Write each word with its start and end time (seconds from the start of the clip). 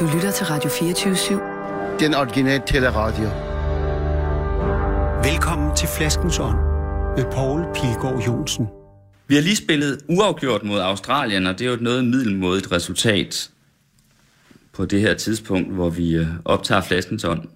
Du 0.00 0.04
lytter 0.14 0.30
til 0.30 0.46
Radio 0.46 0.70
24-7. 0.70 1.98
Den 2.00 2.14
originale 2.14 2.62
teleradio. 2.66 3.28
Velkommen 5.30 5.76
til 5.76 5.88
Flaskens 5.88 6.38
Ånd 6.38 6.56
med 7.16 7.24
Poul 7.32 7.64
Pilgaard 7.74 8.22
Jonsen. 8.26 8.66
Vi 9.26 9.34
har 9.34 9.42
lige 9.42 9.56
spillet 9.56 10.00
uafgjort 10.08 10.64
mod 10.64 10.80
Australien, 10.80 11.46
og 11.46 11.58
det 11.58 11.64
er 11.64 11.68
jo 11.68 11.74
et 11.74 11.80
noget 11.80 12.04
middelmådigt 12.04 12.72
resultat 12.72 13.50
på 14.72 14.84
det 14.84 15.00
her 15.00 15.14
tidspunkt, 15.14 15.72
hvor 15.72 15.90
vi 15.90 16.16
øh, 16.16 16.26
optager 16.44 16.80
Flaskens 16.80 17.24
Ånd. 17.24 17.48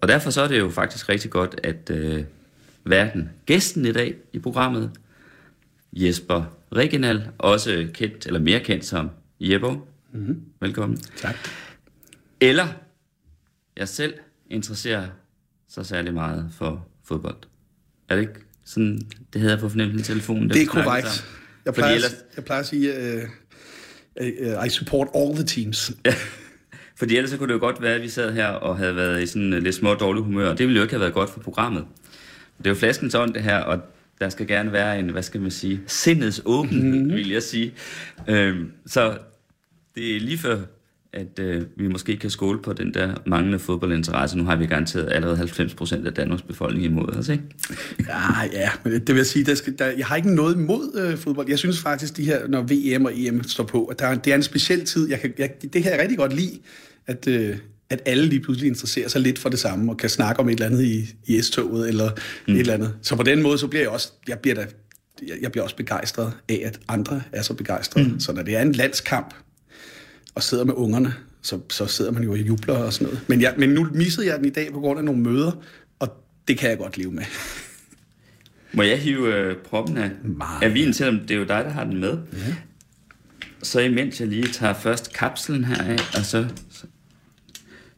Og 0.00 0.08
derfor 0.08 0.30
så 0.30 0.42
er 0.42 0.48
det 0.48 0.58
jo 0.58 0.70
faktisk 0.70 1.08
rigtig 1.08 1.30
godt, 1.30 1.60
at 1.62 1.90
øh, 1.90 2.24
verden, 2.84 3.30
gæsten 3.46 3.86
i 3.86 3.92
dag 3.92 4.14
i 4.32 4.38
programmet, 4.38 4.90
Jesper 5.92 6.44
Reginal, 6.76 7.28
også 7.38 7.88
kendt, 7.94 8.26
eller 8.26 8.40
mere 8.40 8.60
kendt 8.60 8.84
som 8.84 9.10
Jebbo. 9.40 9.88
Mm-hmm. 10.18 10.42
Velkommen. 10.60 10.98
Tak. 11.16 11.36
Eller 12.40 12.66
jeg 13.76 13.88
selv 13.88 14.14
interesserer 14.50 15.06
sig 15.68 15.86
særlig 15.86 16.14
meget 16.14 16.50
for 16.58 16.86
fodbold. 17.04 17.36
Er 18.08 18.14
det 18.14 18.22
ikke 18.22 18.40
sådan, 18.64 19.00
det 19.32 19.40
hedder 19.40 19.60
på 19.60 19.68
fornemmelsen 19.68 20.04
telefonen? 20.04 20.50
Det 20.50 20.62
er 20.62 20.66
korrekt. 20.66 21.26
Jeg 21.64 21.74
plejer, 21.74 21.94
ellers, 21.94 22.16
jeg 22.36 22.44
plejer 22.44 22.60
at 22.60 22.66
sige, 22.66 22.92
uh, 24.20 24.24
uh, 24.26 24.66
I 24.66 24.68
support 24.68 25.08
all 25.14 25.34
the 25.34 25.44
teams. 25.44 25.92
ja, 26.04 26.14
fordi 26.96 27.16
ellers 27.16 27.30
så 27.30 27.36
kunne 27.36 27.48
det 27.48 27.54
jo 27.54 27.60
godt 27.60 27.82
være, 27.82 27.94
at 27.94 28.02
vi 28.02 28.08
sad 28.08 28.32
her 28.32 28.46
og 28.46 28.78
havde 28.78 28.96
været 28.96 29.22
i 29.22 29.26
sådan 29.26 29.52
uh, 29.52 29.58
lidt 29.58 29.74
små 29.74 29.94
dårlig 29.94 30.22
humør. 30.22 30.54
Det 30.54 30.66
ville 30.66 30.76
jo 30.76 30.82
ikke 30.82 30.94
have 30.94 31.00
været 31.00 31.14
godt 31.14 31.30
for 31.30 31.40
programmet. 31.40 31.84
Det 32.58 32.66
er 32.66 32.70
jo 32.70 32.76
flaskens 32.76 33.14
ånd 33.14 33.34
det 33.34 33.42
her, 33.42 33.58
og 33.58 33.80
der 34.20 34.28
skal 34.28 34.46
gerne 34.46 34.72
være 34.72 34.98
en, 34.98 35.08
hvad 35.08 35.22
skal 35.22 35.40
man 35.40 35.50
sige, 35.50 35.80
sindets 35.86 36.42
åbenhed, 36.44 36.98
mm-hmm. 36.98 37.16
vil 37.16 37.30
jeg 37.30 37.42
sige. 37.42 37.74
Øhm, 38.28 38.72
så 38.86 39.18
det 39.98 40.16
er 40.16 40.20
lige 40.20 40.38
før, 40.38 40.58
at 41.12 41.38
øh, 41.40 41.62
vi 41.76 41.88
måske 41.88 42.16
kan 42.16 42.30
skåle 42.30 42.62
på 42.62 42.72
den 42.72 42.94
der 42.94 43.14
manglende 43.26 43.58
fodboldinteresse. 43.58 44.38
Nu 44.38 44.44
har 44.44 44.56
vi 44.56 44.66
garanteret 44.66 45.12
allerede 45.12 45.36
90 45.36 45.74
procent 45.74 46.06
af 46.06 46.14
Danmarks 46.14 46.42
befolkning 46.42 46.84
imod 46.84 47.08
os, 47.08 47.28
ikke? 47.28 47.42
Ja, 48.08 48.42
ja, 48.52 48.70
men 48.84 48.92
det, 48.92 49.08
vil 49.08 49.16
jeg 49.16 49.26
sige, 49.26 49.44
der 49.44 49.54
skal, 49.54 49.78
der, 49.78 49.86
jeg 49.86 50.06
har 50.06 50.16
ikke 50.16 50.34
noget 50.34 50.54
imod 50.54 51.00
øh, 51.10 51.18
fodbold. 51.18 51.48
Jeg 51.48 51.58
synes 51.58 51.78
faktisk, 51.80 52.16
de 52.16 52.24
her, 52.24 52.48
når 52.48 52.62
VM 52.62 53.04
og 53.04 53.12
EM 53.14 53.42
står 53.42 53.64
på, 53.64 53.84
at 53.84 53.98
der, 53.98 54.06
er- 54.06 54.14
det 54.14 54.30
er 54.30 54.36
en 54.36 54.42
speciel 54.42 54.84
tid. 54.84 55.08
Jeg 55.10 55.20
kan, 55.20 55.32
jeg, 55.38 55.50
det 55.62 55.82
kan 55.82 55.92
jeg 55.92 56.00
rigtig 56.00 56.18
godt 56.18 56.32
lide, 56.32 56.58
at, 57.06 57.28
øh, 57.28 57.56
at 57.90 58.02
alle 58.06 58.26
lige 58.26 58.40
pludselig 58.40 58.68
interesserer 58.68 59.08
sig 59.08 59.20
lidt 59.20 59.38
for 59.38 59.48
det 59.48 59.58
samme, 59.58 59.92
og 59.92 59.96
kan 59.96 60.10
snakke 60.10 60.40
om 60.40 60.48
et 60.48 60.52
eller 60.52 60.66
andet 60.66 60.82
i, 60.84 61.14
i 61.26 61.40
S-toget, 61.42 61.88
eller 61.88 62.10
mm. 62.48 62.54
et 62.54 62.60
eller 62.60 62.74
andet. 62.74 62.94
Så 63.02 63.16
på 63.16 63.22
den 63.22 63.42
måde, 63.42 63.58
så 63.58 63.66
bliver 63.66 63.82
jeg 63.82 63.90
også, 63.90 64.12
jeg 64.28 64.38
bliver 64.38 64.54
da, 64.54 64.66
jeg, 65.28 65.36
jeg 65.42 65.52
bliver 65.52 65.64
også 65.64 65.76
begejstret 65.76 66.32
af, 66.48 66.62
at 66.64 66.80
andre 66.88 67.22
er 67.32 67.42
så 67.42 67.54
begejstrede. 67.54 68.08
Mm. 68.08 68.20
Så 68.20 68.32
når 68.32 68.42
det 68.42 68.56
er 68.56 68.62
en 68.62 68.72
landskamp, 68.72 69.34
og 70.38 70.44
sidder 70.44 70.64
med 70.64 70.74
ungerne, 70.76 71.14
så, 71.42 71.60
så 71.70 71.86
sidder 71.86 72.10
man 72.10 72.22
jo 72.22 72.32
og 72.32 72.38
jubler 72.38 72.74
og 72.74 72.92
sådan 72.92 73.04
noget. 73.04 73.20
Men, 73.28 73.40
jeg, 73.40 73.54
men 73.58 73.68
nu 73.68 73.88
missede 73.92 74.26
jeg 74.26 74.38
den 74.38 74.44
i 74.44 74.50
dag 74.50 74.72
på 74.72 74.80
grund 74.80 74.98
af 74.98 75.04
nogle 75.04 75.20
møder, 75.20 75.52
og 75.98 76.24
det 76.48 76.58
kan 76.58 76.70
jeg 76.70 76.78
godt 76.78 76.98
leve 76.98 77.12
med. 77.12 77.24
Må 78.72 78.82
jeg 78.82 78.98
hive 78.98 79.34
øh, 79.34 79.56
proppen 79.56 79.96
af, 79.96 80.10
Meget. 80.24 80.62
af 80.62 80.74
vinen, 80.74 80.92
selvom 80.94 81.20
det 81.20 81.30
er 81.30 81.38
jo 81.38 81.44
dig, 81.44 81.64
der 81.64 81.70
har 81.70 81.84
den 81.84 82.00
med? 82.00 82.18
Ja. 82.32 82.54
Så 83.62 83.80
imens 83.80 84.20
jeg 84.20 84.28
lige 84.28 84.48
tager 84.48 84.74
først 84.74 85.12
kapslen 85.12 85.64
her 85.64 85.82
af, 85.82 85.98
og 86.18 86.24
så, 86.24 86.48
så 86.70 86.86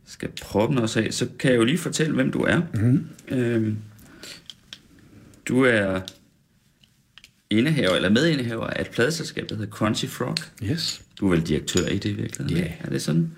skal 0.07 0.29
proppen 0.43 0.79
også 0.79 1.01
af, 1.01 1.15
så 1.15 1.29
kan 1.39 1.51
jeg 1.51 1.59
jo 1.59 1.65
lige 1.65 1.79
fortælle, 1.79 2.15
hvem 2.15 2.33
du 2.33 2.41
er. 2.41 2.61
Mm-hmm. 2.75 3.07
Øhm, 3.29 3.77
du 5.49 5.65
er 5.65 6.01
indehaver, 7.51 7.95
eller 7.95 8.11
medindehaver 8.11 8.67
af 8.67 8.81
et 8.81 8.91
pladeselskab, 8.91 9.49
der 9.49 9.57
hedder 9.57 9.71
Crunchy 9.71 10.07
Frog. 10.07 10.37
Yes. 10.63 11.03
Du 11.21 11.27
er 11.27 11.31
vel 11.31 11.47
direktør 11.47 11.87
i 11.87 11.99
det 11.99 12.11
i 12.11 12.13
virkeligheden? 12.13 12.57
Ja. 12.57 12.65
ikke? 12.65 12.79
Er 12.81 12.91
det 12.91 13.03
sådan? 13.03 13.33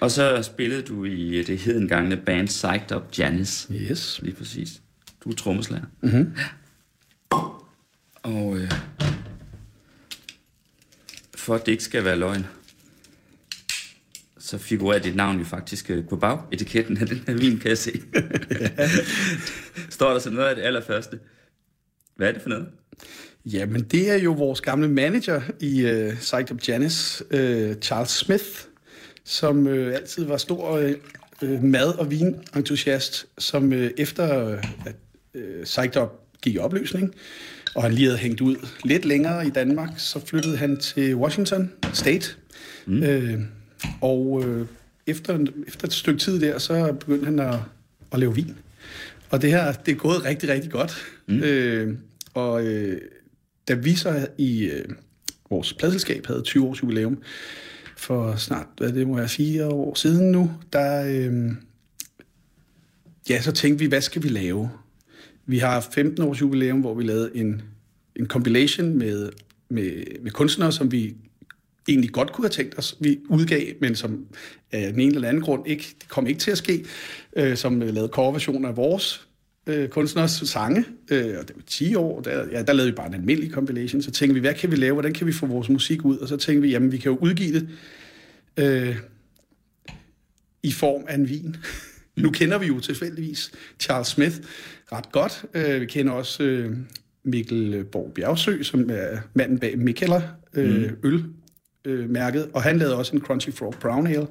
Og 0.00 0.10
så 0.10 0.42
spillede 0.42 0.82
du 0.82 1.04
i 1.04 1.42
det 1.42 1.58
hedengangne 1.58 2.16
band 2.16 2.46
Psyched 2.46 2.96
Up 2.96 3.18
Janice. 3.18 3.74
Yes. 3.74 4.20
Lige 4.22 4.34
præcis. 4.34 4.82
Du 5.24 5.30
er 5.30 5.34
trommeslager. 5.34 5.84
Mm-hmm. 6.02 6.36
Og 8.22 8.58
øh, 8.58 8.70
for 11.34 11.54
at 11.54 11.66
det 11.66 11.72
ikke 11.72 11.84
skal 11.84 12.04
være 12.04 12.16
løgn, 12.16 12.46
så 14.38 14.58
figurerer 14.58 14.98
dit 14.98 15.16
navn 15.16 15.38
jo 15.38 15.44
faktisk 15.44 15.90
øh, 15.90 16.08
på 16.08 16.16
bagetiketten 16.16 16.98
af 16.98 17.06
den 17.06 17.24
her 17.26 17.34
vin, 17.34 17.58
kan 17.58 17.68
jeg 17.68 17.78
se. 17.78 17.92
Står 19.90 20.12
der 20.12 20.18
så 20.18 20.30
noget 20.30 20.48
af 20.48 20.56
det 20.56 20.62
allerførste. 20.62 21.18
Hvad 22.16 22.28
er 22.28 22.32
det 22.32 22.42
for 22.42 22.48
noget? 22.48 22.68
Jamen, 23.46 23.82
det 23.82 24.10
er 24.10 24.18
jo 24.18 24.32
vores 24.32 24.60
gamle 24.60 24.88
manager 24.88 25.40
i 25.60 25.84
uh, 25.84 26.14
Psyched 26.14 26.56
Janice, 26.68 27.24
uh, 27.24 27.76
Charles 27.80 28.10
Smith, 28.10 28.44
som 29.24 29.66
uh, 29.66 29.72
altid 29.72 30.24
var 30.24 30.36
stor 30.36 30.78
uh, 31.42 31.62
mad- 31.62 31.98
og 31.98 32.10
vinentusiast, 32.10 33.26
som 33.38 33.72
uh, 33.72 33.86
efter 33.96 34.52
uh, 34.52 34.58
at 34.86 34.94
uh, 35.34 35.62
Psyched 35.64 36.02
Up 36.02 36.10
gik 36.42 36.54
i 36.54 36.58
opløsning, 36.58 37.14
og 37.74 37.82
han 37.82 37.92
lige 37.92 38.06
havde 38.06 38.18
hængt 38.18 38.40
ud 38.40 38.56
lidt 38.84 39.04
længere 39.04 39.46
i 39.46 39.50
Danmark, 39.50 39.90
så 39.96 40.26
flyttede 40.26 40.56
han 40.56 40.76
til 40.76 41.16
Washington 41.16 41.72
State. 41.92 42.34
Mm. 42.86 43.02
Uh, 43.02 43.40
og 44.00 44.26
uh, 44.26 44.66
efter, 45.06 45.38
efter 45.66 45.86
et 45.86 45.92
stykke 45.92 46.20
tid 46.20 46.40
der, 46.40 46.58
så 46.58 46.92
begyndte 46.92 47.24
han 47.24 47.38
at, 47.38 47.54
at 48.12 48.18
lave 48.18 48.34
vin. 48.34 48.56
Og 49.30 49.42
det 49.42 49.50
her, 49.50 49.72
det 49.72 49.92
er 49.92 49.96
gået 49.96 50.24
rigtig, 50.24 50.48
rigtig 50.48 50.70
godt. 50.70 51.06
Mm. 51.26 51.38
Øh, 51.42 51.94
og 52.34 52.64
øh, 52.64 53.00
da 53.72 53.76
vi 53.76 53.94
så 53.94 54.28
i 54.38 54.64
øh, 54.64 54.84
vores 55.50 55.72
pladselskab 55.72 56.26
havde 56.26 56.42
20 56.42 56.66
års 56.66 56.82
jubilæum, 56.82 57.22
for 57.96 58.36
snart, 58.36 58.66
hvad 58.76 58.92
det 58.92 59.06
må 59.06 59.18
jeg 59.18 59.30
sige, 59.30 59.66
år 59.66 59.94
siden 59.94 60.32
nu, 60.32 60.50
der, 60.72 61.04
øh, 61.06 61.52
ja, 63.28 63.40
så 63.40 63.52
tænkte 63.52 63.84
vi, 63.84 63.88
hvad 63.88 64.00
skal 64.00 64.22
vi 64.22 64.28
lave? 64.28 64.70
Vi 65.46 65.58
har 65.58 65.80
15 65.94 66.24
års 66.24 66.40
jubilæum, 66.40 66.80
hvor 66.80 66.94
vi 66.94 67.02
lavede 67.02 67.30
en, 67.34 67.62
en 68.16 68.26
compilation 68.26 68.98
med, 68.98 69.30
med, 69.68 70.04
med 70.22 70.30
kunstnere, 70.30 70.72
som 70.72 70.92
vi 70.92 71.16
egentlig 71.88 72.10
godt 72.10 72.32
kunne 72.32 72.44
have 72.44 72.50
tænkt 72.50 72.78
os, 72.78 72.96
vi 73.00 73.20
udgav, 73.28 73.62
men 73.80 73.96
som 73.96 74.26
af 74.72 74.92
den 74.92 75.00
ene 75.00 75.14
eller 75.14 75.28
anden 75.28 75.42
grund 75.42 75.66
ikke, 75.66 75.94
det 76.00 76.08
kom 76.08 76.26
ikke 76.26 76.40
til 76.40 76.50
at 76.50 76.58
ske, 76.58 76.84
øh, 77.36 77.56
som 77.56 77.82
øh, 77.82 77.94
lavede 77.94 78.10
coverversioner 78.12 78.68
af 78.68 78.76
vores 78.76 79.28
øh, 79.66 79.88
kunstners 79.88 80.30
sange, 80.30 80.84
øh, 81.10 81.38
og 81.38 81.48
det 81.48 81.56
var 81.56 81.62
10 81.66 81.94
år, 81.94 82.20
der, 82.20 82.46
ja, 82.52 82.62
der 82.62 82.72
lavede 82.72 82.90
vi 82.90 82.96
bare 82.96 83.06
en 83.06 83.14
almindelig 83.14 83.50
compilation, 83.50 84.02
så 84.02 84.10
tænkte 84.10 84.34
vi, 84.34 84.40
hvad 84.40 84.54
kan 84.54 84.70
vi 84.70 84.76
lave, 84.76 84.92
hvordan 84.92 85.12
kan 85.12 85.26
vi 85.26 85.32
få 85.32 85.46
vores 85.46 85.68
musik 85.68 86.04
ud, 86.04 86.18
og 86.18 86.28
så 86.28 86.36
tænkte 86.36 86.62
vi, 86.62 86.70
jamen 86.70 86.92
vi 86.92 86.98
kan 86.98 87.12
jo 87.12 87.18
udgive 87.18 87.52
det 87.52 87.68
øh, 88.56 88.96
i 90.62 90.72
form 90.72 91.04
af 91.08 91.14
en 91.14 91.28
vin. 91.28 91.56
nu 92.16 92.30
kender 92.30 92.58
vi 92.58 92.66
jo 92.66 92.80
tilfældigvis 92.80 93.52
Charles 93.80 94.08
Smith 94.08 94.36
ret 94.92 95.12
godt, 95.12 95.44
øh, 95.54 95.80
vi 95.80 95.86
kender 95.86 96.12
også 96.12 96.42
øh, 96.42 96.76
Mikkel 97.24 97.84
Borg 97.84 98.12
Bjergsø, 98.14 98.62
som 98.62 98.90
er 98.90 99.18
manden 99.34 99.58
bag 99.58 99.78
Mikkeller 99.78 100.22
øh, 100.54 100.90
mm. 100.90 100.96
øl, 101.02 101.24
øh, 101.84 102.10
mærket, 102.10 102.50
og 102.52 102.62
han 102.62 102.78
lavede 102.78 102.96
også 102.96 103.16
en 103.16 103.22
Crunchy 103.22 103.52
Frog 103.52 103.74
Brown 103.80 104.06
Ale, 104.06 104.26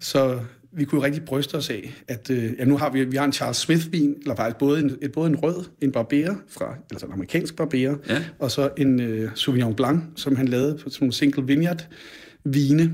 så 0.00 0.40
vi 0.76 0.84
kunne 0.84 0.98
jo 1.00 1.04
rigtig 1.04 1.24
bryste 1.24 1.54
os 1.54 1.70
af, 1.70 1.94
at 2.08 2.30
øh, 2.30 2.50
ja, 2.58 2.64
nu 2.64 2.76
har 2.76 2.90
vi, 2.90 3.04
vi 3.04 3.16
har 3.16 3.24
en 3.24 3.32
Charles 3.32 3.56
Smith-vin, 3.56 4.14
eller 4.20 4.36
faktisk 4.36 4.56
både 4.56 4.80
en, 4.80 4.96
et, 5.02 5.12
både 5.12 5.26
en 5.30 5.36
rød, 5.36 5.64
en 5.80 5.92
Barbera, 5.92 6.34
fra, 6.48 6.74
altså 6.90 7.06
en 7.06 7.12
amerikansk 7.12 7.56
Barbera, 7.56 7.94
Ja. 8.08 8.24
og 8.38 8.50
så 8.50 8.70
en 8.76 9.00
øh, 9.00 9.30
Sauvignon 9.34 9.74
Blanc, 9.74 10.02
som 10.16 10.36
han 10.36 10.48
lavede 10.48 10.74
på 10.74 10.90
sådan 10.90 10.96
nogle 11.00 11.12
single 11.12 11.46
vineyard 11.46 11.86
vine, 12.44 12.92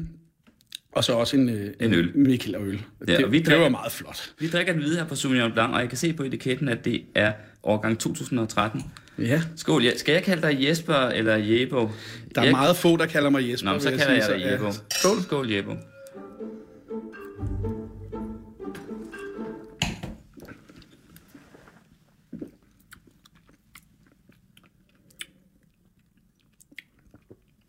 og 0.93 1.05
så 1.05 1.13
også 1.13 1.37
en, 1.37 1.49
øh, 1.49 1.71
En 1.81 1.95
øl. 1.95 2.11
Mikkel 2.19 2.57
og 2.57 2.67
øl. 2.67 2.83
Ja, 3.09 3.17
det, 3.17 3.25
og 3.25 3.33
vi 3.33 3.39
det 3.39 3.47
var 3.47 3.53
drikker- 3.53 3.69
meget 3.69 3.93
flot. 3.93 4.33
Vi 4.39 4.49
drikker 4.49 4.73
den 4.73 4.83
hvide 4.83 4.97
her 4.97 5.05
på 5.07 5.15
Sauvignon 5.15 5.53
Blanc, 5.53 5.73
og 5.75 5.81
jeg 5.81 5.89
kan 5.89 5.99
se 5.99 6.13
på 6.13 6.23
etiketten, 6.23 6.69
at 6.69 6.85
det 6.85 7.03
er 7.15 7.33
årgang 7.63 7.99
2013. 7.99 8.83
Ja. 9.19 9.43
Skål. 9.57 9.83
Ja. 9.85 9.97
Skal 9.97 10.13
jeg 10.13 10.23
kalde 10.23 10.43
dig 10.43 10.69
Jesper 10.69 10.95
eller 10.95 11.37
Jebo? 11.37 11.89
Der 12.35 12.41
er 12.41 12.45
jeg... 12.45 12.53
meget 12.53 12.77
få, 12.77 12.97
der 12.97 13.07
kalder 13.07 13.31
mig 13.31 13.51
Jesper. 13.51 13.73
Nå, 13.73 13.79
så 13.79 13.91
vil 13.91 13.99
kalder 13.99 14.15
jeg 14.15 14.25
sige, 14.25 14.39
dig. 14.39 14.53
Jebo. 14.53 14.73
Skål. 14.91 15.23
Skål, 15.23 15.51
Jebo. 15.53 15.73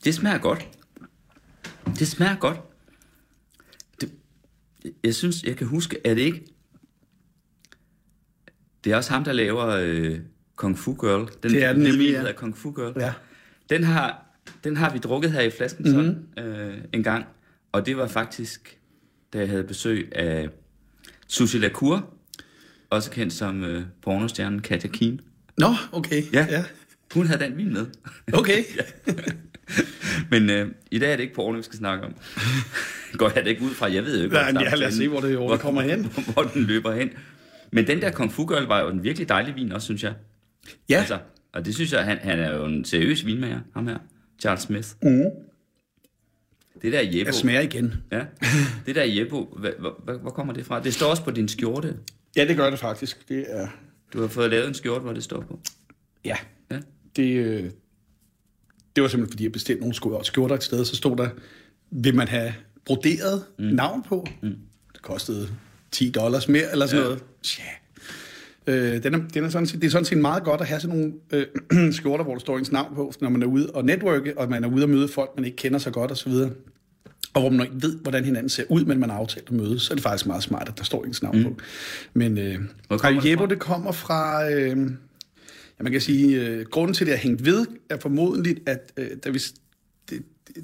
Det 0.03 0.15
smager 0.15 0.37
godt. 0.37 0.67
Det 1.99 2.07
smager 2.07 2.35
godt. 2.35 2.57
Det, 4.01 4.11
jeg 5.03 5.15
synes, 5.15 5.43
jeg 5.43 5.57
kan 5.57 5.67
huske, 5.67 5.97
er 6.05 6.13
det 6.13 6.21
ikke... 6.21 6.45
Det 8.83 8.91
er 8.91 8.95
også 8.97 9.11
ham, 9.11 9.23
der 9.23 9.33
laver 9.33 9.67
øh, 9.67 10.19
Kung 10.55 10.77
Fu 10.79 10.93
Girl. 10.93 11.29
Den, 11.43 11.51
Det 11.51 11.63
er 11.63 11.73
den 11.73 11.81
nemlig, 11.81 12.09
ja. 12.11 12.17
hedder 12.17 12.33
Kung 12.33 12.57
Fu 12.57 12.71
Girl. 12.71 12.93
Ja. 12.99 13.13
Den 13.69 13.83
har, 13.83 14.25
den 14.63 14.77
har 14.77 14.93
vi 14.93 14.99
drukket 14.99 15.31
her 15.31 15.41
i 15.41 15.49
flasken 15.49 15.83
Mhm. 15.85 15.93
sådan, 16.35 16.45
øh, 16.45 16.77
en 16.93 17.03
gang. 17.03 17.25
Og 17.71 17.85
det 17.85 17.97
var 17.97 18.07
faktisk, 18.07 18.79
da 19.33 19.39
jeg 19.39 19.49
havde 19.49 19.63
besøg 19.63 20.11
af 20.15 20.49
Susie 21.27 21.59
Lacour, 21.59 22.13
også 22.89 23.11
kendt 23.11 23.33
som 23.33 23.63
øh, 23.63 23.83
pornostjernen 24.03 24.61
Katja 24.61 24.89
Keen. 24.89 25.21
Nå, 25.57 25.67
okay. 25.91 26.23
Ja. 26.33 26.47
ja. 26.49 26.63
Hun 27.13 27.27
havde 27.27 27.43
den 27.43 27.57
vin 27.57 27.73
med. 27.73 27.85
Okay. 28.33 28.63
Men 30.31 30.49
øh, 30.49 30.67
i 30.91 30.99
dag 30.99 31.11
er 31.11 31.15
det 31.15 31.23
ikke 31.23 31.35
porno, 31.35 31.57
vi 31.57 31.63
skal 31.63 31.77
snakke 31.77 32.05
om. 32.05 32.13
Går 33.17 33.31
jeg 33.35 33.43
det 33.43 33.49
ikke 33.49 33.61
ud 33.63 33.69
fra? 33.73 33.91
Jeg 33.93 34.03
ved 34.03 34.17
jo 34.17 34.23
ikke, 34.23 34.35
Nej, 34.35 34.51
hvor 34.51 34.61
ja, 34.61 34.75
lad 34.75 34.87
os 34.87 34.93
se, 34.93 35.07
hvor 35.07 35.19
det- 35.19 35.35
hvor 35.37 35.51
det 35.51 35.59
kommer 35.59 35.81
hen. 35.81 36.05
Hvor, 36.13 36.33
hvor 36.33 36.43
den 36.43 36.63
løber 36.63 36.93
hen. 36.95 37.09
Men 37.71 37.87
den 37.87 38.01
der 38.01 38.11
Kung 38.11 38.31
Fu 38.33 38.45
Girl 38.47 38.63
var 38.65 38.79
jo 38.81 38.89
en 38.89 39.03
virkelig 39.03 39.29
dejlig 39.29 39.55
vin 39.55 39.71
også, 39.71 39.85
synes 39.85 40.03
jeg. 40.03 40.13
Ja, 40.89 40.97
Altså, 40.99 41.19
og 41.53 41.65
det 41.65 41.75
synes 41.75 41.93
jeg, 41.93 42.03
han, 42.03 42.17
han 42.17 42.39
er 42.39 42.55
jo 42.55 42.65
en 42.65 42.85
seriøs 42.85 43.25
vinmager, 43.25 43.59
ham 43.73 43.87
her. 43.87 43.97
Charles 44.39 44.61
Smith. 44.63 44.87
Mm. 45.03 45.23
Det 46.81 46.93
der 46.93 47.01
Jebbo. 47.01 47.25
jeg 47.25 47.33
smager 47.33 47.61
igen. 47.61 47.93
Ja. 48.11 48.21
Det 48.85 48.95
der 48.95 49.03
Jebbo, 49.03 49.57
hvor, 49.79 50.17
hvor, 50.21 50.29
kommer 50.29 50.53
det 50.53 50.65
fra? 50.65 50.79
Det 50.83 50.93
står 50.93 51.07
også 51.07 51.23
på 51.23 51.31
din 51.31 51.47
skjorte. 51.47 51.97
Ja, 52.35 52.45
det 52.47 52.55
gør 52.57 52.69
det 52.69 52.79
faktisk. 52.79 53.29
Det 53.29 53.45
er... 53.47 53.67
Du 54.13 54.21
har 54.21 54.27
fået 54.27 54.49
lavet 54.49 54.67
en 54.67 54.73
skjorte, 54.73 55.01
hvor 55.01 55.13
det 55.13 55.23
står 55.23 55.41
på. 55.41 55.59
Ja, 56.25 56.35
Ja. 56.71 56.79
det, 57.15 57.33
øh, 57.35 57.63
det 58.95 59.01
var 59.03 59.07
simpelthen, 59.07 59.31
fordi 59.31 59.43
jeg 59.43 59.51
bestilte 59.51 59.79
nogle 59.81 59.95
skjorter, 59.95 60.23
skjorter 60.23 60.55
et 60.55 60.63
sted, 60.63 60.85
så 60.85 60.95
stod 60.95 61.17
der, 61.17 61.29
vil 61.91 62.15
man 62.15 62.27
have 62.27 62.53
broderet 62.85 63.43
mm. 63.59 63.65
navn 63.65 64.03
på? 64.03 64.27
Mm. 64.41 64.55
Det 64.93 65.01
kostede 65.01 65.49
10 65.91 66.09
dollars 66.09 66.47
mere, 66.47 66.71
eller 66.71 66.85
sådan 66.85 67.03
ja. 67.03 67.09
noget. 67.09 67.23
Ja. 67.59 67.63
Øh, 68.67 69.03
den 69.03 69.13
er, 69.13 69.19
den 69.33 69.43
er 69.43 69.49
sådan 69.49 69.67
set, 69.67 69.81
det 69.81 69.87
er 69.87 69.91
sådan 69.91 70.05
set 70.05 70.17
meget 70.17 70.43
godt 70.43 70.61
at 70.61 70.67
have 70.67 70.79
sådan 70.79 70.97
nogle 70.97 71.13
øh, 71.31 71.93
skjorter, 71.97 72.23
hvor 72.23 72.33
der 72.33 72.39
står 72.39 72.57
ens 72.57 72.71
navn 72.71 72.95
på, 72.95 73.13
når 73.21 73.29
man 73.29 73.41
er 73.41 73.47
ude 73.47 73.69
og 73.73 73.85
netværke, 73.85 74.37
og 74.37 74.49
man 74.49 74.63
er 74.63 74.67
ude 74.67 74.83
og 74.83 74.89
møde 74.89 75.07
folk, 75.07 75.29
man 75.35 75.45
ikke 75.45 75.57
kender 75.57 75.79
så 75.79 75.91
godt 75.91 76.11
osv. 76.11 76.33
Og 77.33 77.41
hvor 77.41 77.49
man 77.49 77.61
ikke 77.61 77.81
ved, 77.81 77.97
hvordan 77.97 78.25
hinanden 78.25 78.49
ser 78.49 78.63
ud, 78.69 78.85
men 78.85 78.99
man 78.99 79.09
har 79.09 79.17
aftalt 79.17 79.47
at 79.47 79.51
mødes, 79.51 79.81
så 79.81 79.93
er 79.93 79.95
det 79.95 80.03
faktisk 80.03 80.27
meget 80.27 80.43
smart, 80.43 80.69
at 80.69 80.77
der 80.77 80.83
står 80.83 81.05
ens 81.05 81.23
navn 81.23 81.37
mm. 81.37 81.43
på. 81.43 81.55
Men 82.13 82.37
øh, 82.37 82.59
Hvor 82.87 82.97
kommer 82.97 83.45
det 83.45 83.59
kommer 83.59 83.91
fra... 83.91 84.49
Øh, 84.51 84.91
Ja, 85.81 85.83
man 85.83 85.91
kan 85.91 86.01
sige, 86.01 86.41
øh, 86.41 86.65
grunden 86.65 86.93
til, 86.93 87.03
at 87.03 87.07
det 87.07 87.17
har 87.17 87.23
hængt 87.23 87.45
ved, 87.45 87.65
er 87.89 87.97
formodentligt, 87.97 88.59
at 88.69 88.91
øh, 88.97 89.09
da, 89.23 89.29
vi, 89.29 89.39
det, 90.09 90.21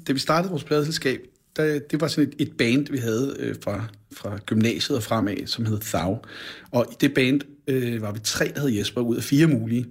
da 0.08 0.12
vi 0.12 0.18
startede 0.18 0.50
vores 0.50 0.64
pladeselskab, 0.64 1.20
der, 1.56 1.78
det 1.78 2.00
var 2.00 2.08
sådan 2.08 2.28
et, 2.28 2.48
et 2.48 2.52
band, 2.56 2.86
vi 2.90 2.98
havde 2.98 3.36
øh, 3.38 3.54
fra, 3.64 3.84
fra 4.12 4.38
gymnasiet 4.46 4.96
og 4.96 5.02
fremad, 5.02 5.46
som 5.46 5.66
hed 5.66 5.78
Thau. 5.80 6.18
Og 6.70 6.86
i 6.92 6.94
det 7.00 7.14
band 7.14 7.40
øh, 7.66 8.02
var 8.02 8.12
vi 8.12 8.18
tre, 8.24 8.52
der 8.54 8.60
hed 8.60 8.70
Jesper, 8.70 9.00
ud 9.00 9.16
af 9.16 9.22
fire 9.22 9.46
mulige. 9.46 9.86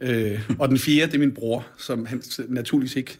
Øh, 0.00 0.50
og 0.58 0.68
den 0.68 0.78
fjerde, 0.78 1.06
det 1.06 1.14
er 1.14 1.18
min 1.18 1.34
bror, 1.34 1.66
som 1.78 2.06
han 2.06 2.22
naturligvis 2.48 2.96
ikke 2.96 3.18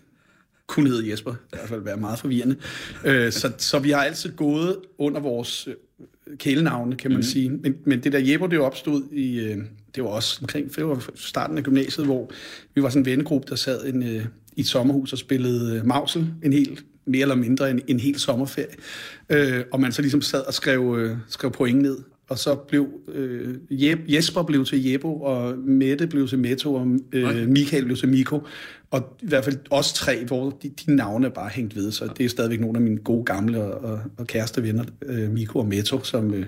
kun 0.70 0.86
hedder 0.86 1.10
Jesper. 1.10 1.32
I 1.32 1.56
hvert 1.56 1.68
fald 1.68 1.80
være 1.80 1.96
meget 1.96 2.18
forvirrende. 2.18 2.56
Øh, 3.04 3.32
så, 3.32 3.52
så 3.58 3.78
vi 3.78 3.90
har 3.90 4.04
altid 4.04 4.32
gået 4.36 4.76
under 4.98 5.20
vores 5.20 5.68
øh, 5.68 5.74
kælenavne, 6.36 6.96
kan 6.96 7.10
man 7.10 7.18
mm. 7.18 7.22
sige. 7.22 7.50
Men, 7.50 7.74
men 7.84 8.00
det 8.00 8.12
der 8.12 8.18
Jesper, 8.18 8.46
det 8.46 8.58
opstod 8.58 9.02
i... 9.12 9.40
Øh, 9.40 9.58
det 9.94 10.04
var 10.04 10.10
også 10.10 10.38
omkring 10.42 10.76
det 10.76 10.86
var 10.86 11.10
starten 11.14 11.58
af 11.58 11.64
gymnasiet, 11.64 12.06
hvor 12.06 12.30
vi 12.74 12.82
var 12.82 12.88
sådan 12.88 13.02
en 13.02 13.06
vennegruppe, 13.06 13.46
der 13.50 13.56
sad 13.56 13.86
en, 13.86 14.02
øh, 14.02 14.24
i 14.56 14.60
et 14.60 14.66
sommerhus 14.66 15.12
og 15.12 15.18
spillede 15.18 15.82
Mausel 15.84 16.26
en 16.42 16.52
hel 16.52 16.80
mere 17.06 17.22
eller 17.22 17.34
mindre 17.34 17.70
en, 17.70 17.80
en 17.86 18.00
hel 18.00 18.18
sommerferie. 18.18 18.74
Øh, 19.30 19.64
og 19.72 19.80
man 19.80 19.92
så 19.92 20.02
ligesom 20.02 20.22
sad 20.22 20.40
og 20.40 20.54
skrev, 20.54 20.96
øh, 20.98 21.16
skrev 21.28 21.50
point 21.50 21.82
ned. 21.82 21.98
Og 22.30 22.38
så 22.38 22.54
blev 22.54 22.88
øh, 23.08 23.54
Je- 23.70 24.14
Jesper 24.14 24.42
blev 24.42 24.64
til 24.64 24.84
Jebo, 24.84 25.20
og 25.20 25.58
Mette 25.58 26.06
blev 26.06 26.28
til 26.28 26.38
Metto, 26.38 26.74
og 26.74 26.86
øh, 27.12 27.48
Michael 27.48 27.84
blev 27.84 27.96
til 27.96 28.08
Miko. 28.08 28.46
Og 28.90 29.16
i 29.22 29.26
hvert 29.26 29.44
fald 29.44 29.58
os 29.70 29.92
tre, 29.92 30.24
hvor 30.24 30.50
de, 30.62 30.68
de 30.68 30.94
navne 30.96 31.26
er 31.26 31.30
bare 31.30 31.48
hængt 31.48 31.76
ved. 31.76 31.92
Så 31.92 32.12
det 32.18 32.24
er 32.24 32.28
stadigvæk 32.28 32.60
nogle 32.60 32.76
af 32.78 32.82
mine 32.82 32.96
gode 32.98 33.24
gamle 33.24 33.62
og, 33.64 33.90
og, 33.92 34.00
og 34.16 34.26
kæreste 34.26 34.62
venner, 34.62 34.84
øh, 35.02 35.30
Miko 35.30 35.58
og 35.58 35.66
Metto, 35.66 36.04
som, 36.04 36.34
øh, 36.34 36.46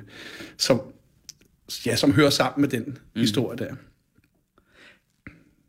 som, 0.57 0.81
ja, 1.87 1.97
som 1.97 2.13
hører 2.13 2.31
sammen 2.31 2.61
med 2.61 2.69
den 2.69 2.83
mm. 2.83 3.21
historie 3.21 3.59
der. 3.59 3.75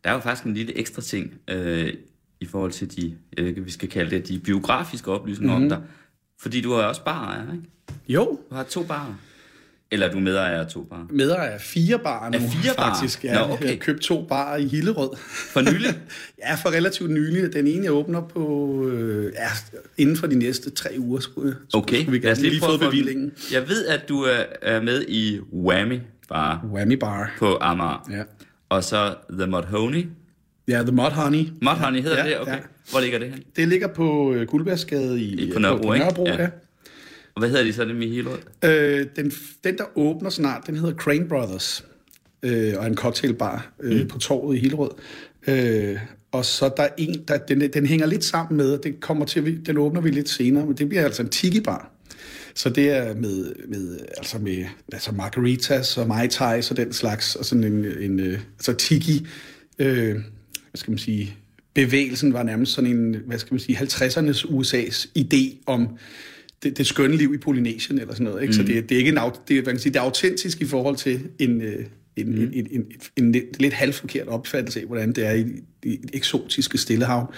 Der 0.03 0.09
er 0.09 0.13
jo 0.13 0.19
faktisk 0.19 0.45
en 0.45 0.53
lille 0.53 0.77
ekstra 0.77 1.01
ting 1.01 1.33
øh, 1.47 1.93
i 2.39 2.45
forhold 2.45 2.71
til 2.71 2.95
de, 2.97 3.15
jeg 3.37 3.43
ved 3.43 3.49
ikke, 3.49 3.63
vi 3.63 3.71
skal 3.71 3.89
kalde 3.89 4.11
det, 4.11 4.27
de 4.27 4.39
biografiske 4.39 5.11
oplysninger 5.11 5.57
mm-hmm. 5.57 5.71
om 5.73 5.79
dig. 5.79 5.87
Fordi 6.39 6.61
du 6.61 6.71
er 6.71 6.83
også 6.83 7.03
barejer, 7.03 7.53
ikke? 7.53 7.65
Jo, 8.07 8.39
Du 8.49 8.55
har 8.55 8.63
to 8.63 8.83
barer. 8.83 9.15
Eller 9.93 10.11
du 10.11 10.17
er 10.17 10.21
medejer 10.21 10.61
af 10.63 10.67
to 10.67 10.83
barer. 10.83 11.05
medejer 11.09 11.49
er 11.51 11.57
fire 11.57 11.99
bar 11.99 12.29
nu, 12.29 12.39
fire 12.39 12.73
barer? 12.77 12.93
faktisk. 12.93 13.23
Ja, 13.23 13.33
Nå, 13.47 13.53
okay. 13.53 13.63
Jeg 13.63 13.69
har 13.71 13.77
købt 13.77 14.01
to 14.01 14.25
bar 14.29 14.55
i 14.55 14.67
Hillerød. 14.67 15.09
For 15.53 15.61
nylig? 15.61 15.89
ja, 16.47 16.55
for 16.55 16.69
relativt 16.69 17.09
nylig. 17.11 17.53
Den 17.53 17.67
ene 17.67 17.83
jeg 17.83 17.91
åbner 17.91 18.21
på, 18.21 18.71
øh, 18.87 19.33
ja, 19.33 19.47
inden 19.97 20.17
for 20.17 20.27
de 20.27 20.35
næste 20.35 20.69
tre 20.69 20.89
uger, 20.97 21.19
skulle, 21.19 21.47
jeg- 21.73 21.79
Okay, 21.79 21.95
skulle 22.01 22.19
vi 22.19 22.25
lad 22.25 22.31
os 22.31 22.39
lige 22.39 22.59
få 22.59 22.77
bevillingen. 22.77 23.31
Jeg 23.53 23.69
ved, 23.69 23.85
at 23.87 24.09
du 24.09 24.21
er, 24.21 24.43
med 24.81 25.01
i 25.07 25.39
Whammy 25.53 25.99
Bar 26.29 26.65
Whammy 26.73 26.93
Bar. 26.99 27.31
på 27.39 27.57
Amager. 27.61 28.07
Ja. 28.11 28.23
Og 28.69 28.83
så 28.83 29.15
The 29.39 29.47
Mudhoney. 29.47 30.05
Ja, 30.67 30.81
The 30.81 30.91
Mud 30.91 31.11
Honey. 31.11 31.45
Mudhoney 31.61 32.01
hedder 32.01 32.23
Ja, 32.25 32.29
det, 32.29 32.39
okay. 32.41 32.51
ja. 32.51 32.57
Hvor 32.91 32.99
ligger 32.99 33.19
det 33.19 33.29
hen? 33.29 33.43
Det 33.55 33.67
ligger 33.67 33.87
på 33.87 34.33
øh, 34.33 34.47
i, 35.17 35.23
I- 35.47 35.51
på 35.53 35.59
Nørrebro, 35.59 35.87
på? 35.87 35.93
Nørrebro 35.93 36.25
Ja. 36.27 36.41
ja. 36.41 36.47
Og 37.35 37.39
hvad 37.39 37.49
hedder 37.49 37.63
de 37.63 37.73
så, 37.73 37.85
dem 37.85 38.01
i 38.01 38.07
Hillerød? 38.09 38.39
Øh, 38.65 39.05
den, 39.15 39.31
den, 39.63 39.77
der 39.77 39.97
åbner 39.97 40.29
snart, 40.29 40.67
den 40.67 40.75
hedder 40.77 40.95
Crane 40.95 41.27
Brothers, 41.27 41.85
øh, 42.43 42.73
og 42.77 42.87
en 42.87 42.95
cocktailbar 42.95 43.73
øh, 43.83 44.01
mm. 44.01 44.07
på 44.07 44.19
torvet 44.19 44.55
i 44.57 44.59
Hillerød. 44.59 44.91
Øh, 45.47 45.97
og 46.31 46.45
så 46.45 46.69
der 46.77 46.83
er 46.83 46.89
en, 46.97 47.23
der, 47.27 47.37
den, 47.37 47.61
den 47.73 47.85
hænger 47.85 48.05
lidt 48.05 48.23
sammen 48.23 48.57
med, 48.57 48.73
og 48.77 48.83
det 48.83 48.99
kommer 48.99 49.25
til, 49.25 49.45
vi- 49.45 49.57
den 49.57 49.77
åbner 49.77 50.01
vi 50.01 50.09
lidt 50.09 50.29
senere, 50.29 50.65
men 50.65 50.75
det 50.77 50.89
bliver 50.89 51.03
altså 51.05 51.21
en 51.21 51.29
tiki-bar. 51.29 51.89
Så 52.55 52.69
det 52.69 52.89
er 52.89 53.15
med, 53.15 53.53
med, 53.67 53.99
altså 54.17 54.37
med 54.39 54.65
altså 54.93 55.11
margaritas 55.11 55.97
og 55.97 56.07
mai 56.07 56.27
tais 56.27 56.71
og 56.71 56.77
den 56.77 56.93
slags, 56.93 57.35
og 57.35 57.45
sådan 57.45 57.63
en, 57.63 57.85
en 57.85 58.19
øh, 58.19 58.39
altså 58.53 58.73
tiki, 58.73 59.27
øh, 59.79 60.11
hvad 60.13 60.21
skal 60.75 60.91
man 60.91 60.97
sige, 60.97 61.35
bevægelsen 61.73 62.33
var 62.33 62.43
nærmest 62.43 62.71
sådan 62.71 62.89
en, 62.89 63.15
hvad 63.25 63.37
skal 63.37 63.53
man 63.53 63.59
sige, 63.59 63.77
50'ernes 63.77 64.43
USA's 64.45 65.07
idé 65.19 65.63
om 65.65 65.97
det, 66.63 66.77
det 66.77 66.87
skønne 66.87 67.17
liv 67.17 67.33
i 67.33 67.37
Polynesien 67.37 67.99
eller 67.99 68.13
sådan 68.13 68.25
noget. 68.25 68.41
Ikke? 68.41 68.51
Mm. 68.51 68.53
Så 68.53 68.63
det, 68.63 68.89
det 68.89 68.95
er 68.95 68.99
ikke 68.99 69.09
en, 69.09 69.17
det, 69.47 69.65
man 69.65 69.75
kan 69.75 69.79
sige, 69.79 69.93
det 69.93 69.99
er 69.99 70.03
autentisk 70.03 70.61
i 70.61 70.65
forhold 70.65 70.95
til 70.95 71.21
en, 71.39 71.61
øh, 71.61 71.85
en, 72.15 72.35
mm. 72.35 72.41
en, 72.41 72.53
en, 72.53 72.67
en, 72.71 72.85
en, 73.17 73.31
lidt, 73.31 73.61
lidt 73.61 73.73
halvforkert 73.73 74.27
opfattelse 74.27 74.79
af, 74.79 74.85
hvordan 74.85 75.13
det 75.13 75.25
er 75.25 75.31
i, 75.31 75.45
det 75.83 75.99
eksotiske 76.13 76.77
Stillehav. 76.77 77.33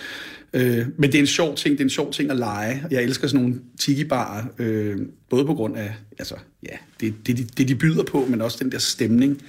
Øh, 0.54 0.86
men 0.98 1.12
det 1.12 1.16
er 1.16 1.20
en 1.20 1.28
sjov 1.28 1.56
ting, 1.56 1.78
det 1.78 1.82
er 1.82 1.86
en 1.86 1.90
sjov 1.90 2.12
ting 2.12 2.32
at 2.32 2.38
lege. 2.38 2.84
Jeg 2.92 3.04
elsker 3.04 3.28
sådan 3.28 3.42
nogle 3.42 3.60
tiki-barer, 3.80 4.44
øh, 4.60 4.98
både 5.30 5.46
på 5.46 5.54
grund 5.54 5.78
af, 5.78 5.94
altså, 6.20 6.36
ja, 6.64 6.76
det, 7.00 7.14
det, 7.28 7.38
det, 7.38 7.58
det 7.58 7.68
de 7.68 7.76
byder 7.76 8.04
på, 8.04 8.26
men 8.30 8.42
også 8.42 8.58
den 8.62 8.72
der 8.72 8.78
stemning 8.78 9.42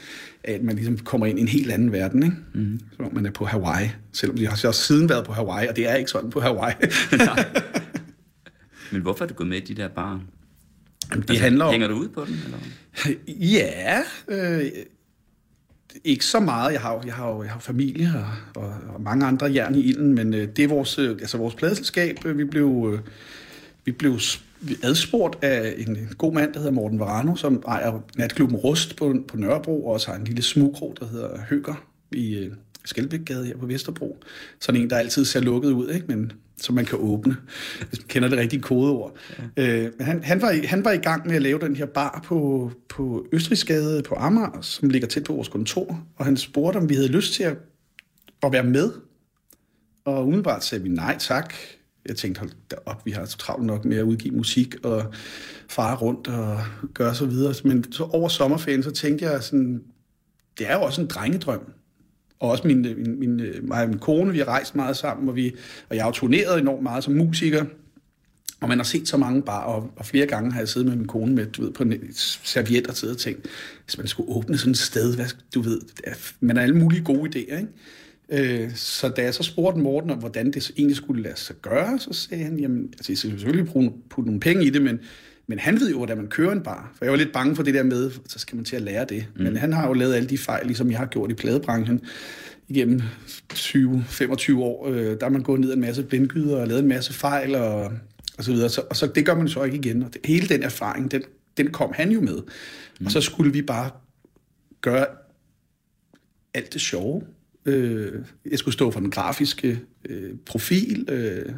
af, 0.45 0.53
at 0.53 0.63
man 0.63 0.77
ligesom 0.77 0.99
kommer 0.99 1.27
ind 1.27 1.39
i 1.39 1.43
en 1.43 1.49
helt 1.49 1.73
anden 1.73 1.93
verden, 1.93 2.23
ikke? 2.23 2.37
Mm. 2.55 2.81
Som 2.97 3.05
om 3.05 3.15
man 3.15 3.27
er 3.27 3.31
på 3.31 3.45
Hawaii, 3.45 3.89
selvom 4.13 4.39
jeg 4.39 4.51
har 4.51 4.69
også 4.69 4.83
siden 4.83 5.09
været 5.09 5.25
på 5.25 5.33
Hawaii, 5.33 5.69
og 5.69 5.77
det 5.77 5.89
er 5.89 5.95
ikke 5.95 6.11
sådan 6.11 6.31
på 6.31 6.41
Hawaii. 6.41 6.75
Men 8.93 9.03
hvorfor 9.03 9.25
er 9.25 9.29
du 9.29 9.35
gået 9.35 9.49
med 9.49 9.57
i 9.57 9.61
de 9.61 9.75
der 9.75 9.89
barer? 9.89 10.21
Jamen, 11.11 11.25
det 11.29 11.41
handler 11.41 11.65
om... 11.65 11.71
Hænger 11.71 11.89
du 11.89 11.95
ud 11.95 12.09
på 12.09 12.25
den? 12.25 12.41
Eller? 12.45 12.59
Ja, 13.57 14.03
øh, 14.29 14.71
ikke 16.05 16.25
så 16.25 16.41
meget. 16.41 16.73
Jeg 16.73 16.81
har 16.81 16.95
jo, 16.95 17.03
jeg 17.07 17.15
har 17.15 17.31
jo, 17.31 17.43
jeg 17.43 17.53
har 17.53 17.61
familie 17.61 18.13
og, 18.55 18.63
og, 18.63 18.75
og 18.95 19.01
mange 19.01 19.27
andre 19.27 19.53
jern 19.55 19.75
i 19.75 19.81
ilden, 19.81 20.15
men 20.15 20.35
øh, 20.35 20.49
det 20.57 20.65
er 20.65 20.69
vores, 20.69 20.99
øh, 20.99 21.11
altså 21.11 21.39
vores 21.39 21.55
pladeselskab. 21.55 22.25
Øh, 22.25 22.39
vi 22.39 22.45
blev, 22.45 22.93
øh, 22.93 23.01
vi 23.85 23.93
blev 23.93 24.19
adspurgt 24.83 25.45
af 25.45 25.75
en 25.79 26.09
god 26.19 26.33
mand, 26.33 26.53
der 26.53 26.59
hedder 26.59 26.73
Morten 26.73 26.99
Varano, 26.99 27.37
som 27.37 27.63
ejer 27.69 28.01
natklubben 28.17 28.57
Rust 28.57 28.97
på, 28.97 29.15
på 29.29 29.37
Nørrebro, 29.37 29.87
og 29.87 29.93
også 29.93 30.11
har 30.11 30.19
en 30.19 30.25
lille 30.25 30.43
smugkrog, 30.43 30.97
der 31.01 31.07
hedder 31.09 31.39
Høger 31.49 31.85
i 32.13 32.35
øh, 32.35 32.53
Skelbækgade 32.85 33.47
her 33.47 33.57
på 33.57 33.67
Vesterbro. 33.67 34.19
Sådan 34.61 34.81
en, 34.81 34.91
der 34.91 34.97
altid 34.97 35.25
ser 35.25 35.41
lukket 35.41 35.71
ud, 35.71 35.91
ikke? 35.91 36.07
men 36.07 36.33
som 36.59 36.75
man 36.75 36.85
kan 36.85 36.99
åbne, 36.99 37.37
hvis 37.89 38.01
man 38.01 38.09
kender 38.09 38.29
det 38.29 38.39
rigtige 38.39 38.63
kodeord. 38.63 39.17
Ja. 39.57 39.85
Øh, 39.85 39.93
han, 40.01 40.23
han, 40.25 40.43
var 40.43 40.51
i, 40.51 40.61
han 40.61 40.85
var 40.85 40.93
i 40.93 40.97
gang 40.97 41.27
med 41.27 41.37
at 41.37 41.43
lave 41.43 41.59
den 41.59 41.77
her 41.77 41.87
bar 41.87 42.23
på, 42.25 42.71
på 42.89 43.27
Østrigsgade 43.33 44.03
på 44.03 44.15
Amager, 44.15 44.61
som 44.61 44.91
ligger 44.91 45.09
tæt 45.09 45.25
på 45.25 45.33
vores 45.33 45.49
kontor, 45.49 46.07
og 46.17 46.25
han 46.25 46.37
spurgte, 46.37 46.77
om 46.77 46.89
vi 46.89 46.95
havde 46.95 47.09
lyst 47.09 47.35
til 47.35 47.43
at, 47.43 47.57
at 48.43 48.53
være 48.53 48.65
med. 48.65 48.93
Og 50.05 50.27
umiddelbart 50.27 50.65
sagde 50.65 50.85
vi 50.85 50.89
nej 50.89 51.17
tak. 51.19 51.55
Jeg 52.09 52.17
tænkte, 52.17 52.39
hold 52.39 52.51
da 52.71 52.77
op, 52.87 53.07
vi 53.07 53.11
har 53.11 53.25
så 53.25 53.37
travlt 53.37 53.67
nok 53.67 53.85
med 53.85 53.97
at 53.97 54.03
udgive 54.03 54.37
musik 54.37 54.75
og 54.85 55.13
fare 55.69 55.97
rundt 55.97 56.29
og 56.29 56.61
gøre 56.95 57.15
så 57.15 57.27
videre. 57.27 57.55
Men 57.65 57.93
så 57.93 58.05
over 58.05 58.29
sommerferien, 58.29 58.83
så 58.83 58.91
tænkte 58.91 59.25
jeg 59.25 59.43
sådan, 59.43 59.83
det 60.59 60.71
er 60.71 60.75
jo 60.75 60.83
også 60.83 61.01
en 61.01 61.07
drengedrøm. 61.07 61.73
Og 62.41 62.51
også 62.51 62.67
min, 62.67 62.87
øh, 62.87 62.99
min, 62.99 63.21
min, 63.21 63.41
øh, 63.41 63.69
mig 63.69 63.83
og 63.83 63.89
min 63.89 63.99
kone, 63.99 64.33
vi 64.33 64.39
har 64.39 64.49
rejst 64.49 64.75
meget 64.77 64.97
sammen, 64.97 65.29
og, 65.29 65.37
vi, 65.37 65.55
og 65.89 65.97
jeg 65.97 66.05
har 66.05 66.09
jo 66.09 66.15
turneret 66.15 66.61
enormt 66.61 66.83
meget 66.83 67.05
som 67.05 67.15
musiker. 67.15 67.65
Og 68.61 68.69
man 68.69 68.79
har 68.79 68.85
set 68.85 69.09
så 69.09 69.17
mange 69.17 69.43
bar, 69.43 69.65
og, 69.65 69.91
og 69.97 70.07
flere 70.07 70.27
gange 70.27 70.53
har 70.53 70.61
jeg 70.61 70.69
siddet 70.69 70.89
med 70.89 70.97
min 70.97 71.07
kone 71.07 71.35
med, 71.35 71.47
du 71.47 71.63
ved, 71.63 71.73
på 71.73 71.83
en 71.83 71.95
serviet 72.45 72.87
og 72.87 72.97
siddet 72.97 73.17
og 73.17 73.21
tænkt, 73.21 73.47
hvis 73.85 73.99
man 73.99 74.07
skulle 74.07 74.31
åbne 74.31 74.59
sådan 74.59 74.71
et 74.71 74.79
sted, 74.79 75.15
hvad, 75.15 75.27
du 75.55 75.61
ved, 75.61 75.81
man 76.41 76.57
har 76.57 76.63
alle 76.63 76.77
mulige 76.77 77.05
gode 77.05 77.31
idéer, 77.31 77.57
ikke? 77.57 78.65
Øh, 78.65 78.75
så 78.75 79.09
da 79.09 79.23
jeg 79.23 79.35
så 79.35 79.43
spurgte 79.43 79.81
Morten 79.81 80.11
om, 80.11 80.19
hvordan 80.19 80.53
det 80.53 80.71
egentlig 80.77 80.97
skulle 80.97 81.23
lade 81.23 81.37
sig 81.37 81.57
gøre, 81.63 81.99
så 81.99 82.13
sagde 82.13 82.45
han, 82.45 82.59
jamen, 82.61 82.89
altså, 82.93 83.13
jeg 83.13 83.19
skal 83.19 83.31
selvfølgelig 83.31 83.67
bruge, 83.67 83.93
putte 84.11 84.27
nogle 84.27 84.41
penge 84.41 84.65
i 84.65 84.71
det, 84.71 84.83
men, 84.83 85.01
men 85.47 85.59
han 85.59 85.81
ved 85.81 85.91
jo, 85.91 85.97
hvordan 85.97 86.17
man 86.17 86.27
kører 86.27 86.53
en 86.53 86.63
bar. 86.63 86.93
For 86.95 87.05
jeg 87.05 87.13
var 87.13 87.19
lidt 87.19 87.33
bange 87.33 87.57
for 87.57 87.63
det 87.63 87.75
der 87.75 87.83
med, 87.83 88.11
så 88.27 88.39
skal 88.39 88.57
man 88.57 88.65
til 88.65 88.77
at 88.77 88.83
lære 88.83 89.05
det. 89.05 89.27
Mm. 89.37 89.43
Men 89.43 89.57
han 89.57 89.73
har 89.73 89.87
jo 89.87 89.93
lavet 89.93 90.15
alle 90.15 90.29
de 90.29 90.39
fejl, 90.39 90.67
ligesom 90.67 90.91
jeg 90.91 90.99
har 90.99 91.07
gjort 91.07 91.31
i 91.31 91.35
pladebranchen 91.35 92.01
igennem 92.69 93.03
20-25 93.53 94.59
år, 94.59 94.89
øh, 94.89 95.21
der 95.21 95.27
er 95.27 95.31
man 95.31 95.43
gået 95.43 95.61
ned 95.61 95.73
en 95.73 95.81
masse 95.81 96.03
blindgyder 96.03 96.57
og 96.57 96.69
lavet 96.69 96.83
en 96.83 96.89
masse 96.89 97.13
fejl 97.13 97.55
og, 97.55 97.93
og 98.39 98.45
så 98.45 98.53
videre. 98.53 98.69
Så, 98.69 98.83
og 98.91 98.97
så 98.97 99.07
det 99.07 99.27
gør 99.27 99.35
man 99.35 99.49
så 99.49 99.63
ikke 99.63 99.77
igen. 99.77 100.03
Og 100.03 100.15
det, 100.15 100.21
hele 100.25 100.49
den 100.49 100.63
erfaring, 100.63 101.11
den, 101.11 101.23
den 101.57 101.73
kom 101.73 101.93
han 101.95 102.11
jo 102.11 102.21
med. 102.21 102.43
Mm. 103.01 103.07
Og 103.07 103.13
så 103.13 103.21
skulle 103.21 103.53
vi 103.53 103.63
bare 103.63 103.91
gøre 104.81 105.07
alt 106.55 106.73
det 106.73 106.81
sjove. 106.81 107.23
Øh, 107.67 108.13
jeg 108.51 108.59
skulle 108.59 108.75
stå 108.75 108.91
for 108.91 109.01
den 109.01 109.11
grafiske 109.11 109.81
øh, 110.09 110.31
profil 110.47 111.05
øh, 111.09 111.53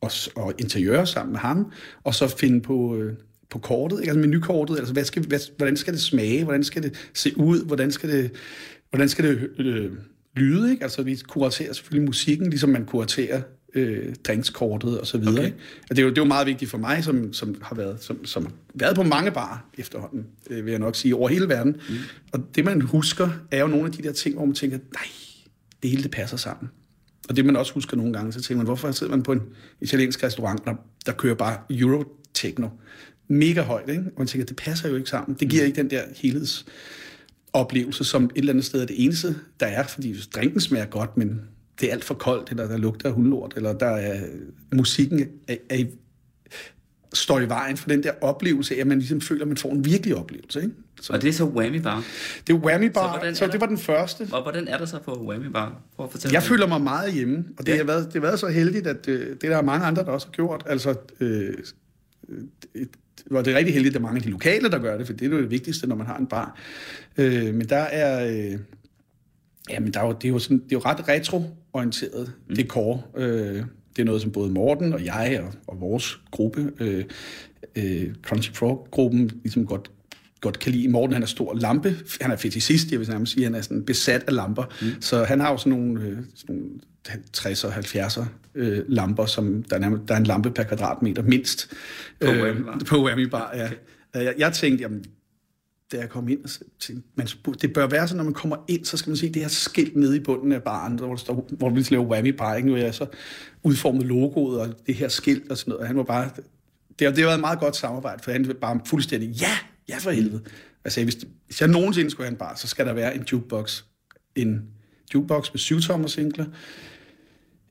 og, 0.00 0.10
og 0.36 0.54
interiør 0.58 1.04
sammen 1.04 1.32
med 1.32 1.40
ham, 1.40 1.72
og 2.04 2.14
så 2.14 2.28
finde 2.28 2.60
på... 2.60 2.96
Øh, 2.96 3.14
på 3.50 3.58
kortet, 3.58 4.00
ikke? 4.00 4.10
altså 4.10 4.20
menukortet, 4.20 4.78
altså 4.78 4.92
hvad 4.92 5.04
skal, 5.04 5.26
hvad, 5.26 5.38
hvordan 5.56 5.76
skal 5.76 5.92
det 5.92 6.02
smage, 6.02 6.44
hvordan 6.44 6.64
skal 6.64 6.82
det 6.82 7.10
se 7.14 7.32
ud, 7.36 7.64
hvordan 7.64 7.90
skal 7.90 8.10
det, 8.10 8.30
hvordan 8.90 9.08
skal 9.08 9.24
det 9.24 9.50
øh, 9.58 9.92
lyde, 10.36 10.70
ikke? 10.70 10.82
altså 10.82 11.02
vi 11.02 11.18
kuraterer 11.28 11.72
selvfølgelig 11.72 12.06
musikken, 12.06 12.50
ligesom 12.50 12.70
man 12.70 12.84
kuraterer 12.84 13.40
øh, 13.74 14.14
drinkskortet 14.14 15.00
og 15.00 15.06
så 15.06 15.18
videre. 15.18 15.34
Okay. 15.34 15.44
Ikke? 15.44 15.56
Og 15.90 15.96
det 15.96 15.98
er, 15.98 16.02
jo, 16.02 16.10
det 16.10 16.18
er 16.18 16.22
jo 16.22 16.28
meget 16.28 16.46
vigtigt 16.46 16.70
for 16.70 16.78
mig, 16.78 17.04
som, 17.04 17.32
som 17.32 17.56
har 17.62 17.76
været, 17.76 18.02
som, 18.02 18.24
som 18.24 18.44
har 18.44 18.52
været 18.74 18.96
på 18.96 19.02
mange 19.02 19.30
bar 19.30 19.70
efterhånden, 19.78 20.26
øh, 20.50 20.64
vil 20.64 20.70
jeg 20.70 20.80
nok 20.80 20.96
sige, 20.96 21.16
over 21.16 21.28
hele 21.28 21.48
verden. 21.48 21.76
Mm. 21.88 21.96
Og 22.32 22.40
det 22.54 22.64
man 22.64 22.80
husker, 22.80 23.30
er 23.50 23.60
jo 23.60 23.66
nogle 23.66 23.86
af 23.86 23.92
de 23.92 24.02
der 24.02 24.12
ting, 24.12 24.34
hvor 24.34 24.44
man 24.44 24.54
tænker, 24.54 24.78
nej, 24.78 25.08
det 25.82 25.90
hele 25.90 26.02
det 26.02 26.10
passer 26.10 26.36
sammen. 26.36 26.70
Og 27.28 27.36
det 27.36 27.44
man 27.44 27.56
også 27.56 27.74
husker 27.74 27.96
nogle 27.96 28.12
gange, 28.12 28.32
så 28.32 28.40
tænker 28.40 28.56
man, 28.56 28.66
hvorfor 28.66 28.92
sidder 28.92 29.10
man 29.10 29.22
på 29.22 29.32
en 29.32 29.42
italiensk 29.80 30.24
restaurant, 30.24 30.64
der, 30.64 30.74
der 31.06 31.12
kører 31.12 31.34
bare 31.34 31.58
Euro-techno? 31.70 32.68
Mega 33.28 33.62
højt, 33.62 33.88
ikke? 33.88 34.02
Og 34.02 34.12
man 34.18 34.26
tænker, 34.26 34.46
det 34.46 34.56
passer 34.56 34.88
jo 34.88 34.96
ikke 34.96 35.10
sammen. 35.10 35.36
Det 35.40 35.50
giver 35.50 35.62
mm. 35.62 35.66
ikke 35.66 35.76
den 35.76 35.90
der 35.90 36.02
helheds 36.16 36.66
oplevelse, 37.52 38.04
som 38.04 38.24
et 38.24 38.30
eller 38.36 38.52
andet 38.52 38.64
sted 38.64 38.82
er 38.82 38.86
det 38.86 39.04
eneste, 39.04 39.36
der 39.60 39.66
er, 39.66 39.82
fordi 39.82 40.16
drinken 40.34 40.60
smager 40.60 40.86
godt, 40.86 41.16
men 41.16 41.40
det 41.80 41.88
er 41.88 41.92
alt 41.92 42.04
for 42.04 42.14
koldt, 42.14 42.50
eller 42.50 42.68
der 42.68 42.76
lugter 42.76 43.08
af 43.08 43.14
hundlort, 43.14 43.52
eller 43.56 43.72
der 43.72 43.86
er 43.86 44.20
musikken 44.74 45.28
er, 45.48 45.56
er, 45.70 45.84
står 47.12 47.40
i 47.40 47.48
vejen 47.48 47.76
for 47.76 47.88
den 47.88 48.02
der 48.02 48.12
oplevelse 48.20 48.80
at 48.80 48.86
man 48.86 48.98
ligesom 48.98 49.20
føler, 49.20 49.42
at 49.42 49.48
man 49.48 49.56
får 49.56 49.72
en 49.72 49.84
virkelig 49.84 50.16
oplevelse. 50.16 50.62
Ikke? 50.62 50.74
Så, 51.00 51.12
og 51.12 51.22
det 51.22 51.28
er 51.28 51.32
så 51.32 51.44
Whammy 51.44 51.76
Bar? 51.76 52.04
Det 52.46 52.52
er 52.52 52.58
Whammy 52.58 52.90
Bar, 52.90 53.20
så, 53.22 53.34
så 53.34 53.46
det 53.46 53.60
var 53.60 53.66
den 53.66 53.78
første. 53.78 54.28
Og 54.32 54.42
hvordan 54.42 54.68
er 54.68 54.78
det 54.78 54.88
så 54.88 54.98
på 54.98 55.26
Whammy 55.28 55.46
Bar? 55.46 55.80
Prøv 55.96 56.10
at 56.14 56.24
jeg 56.24 56.32
mig. 56.32 56.42
føler 56.42 56.66
mig 56.66 56.80
meget 56.80 57.12
hjemme, 57.12 57.44
og 57.58 57.66
det, 57.66 57.72
ja. 57.72 57.76
har 57.76 57.84
været, 57.84 58.06
det 58.06 58.12
har 58.12 58.20
været 58.20 58.38
så 58.38 58.48
heldigt, 58.48 58.86
at 58.86 59.08
øh, 59.08 59.30
det 59.30 59.42
der 59.42 59.56
er 59.56 59.62
mange 59.62 59.86
andre, 59.86 60.04
der 60.04 60.10
også 60.10 60.26
har 60.26 60.32
gjort. 60.32 60.62
Altså, 60.66 60.94
øh, 61.20 61.54
et, 62.74 62.88
hvor 63.26 63.42
det 63.42 63.52
er 63.52 63.56
rigtig 63.56 63.74
heldigt, 63.74 63.96
at 63.96 64.00
der 64.00 64.06
mange 64.06 64.16
af 64.16 64.22
de 64.22 64.30
lokale, 64.30 64.70
der 64.70 64.78
gør 64.78 64.98
det, 64.98 65.06
for 65.06 65.12
det 65.12 65.26
er 65.26 65.30
jo 65.30 65.42
det 65.42 65.50
vigtigste, 65.50 65.86
når 65.86 65.96
man 65.96 66.06
har 66.06 66.16
en 66.16 66.26
bar. 66.26 66.58
Øh, 67.18 67.54
men 67.54 67.68
der 67.68 67.76
er... 67.76 68.26
Øh, 68.52 68.58
Ja, 69.70 69.80
men 69.80 69.94
der 69.94 70.00
er 70.00 70.06
jo, 70.06 70.12
det, 70.12 70.24
er 70.24 70.28
jo 70.28 70.38
sådan, 70.38 70.58
det 70.58 70.64
er 70.64 70.76
jo 70.76 70.78
ret 70.84 71.08
retro-orienteret 71.08 72.32
mm. 72.48 72.56
dekor. 72.56 73.06
Øh, 73.16 73.64
det 73.98 74.02
er 74.02 74.06
noget, 74.06 74.22
som 74.22 74.30
både 74.30 74.50
Morten 74.50 74.92
og 74.92 75.04
jeg 75.04 75.40
og, 75.44 75.52
og 75.66 75.80
vores 75.80 76.20
gruppe, 76.30 76.72
øh, 76.80 77.04
øh, 77.76 78.14
Crunchy 78.22 78.54
Frog-gruppen, 78.54 79.30
ligesom 79.42 79.66
godt, 79.66 79.90
godt 80.40 80.58
kan 80.58 80.72
lide. 80.72 80.88
Morten 80.88 81.12
han 81.12 81.22
er 81.22 81.26
stor 81.26 81.54
lampe, 81.54 81.96
han 82.20 82.30
er 82.30 82.36
fetishist, 82.36 82.92
jeg 82.92 83.00
vil 83.00 83.08
nærmest 83.08 83.32
sige, 83.32 83.44
han 83.44 83.54
er 83.54 83.60
sådan 83.60 83.84
besat 83.84 84.24
af 84.26 84.34
lamper. 84.34 84.64
Mm. 84.82 85.02
Så 85.02 85.24
han 85.24 85.40
har 85.40 85.50
jo 85.50 85.56
sådan 85.56 85.72
nogle, 85.72 86.02
øh, 86.02 86.16
sådan 86.34 86.56
nogle 86.56 86.70
60'er, 87.36 87.68
70'er 87.68 88.24
øh, 88.54 88.84
lamper, 88.88 89.26
som 89.26 89.62
der 89.62 89.76
er, 89.76 89.80
nærmest, 89.80 90.02
der 90.08 90.14
er 90.14 90.18
en 90.18 90.26
lampe 90.26 90.50
per 90.50 90.62
kvadratmeter 90.62 91.22
mindst. 91.22 91.72
På 92.20 92.26
øh, 92.26 92.42
Whammy 92.42 92.60
Bar. 92.60 92.80
På 92.86 93.04
Whammy 93.04 93.28
Bar, 93.28 93.52
ja. 93.54 93.68
Jeg, 94.14 94.34
jeg 94.38 94.52
tænkte, 94.52 94.82
jamen, 94.82 95.04
da 95.92 95.96
jeg 95.96 96.08
kom 96.08 96.28
ind, 96.28 96.44
og 96.44 96.50
tænkte, 96.78 97.08
man, 97.14 97.28
det 97.62 97.72
bør 97.72 97.86
være 97.86 98.08
sådan, 98.08 98.16
når 98.16 98.24
man 98.24 98.34
kommer 98.34 98.56
ind, 98.68 98.84
så 98.84 98.96
skal 98.96 99.10
man 99.10 99.16
se 99.16 99.28
det 99.32 99.42
her 99.42 99.48
skilt 99.48 99.96
nede 99.96 100.16
i 100.16 100.20
bunden 100.20 100.52
af 100.52 100.62
baren, 100.62 100.98
hvor, 100.98 101.08
der 101.08 101.16
står, 101.16 101.48
hvor 101.50 101.70
vi 101.70 101.86
laver 101.90 102.04
whammy 102.04 102.28
bar, 102.28 102.54
ikke? 102.54 102.68
Nu 102.68 102.74
er 102.74 102.78
jeg 102.78 102.94
så 102.94 103.06
udformet 103.62 104.06
logoet 104.06 104.60
og 104.60 104.74
det 104.86 104.94
her 104.94 105.08
skilt 105.08 105.50
og 105.50 105.58
sådan 105.58 105.72
noget. 105.72 105.86
Han 105.86 105.96
var 105.96 106.02
bare, 106.02 106.30
det 106.98 107.06
har, 107.06 107.10
det 107.14 107.18
har 107.18 107.26
været 107.26 107.34
et 107.34 107.40
meget 107.40 107.58
godt 107.60 107.76
samarbejde, 107.76 108.22
for 108.22 108.32
han 108.32 108.48
var 108.48 108.54
bare 108.54 108.80
fuldstændig, 108.86 109.28
ja, 109.28 109.58
ja 109.88 109.98
for 109.98 110.10
helvede. 110.10 110.42
Jeg 110.84 110.92
sagde, 110.92 111.04
hvis, 111.04 111.24
hvis 111.46 111.60
jeg 111.60 111.68
nogensinde 111.68 112.10
skulle 112.10 112.26
have 112.26 112.32
en 112.32 112.38
bar, 112.38 112.54
så 112.54 112.68
skal 112.68 112.86
der 112.86 112.92
være 112.92 113.14
en 113.14 113.22
jukebox. 113.32 113.82
En 114.34 114.62
jukebox 115.14 115.52
med 115.52 115.58
syv 115.58 115.80
tommer 115.80 116.08
singler, 116.08 116.46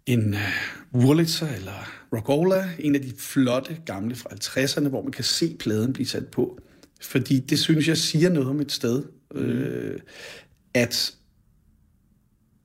en 0.06 0.34
uh, 0.34 1.04
Wurlitzer 1.04 1.48
eller 1.48 1.92
Rockola, 2.14 2.70
en 2.80 2.96
af 2.96 3.02
de 3.02 3.14
flotte 3.18 3.78
gamle 3.86 4.16
fra 4.16 4.30
50'erne, 4.30 4.90
hvor 4.90 5.02
man 5.02 5.12
kan 5.12 5.24
se 5.24 5.56
pladen 5.60 5.94
blive 5.94 6.08
sat 6.08 6.28
på. 6.28 6.60
Fordi 7.02 7.40
det 7.40 7.60
synes 7.60 7.88
jeg 7.88 7.98
siger 7.98 8.30
noget 8.30 8.50
om 8.50 8.62
et 8.62 8.72
sted. 8.72 9.04
Mm. 9.36 9.40
Øh, 9.40 10.00
at 10.74 11.16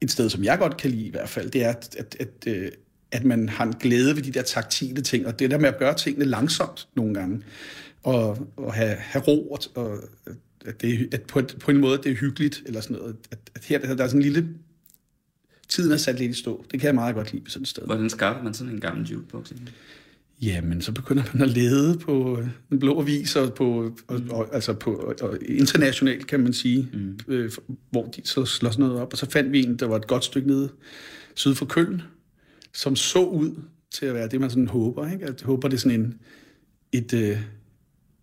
et 0.01 0.11
sted, 0.11 0.31
som 0.31 0.45
jeg 0.45 0.59
godt 0.59 0.77
kan 0.77 0.91
lide 0.91 1.07
i 1.07 1.11
hvert 1.11 1.29
fald, 1.29 1.51
det 1.51 1.65
er, 1.65 1.71
at, 1.71 1.97
at, 1.99 2.17
at, 2.21 2.29
øh, 2.47 2.71
at 3.11 3.25
man 3.25 3.49
har 3.49 3.65
en 3.65 3.73
glæde 3.73 4.17
ved 4.17 4.23
de 4.23 4.31
der 4.31 4.43
taktile 4.43 5.03
ting, 5.03 5.27
og 5.27 5.39
det 5.39 5.51
der 5.51 5.59
med 5.59 5.69
at 5.69 5.79
gøre 5.79 5.95
tingene 5.95 6.25
langsomt 6.25 6.89
nogle 6.97 7.15
gange, 7.15 7.43
og, 8.03 8.49
og 8.57 8.75
have, 8.75 8.95
have 8.95 9.25
ro, 9.25 9.59
og, 9.75 9.99
at, 10.67 10.81
det, 10.81 11.15
at 11.15 11.23
på, 11.23 11.43
på 11.61 11.71
en 11.71 11.77
måde, 11.77 11.99
det 11.99 12.13
er 12.13 12.17
hyggeligt, 12.17 12.63
eller 12.67 12.81
sådan 12.81 12.97
noget. 12.97 13.17
At, 13.31 13.39
at 13.55 13.65
her 13.65 13.79
der 13.79 14.05
er 14.05 14.09
sådan 14.09 14.21
en 14.21 14.23
lille... 14.23 14.49
Tiden 15.69 15.93
er 15.93 15.97
sat 15.97 16.19
lidt 16.19 16.31
i 16.31 16.35
stå. 16.35 16.65
Det 16.71 16.81
kan 16.81 16.87
jeg 16.87 16.95
meget 16.95 17.15
godt 17.15 17.33
lide 17.33 17.45
på 17.45 17.51
sådan 17.51 17.63
et 17.63 17.69
sted. 17.69 17.83
Hvordan 17.87 18.11
skaffer 18.11 18.43
man 18.43 18.55
sådan 18.55 18.73
en 18.73 18.81
gammel 18.81 19.07
jukebox? 19.07 19.51
Egentlig? 19.51 19.75
Jamen, 20.43 20.83
så 20.83 20.93
begynder 20.93 21.23
man 21.33 21.43
at 21.43 21.55
lede 21.55 21.99
på 21.99 22.39
øh, 22.41 22.49
en 22.73 22.79
blå 22.79 23.01
avis, 23.01 23.37
og 23.37 23.55
på, 23.55 23.97
og, 24.07 24.21
og, 24.31 24.55
altså 24.55 24.73
på 24.73 25.15
og 25.21 25.39
internationalt, 25.49 26.27
kan 26.27 26.41
man 26.41 26.53
sige, 26.53 26.89
mm. 26.93 27.19
øh, 27.29 27.51
hvor 27.91 28.07
de 28.07 28.21
så 28.25 28.45
slår 28.45 28.71
sådan 28.71 28.85
noget 28.85 29.01
op. 29.01 29.13
Og 29.13 29.19
så 29.19 29.31
fandt 29.31 29.53
vi 29.53 29.65
en, 29.65 29.77
der 29.77 29.87
var 29.87 29.97
et 29.97 30.07
godt 30.07 30.25
stykke 30.25 30.49
nede 30.49 30.69
syd 31.35 31.55
for 31.55 31.67
Køln, 31.67 32.03
som 32.73 32.97
så 32.97 33.25
ud 33.25 33.63
til 33.91 34.07
at 34.07 34.15
være 34.15 34.29
det, 34.29 34.41
man 34.41 34.51
sådan 34.51 34.69
håber. 34.69 35.13
Ikke? 35.13 35.25
Jeg 35.25 35.35
håber, 35.43 35.69
det 35.69 35.77
er 35.77 35.81
sådan 35.81 36.01
en, 36.01 36.15
et, 36.93 37.15
øh, 37.15 37.39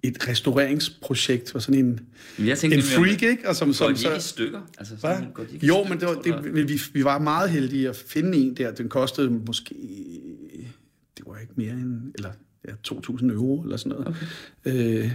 et 0.03 0.27
restaureringsprojekt 0.27 1.51
for 1.51 1.59
sådan 1.59 1.85
en, 1.85 1.99
jeg 2.39 2.57
tænkte, 2.57 2.77
en 2.77 2.83
freak, 2.83 3.21
ikke? 3.21 3.49
Og 3.49 3.55
som, 3.55 3.73
som, 3.73 3.95
så, 3.95 4.15
i 4.15 4.19
stykker? 4.19 4.61
Altså, 4.77 4.93
sådan, 4.99 5.31
går 5.33 5.43
de 5.43 5.67
jo, 5.67 5.83
men 5.83 5.99
det 5.99 6.07
var, 6.07 6.13
det, 6.13 6.69
vi, 6.69 6.81
vi 6.93 7.03
var 7.03 7.19
meget 7.19 7.49
heldige 7.49 7.89
at 7.89 7.95
finde 7.95 8.37
en 8.37 8.53
der. 8.57 8.71
Den 8.71 8.89
kostede 8.89 9.29
måske 9.29 9.75
det 11.19 11.27
var 11.27 11.37
ikke 11.37 11.53
mere 11.55 11.71
end 11.71 12.11
eller, 12.15 12.31
ja, 12.67 12.71
2.000 12.87 13.31
euro 13.31 13.63
eller 13.63 13.77
sådan 13.77 13.97
noget. 13.97 14.07
Okay. 14.07 15.05
Øh, 15.05 15.11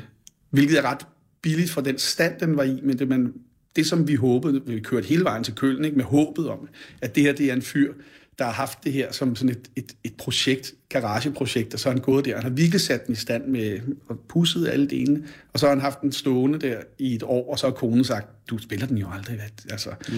hvilket 0.50 0.78
er 0.78 0.82
ret 0.82 1.06
billigt 1.42 1.70
for 1.70 1.80
den 1.80 1.98
stand, 1.98 2.40
den 2.40 2.56
var 2.56 2.62
i, 2.62 2.80
men 2.82 2.98
det, 2.98 3.08
man, 3.08 3.34
det 3.76 3.86
som 3.86 4.08
vi 4.08 4.14
håbede, 4.14 4.66
vi 4.66 4.80
kørte 4.80 5.06
hele 5.06 5.24
vejen 5.24 5.44
til 5.44 5.54
Køln, 5.54 5.84
ikke, 5.84 5.96
med 5.96 6.04
håbet 6.04 6.48
om, 6.48 6.68
at 7.02 7.14
det 7.14 7.22
her 7.22 7.32
det 7.32 7.50
er 7.50 7.52
en 7.52 7.62
fyr, 7.62 7.92
der 8.38 8.44
har 8.44 8.52
haft 8.52 8.84
det 8.84 8.92
her 8.92 9.12
som 9.12 9.36
sådan 9.36 9.50
et, 9.50 9.70
et, 9.76 9.96
et 10.04 10.14
projekt, 10.18 10.74
garageprojekt, 10.88 11.74
og 11.74 11.80
så 11.80 11.88
har 11.88 11.94
han 11.94 12.02
gået 12.02 12.24
der. 12.24 12.34
Han 12.34 12.42
har 12.42 12.50
virkelig 12.50 12.80
sat 12.80 13.06
den 13.06 13.12
i 13.12 13.16
stand 13.16 13.46
med 13.46 13.80
og 14.08 14.18
pusset 14.28 14.68
alle 14.68 14.86
delene, 14.86 15.24
og 15.52 15.60
så 15.60 15.66
har 15.66 15.70
han 15.70 15.80
haft 15.80 16.00
den 16.00 16.12
stående 16.12 16.58
der 16.58 16.80
i 16.98 17.14
et 17.14 17.22
år, 17.22 17.50
og 17.52 17.58
så 17.58 17.66
har 17.66 17.74
konen 17.74 18.04
sagt, 18.04 18.50
du 18.50 18.58
spiller 18.58 18.86
den 18.86 18.98
jo 18.98 19.10
aldrig. 19.10 19.40
Altså, 19.70 19.90
mm 20.08 20.14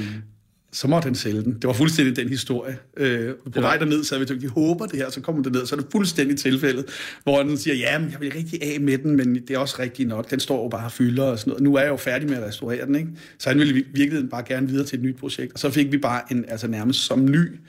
så 0.77 0.89
måtte 0.89 1.07
han 1.07 1.15
sælge 1.15 1.43
den. 1.43 1.55
Det 1.55 1.67
var 1.67 1.73
fuldstændig 1.73 2.17
den 2.17 2.29
historie. 2.29 2.79
Øh, 2.97 3.35
på 3.35 3.51
ja. 3.55 3.61
vej 3.61 3.77
derned, 3.77 4.05
så 4.05 4.19
vi 4.19 4.25
tænkte, 4.25 4.43
vi 4.43 4.51
håber 4.55 4.87
det 4.87 4.99
her, 4.99 5.11
så 5.11 5.21
kommer 5.21 5.43
det 5.43 5.53
ned, 5.53 5.67
så 5.67 5.75
er 5.75 5.81
det 5.81 5.89
fuldstændig 5.93 6.39
tilfældet, 6.39 6.85
hvor 7.23 7.43
han 7.43 7.57
siger, 7.57 7.75
ja, 7.75 7.99
men 7.99 8.11
jeg 8.11 8.21
vil 8.21 8.33
rigtig 8.33 8.63
af 8.63 8.81
med 8.81 8.99
den, 8.99 9.17
men 9.17 9.35
det 9.35 9.51
er 9.51 9.59
også 9.59 9.77
rigtigt 9.79 10.09
nok, 10.09 10.31
den 10.31 10.41
står 10.41 10.63
jo 10.63 10.69
bare 10.69 10.85
og 10.85 10.93
fylder 10.93 11.25
og 11.25 11.39
sådan 11.39 11.51
noget. 11.51 11.63
Nu 11.63 11.75
er 11.75 11.81
jeg 11.81 11.89
jo 11.89 11.97
færdig 11.97 12.29
med 12.29 12.37
at 12.37 12.43
restaurere 12.43 12.87
den, 12.87 12.95
ikke? 12.95 13.09
Så 13.39 13.49
han 13.49 13.59
ville 13.59 13.85
virkelig 13.93 14.31
bare 14.31 14.43
gerne 14.43 14.69
videre 14.69 14.87
til 14.87 14.99
et 14.99 15.05
nyt 15.05 15.17
projekt. 15.17 15.53
Og 15.53 15.59
så 15.59 15.71
fik 15.71 15.93
vi 15.93 15.99
bare 15.99 16.23
en, 16.31 16.45
altså 16.49 16.69
nærmest 16.69 17.01
som 17.01 17.25
ny, 17.25 17.61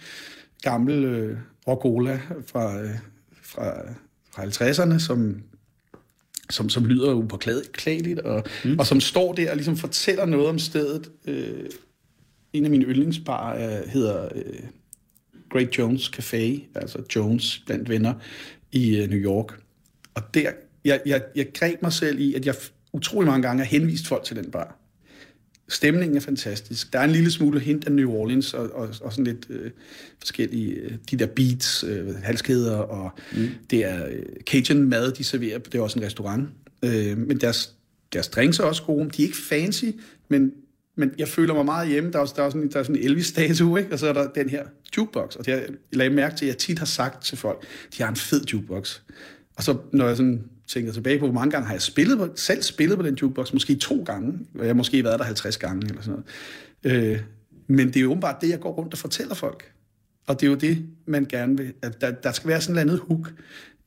gammel 0.62 1.04
øh, 1.04 1.38
Rocola 1.68 2.20
fra, 2.48 2.82
øh, 2.82 2.90
fra, 3.42 3.74
fra 4.32 4.44
50'erne, 4.44 5.00
som 5.00 5.36
som, 6.50 6.70
som 6.70 6.86
lyder 6.86 7.14
upåklageligt, 7.14 8.20
og, 8.20 8.44
mm. 8.66 8.80
og 8.80 8.86
som 8.88 9.02
står 9.02 9.34
der 9.34 9.50
og 9.50 9.56
ligesom 9.56 9.78
fortæller 9.78 10.26
noget 10.26 10.48
om 10.48 10.60
stedet, 10.60 11.10
øh, 11.28 11.66
en 12.58 12.66
af 12.66 12.72
mine 12.72 12.86
yndlingsbarer 12.86 13.82
uh, 13.82 13.90
hedder 13.90 14.30
uh, 14.36 14.42
Great 15.50 15.78
Jones 15.78 16.12
Café, 16.16 16.62
altså 16.76 17.04
Jones 17.16 17.64
blandt 17.66 17.90
venner 17.90 18.14
i 18.72 19.02
uh, 19.02 19.10
New 19.10 19.20
York. 19.20 19.60
Og 20.14 20.24
der, 20.34 20.52
jeg, 20.86 21.02
jeg, 21.06 21.22
jeg 21.36 21.48
greb 21.54 21.82
mig 21.82 21.94
selv 21.94 22.20
i, 22.20 22.34
at 22.34 22.46
jeg 22.46 22.56
utrolig 22.94 23.28
mange 23.28 23.48
gange 23.48 23.64
har 23.64 23.70
henvist 23.70 24.08
folk 24.08 24.24
til 24.24 24.36
den 24.36 24.52
bar. 24.52 24.78
Stemningen 25.70 26.18
er 26.18 26.22
fantastisk. 26.22 26.94
Der 26.94 27.00
er 27.00 27.04
en 27.04 27.12
lille 27.12 27.32
smule 27.32 27.60
hint 27.60 27.86
af 27.86 27.92
New 27.92 28.12
Orleans 28.12 28.54
og, 28.54 28.72
og, 28.72 28.90
og 29.02 29.12
sådan 29.12 29.24
lidt 29.24 29.46
øh, 29.50 29.72
forskellige, 30.20 30.74
øh, 30.74 30.92
de 31.12 31.18
der 31.18 31.26
beats, 31.26 31.84
øh, 31.84 32.16
halskæder, 32.16 32.76
og 32.76 33.12
mm. 33.36 33.48
det 33.70 33.86
er 33.86 34.08
øh, 34.08 34.24
Cajun 34.46 34.84
mad, 34.84 35.12
de 35.12 35.24
serverer. 35.24 35.60
Det 35.60 35.76
er 35.76 35.82
også 35.82 36.00
en 36.00 36.06
restaurant. 36.06 36.50
Øh, 36.84 37.18
men 37.18 37.42
deres, 37.42 37.74
deres 38.14 38.28
drinks 38.28 38.60
er 38.60 38.64
også 38.64 38.84
gode. 38.84 39.10
De 39.10 39.22
er 39.22 39.26
ikke 39.26 39.38
fancy, 39.38 39.86
men 40.30 40.52
men 40.98 41.12
jeg 41.18 41.28
føler 41.28 41.54
mig 41.54 41.66
meget 41.66 41.90
hjemme. 41.90 42.12
Der 42.12 42.20
er, 42.20 42.26
der 42.26 42.44
er 42.44 42.50
sådan, 42.50 42.70
der 42.70 42.80
er 42.80 42.84
sådan 42.84 42.96
en 42.96 43.04
Elvis-statue, 43.04 43.80
ikke? 43.80 43.94
og 43.94 44.00
så 44.00 44.08
er 44.08 44.14
der 44.14 44.28
den 44.28 44.50
her 44.50 44.64
jukebox. 44.98 45.36
Og 45.36 45.46
det 45.46 45.52
jeg 45.52 45.68
lagde 45.92 46.16
mærke 46.16 46.36
til, 46.36 46.46
at 46.46 46.50
jeg 46.50 46.58
tit 46.58 46.80
har 46.80 46.86
sagt 46.86 47.26
til 47.26 47.38
folk, 47.38 47.66
de 47.98 48.04
har 48.04 48.10
en 48.10 48.16
fed 48.16 48.46
jukebox. 48.54 49.00
Og 49.56 49.64
så 49.64 49.78
når 49.92 50.08
jeg 50.08 50.18
sådan 50.18 50.44
tænker 50.68 50.92
tilbage 50.92 51.20
på, 51.20 51.26
hvor 51.26 51.34
mange 51.34 51.52
gange 51.52 51.66
har 51.66 51.74
jeg 51.74 51.82
spillet 51.82 52.18
på, 52.18 52.30
selv 52.36 52.62
spillet 52.62 52.98
på 52.98 53.06
den 53.06 53.16
jukebox, 53.16 53.54
måske 53.54 53.76
to 53.76 54.04
gange, 54.04 54.40
og 54.56 54.60
jeg 54.60 54.68
har 54.68 54.74
måske 54.74 55.04
været 55.04 55.20
der 55.20 55.26
50 55.26 55.58
gange 55.58 55.88
eller 55.90 56.02
sådan 56.02 56.24
noget. 56.84 57.14
Øh, 57.14 57.20
Men 57.68 57.88
det 57.88 57.96
er 57.96 58.02
jo 58.02 58.10
åbenbart 58.10 58.42
det, 58.42 58.50
jeg 58.50 58.60
går 58.60 58.72
rundt 58.72 58.94
og 58.94 59.00
fortæller 59.00 59.36
folk. 59.36 59.72
Og 60.28 60.40
det 60.42 60.48
er 60.48 60.52
jo 60.52 60.58
det, 60.58 60.86
man 61.06 61.26
gerne 61.26 61.58
vil. 61.58 61.74
At 61.82 62.02
der, 62.02 62.12
der 62.12 62.32
skal 62.32 62.48
være 62.48 62.62
sådan 62.62 62.76
et 62.76 62.82
andet 62.82 63.00
hook, 63.00 63.32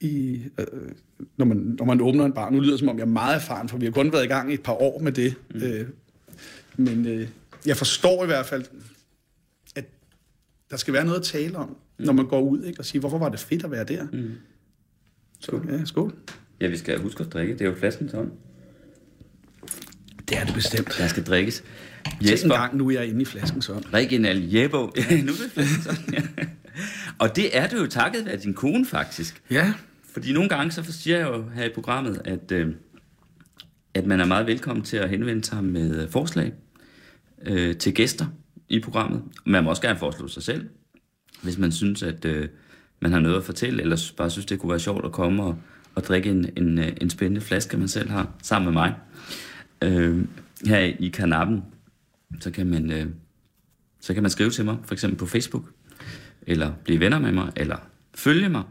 i, 0.01 0.43
øh, 0.59 0.67
når, 1.37 1.45
man, 1.45 1.77
når 1.79 1.85
man 1.85 2.01
åbner 2.01 2.25
en 2.25 2.33
bar. 2.33 2.51
Nu 2.51 2.61
lyder 2.61 2.73
det, 2.73 2.79
som 2.79 2.89
om 2.89 2.97
jeg 2.97 3.03
er 3.03 3.09
meget 3.09 3.35
erfaren, 3.35 3.69
for 3.69 3.79
vi 3.79 3.85
har 3.85 3.93
kun 3.93 4.13
været 4.13 4.25
i 4.25 4.29
gang 4.29 4.51
i 4.51 4.55
et 4.55 4.63
par 4.63 4.73
år 4.73 5.01
med 5.01 5.13
det. 5.13 5.35
Mm. 5.55 5.63
Øh, 5.63 5.87
men 6.77 7.07
øh, 7.07 7.29
jeg 7.67 7.77
forstår 7.77 8.25
i 8.25 8.27
hvert 8.27 8.47
fald, 8.47 8.65
at 9.77 9.85
der 10.71 10.77
skal 10.77 10.95
være 10.95 11.05
noget 11.05 11.19
at 11.19 11.25
tale 11.25 11.57
om, 11.57 11.69
mm. 11.69 12.05
når 12.05 12.13
man 12.13 12.27
går 12.27 12.41
ud 12.41 12.63
ikke, 12.63 12.81
og 12.81 12.85
siger, 12.85 13.01
hvorfor 13.01 13.19
var 13.19 13.29
det 13.29 13.41
fedt 13.41 13.65
at 13.65 13.71
være 13.71 13.85
der? 13.85 14.07
Mm. 14.13 14.33
Så, 15.41 15.61
ja, 15.69 15.85
skål. 15.85 16.15
Ja, 16.61 16.69
vi 16.69 16.77
skal 16.77 16.99
huske 16.99 17.25
at 17.25 17.33
drikke. 17.33 17.53
Det 17.53 17.61
er 17.61 17.67
jo 17.67 17.75
flasken 17.75 18.09
tom. 18.09 18.33
Det 20.29 20.39
er 20.39 20.45
det 20.45 20.55
bestemt. 20.55 20.95
Der 20.99 21.09
skal 21.09 21.23
drikkes. 21.23 21.65
Jesper. 22.23 22.51
en 22.51 22.61
gang, 22.61 22.77
nu 22.77 22.89
er 22.89 22.93
jeg 23.01 23.09
inde 23.09 23.23
i 23.23 23.25
flasken 23.25 23.63
så. 23.63 23.73
Regional 23.95 24.55
Jebbo. 24.55 24.79
nu 24.87 24.87
er 24.87 24.93
det 25.23 25.51
flasken 25.53 25.83
sådan, 25.83 26.15
ja. 26.15 26.23
Og 27.19 27.37
det 27.37 27.57
er 27.57 27.69
du 27.69 27.77
jo 27.77 27.87
takket 27.87 28.29
af 28.29 28.39
din 28.39 28.55
kone, 28.55 28.87
faktisk. 28.87 29.43
Ja. 29.51 29.73
Fordi 30.13 30.33
nogle 30.33 30.49
gange, 30.49 30.73
så 30.73 30.93
siger 30.93 31.19
jeg 31.19 31.29
jo 31.29 31.49
her 31.55 31.65
i 31.65 31.71
programmet, 31.75 32.23
at, 32.25 32.53
øh, 32.53 32.75
at 33.95 34.07
man 34.07 34.21
er 34.21 34.27
meget 34.27 34.47
velkommen 34.47 34.85
til 34.85 34.97
at 34.97 35.11
henvende 35.11 35.45
sig 35.45 35.65
med 35.65 36.03
øh, 36.03 36.09
forslag 36.09 36.53
øh, 37.47 37.77
til 37.77 37.95
gæster 37.95 38.27
i 38.69 38.81
programmet. 38.81 39.23
Man 39.47 39.65
må 39.65 39.71
også 39.71 39.83
gerne 39.83 39.99
foreslå 39.99 40.29
sig 40.29 40.43
selv, 40.43 40.69
hvis 41.43 41.59
man 41.59 41.73
synes, 41.73 42.03
at 42.03 42.25
øh, 42.25 42.49
man 43.01 43.13
har 43.13 43.21
noget 43.21 43.37
at 43.37 43.45
fortælle, 43.45 43.83
eller 43.83 44.13
bare 44.17 44.31
synes, 44.31 44.47
det 44.47 44.59
kunne 44.59 44.71
være 44.71 44.81
sjovt 44.81 45.05
at 45.05 45.13
komme 45.13 45.43
og, 45.43 45.59
og 45.95 46.05
drikke 46.05 46.31
en, 46.31 46.51
en, 46.57 46.79
øh, 46.79 46.93
en 47.01 47.11
spændende 47.11 47.41
flaske, 47.41 47.77
man 47.77 47.89
selv 47.89 48.11
har, 48.11 48.33
sammen 48.43 48.75
med 48.75 48.83
mig. 48.83 48.95
Øh, 49.83 50.25
her 50.67 50.79
i 50.79 51.09
kanappen, 51.09 51.63
så 52.41 52.51
kan 52.51 52.67
man, 52.67 52.93
øh, 52.93 53.07
så 54.01 54.15
kan 54.15 54.23
man 54.23 54.31
skrive 54.31 54.51
til 54.51 54.65
mig, 54.65 54.77
for 54.85 54.95
eksempel 54.95 55.19
på 55.19 55.27
Facebook, 55.27 55.73
eller 56.47 56.73
blive 56.85 57.01
venner 57.01 57.19
med 57.19 57.33
mig, 57.33 57.53
eller 57.57 57.77
følge 58.15 58.49
mig. 58.49 58.63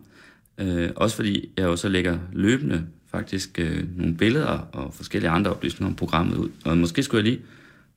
Øh, 0.57 0.89
også 0.95 1.15
fordi 1.15 1.51
jeg 1.57 1.63
jo 1.63 1.75
så 1.75 1.89
lægger 1.89 2.19
løbende 2.33 2.87
faktisk 3.11 3.59
øh, 3.59 3.97
nogle 3.97 4.17
billeder 4.17 4.69
og 4.71 4.93
forskellige 4.93 5.29
andre 5.29 5.51
oplysninger 5.51 5.89
om 5.89 5.95
programmet 5.95 6.37
ud. 6.37 6.49
Og 6.65 6.77
måske 6.77 7.03
skulle 7.03 7.25
jeg 7.25 7.31
lige, 7.31 7.45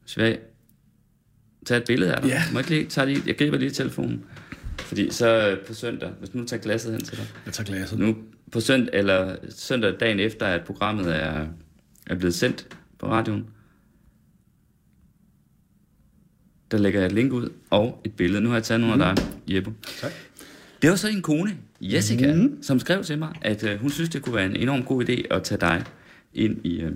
Svag, 0.06 0.38
tage 1.66 1.80
et 1.80 1.86
billede 1.86 2.14
af 2.14 2.22
dig. 2.22 2.28
Ja. 2.28 2.42
Må 2.52 2.58
jeg, 2.58 2.70
ikke 2.70 2.70
lige, 2.70 2.90
tage 2.90 3.06
lige, 3.06 3.22
jeg 3.26 3.38
griber 3.38 3.58
lige 3.58 3.70
telefonen. 3.70 4.24
Fordi 4.78 5.10
så 5.10 5.50
øh, 5.50 5.66
på 5.66 5.74
søndag, 5.74 6.10
hvis 6.18 6.28
du 6.28 6.38
nu 6.38 6.44
tager 6.44 6.62
glasset 6.62 6.92
hen 6.92 7.04
til 7.04 7.16
dig. 7.16 7.26
Jeg 7.46 7.54
tager 7.54 7.66
glasset. 7.66 7.98
Nu 7.98 8.16
på 8.52 8.60
søndag, 8.60 8.98
eller 8.98 9.36
søndag 9.50 9.94
dagen 10.00 10.20
efter, 10.20 10.46
at 10.46 10.64
programmet 10.64 11.16
er, 11.16 11.46
er 12.06 12.14
blevet 12.14 12.34
sendt 12.34 12.76
på 12.98 13.06
radioen, 13.06 13.46
der 16.70 16.78
lægger 16.78 17.00
jeg 17.00 17.06
et 17.06 17.12
link 17.12 17.32
ud 17.32 17.48
og 17.70 18.00
et 18.04 18.12
billede. 18.12 18.40
Nu 18.40 18.48
har 18.48 18.56
jeg 18.56 18.64
taget 18.64 18.80
nogle 18.80 19.04
af 19.04 19.16
dig, 19.16 19.24
Jeppe. 19.48 19.72
Tak. 20.00 20.12
Det 20.82 20.90
var 20.90 20.96
så 20.96 21.08
din 21.08 21.22
kone, 21.22 21.56
Jessica, 21.82 22.34
mm. 22.34 22.62
som 22.62 22.80
skrev 22.80 23.04
til 23.04 23.18
mig, 23.18 23.34
at 23.42 23.64
øh, 23.64 23.80
hun 23.80 23.90
synes, 23.90 24.08
det 24.08 24.22
kunne 24.22 24.34
være 24.34 24.46
en 24.46 24.56
enorm 24.56 24.82
god 24.82 25.08
idé 25.08 25.34
at 25.34 25.42
tage 25.42 25.60
dig 25.60 25.84
ind 26.34 26.66
i, 26.66 26.80
øh, 26.80 26.92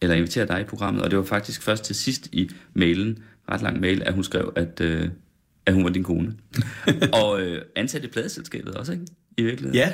eller 0.00 0.16
invitere 0.16 0.46
dig 0.46 0.60
i 0.60 0.64
programmet. 0.64 1.02
Og 1.02 1.10
det 1.10 1.18
var 1.18 1.24
faktisk 1.24 1.62
først 1.62 1.84
til 1.84 1.94
sidst 1.94 2.28
i 2.32 2.50
mailen, 2.74 3.18
ret 3.50 3.62
lang 3.62 3.80
mail, 3.80 4.02
at 4.02 4.14
hun 4.14 4.24
skrev, 4.24 4.52
at, 4.56 4.80
øh, 4.80 5.08
at 5.66 5.74
hun 5.74 5.84
var 5.84 5.90
din 5.90 6.02
kone. 6.02 6.34
og 7.22 7.40
øh, 7.40 7.62
ansat 7.76 8.04
i 8.04 8.08
pladeselskabet 8.08 8.74
også, 8.74 8.92
ikke? 8.92 9.06
I 9.36 9.42
virkeligheden. 9.42 9.74
Ja, 9.74 9.92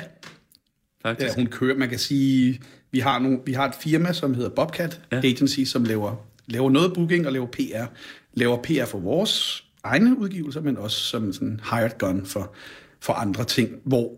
faktisk. 1.01 1.29
ja, 1.29 1.35
hun 1.35 1.47
kører, 1.47 1.77
man 1.77 1.89
kan 1.89 1.99
sige, 1.99 2.61
vi 2.91 2.99
har, 2.99 3.19
nogle, 3.19 3.39
vi 3.45 3.53
har 3.53 3.67
et 3.67 3.75
firma, 3.75 4.13
som 4.13 4.33
hedder 4.33 4.49
Bobcat 4.49 5.01
Ja. 5.11 5.17
Agency, 5.17 5.63
som 5.63 5.83
laver, 5.83 6.27
laver 6.47 6.69
noget 6.69 6.93
booking 6.93 7.27
og 7.27 7.33
laver 7.33 7.47
PR. 7.47 7.85
Laver 8.33 8.57
PR 8.57 8.85
for 8.85 8.99
vores 8.99 9.63
egne 9.83 10.19
udgivelser, 10.19 10.61
men 10.61 10.77
også 10.77 10.97
som 10.97 11.33
sådan 11.33 11.59
hired 11.71 11.97
gun 11.97 12.25
for, 12.25 12.55
for 13.01 13.13
andre 13.13 13.45
ting, 13.45 13.81
hvor 13.83 14.17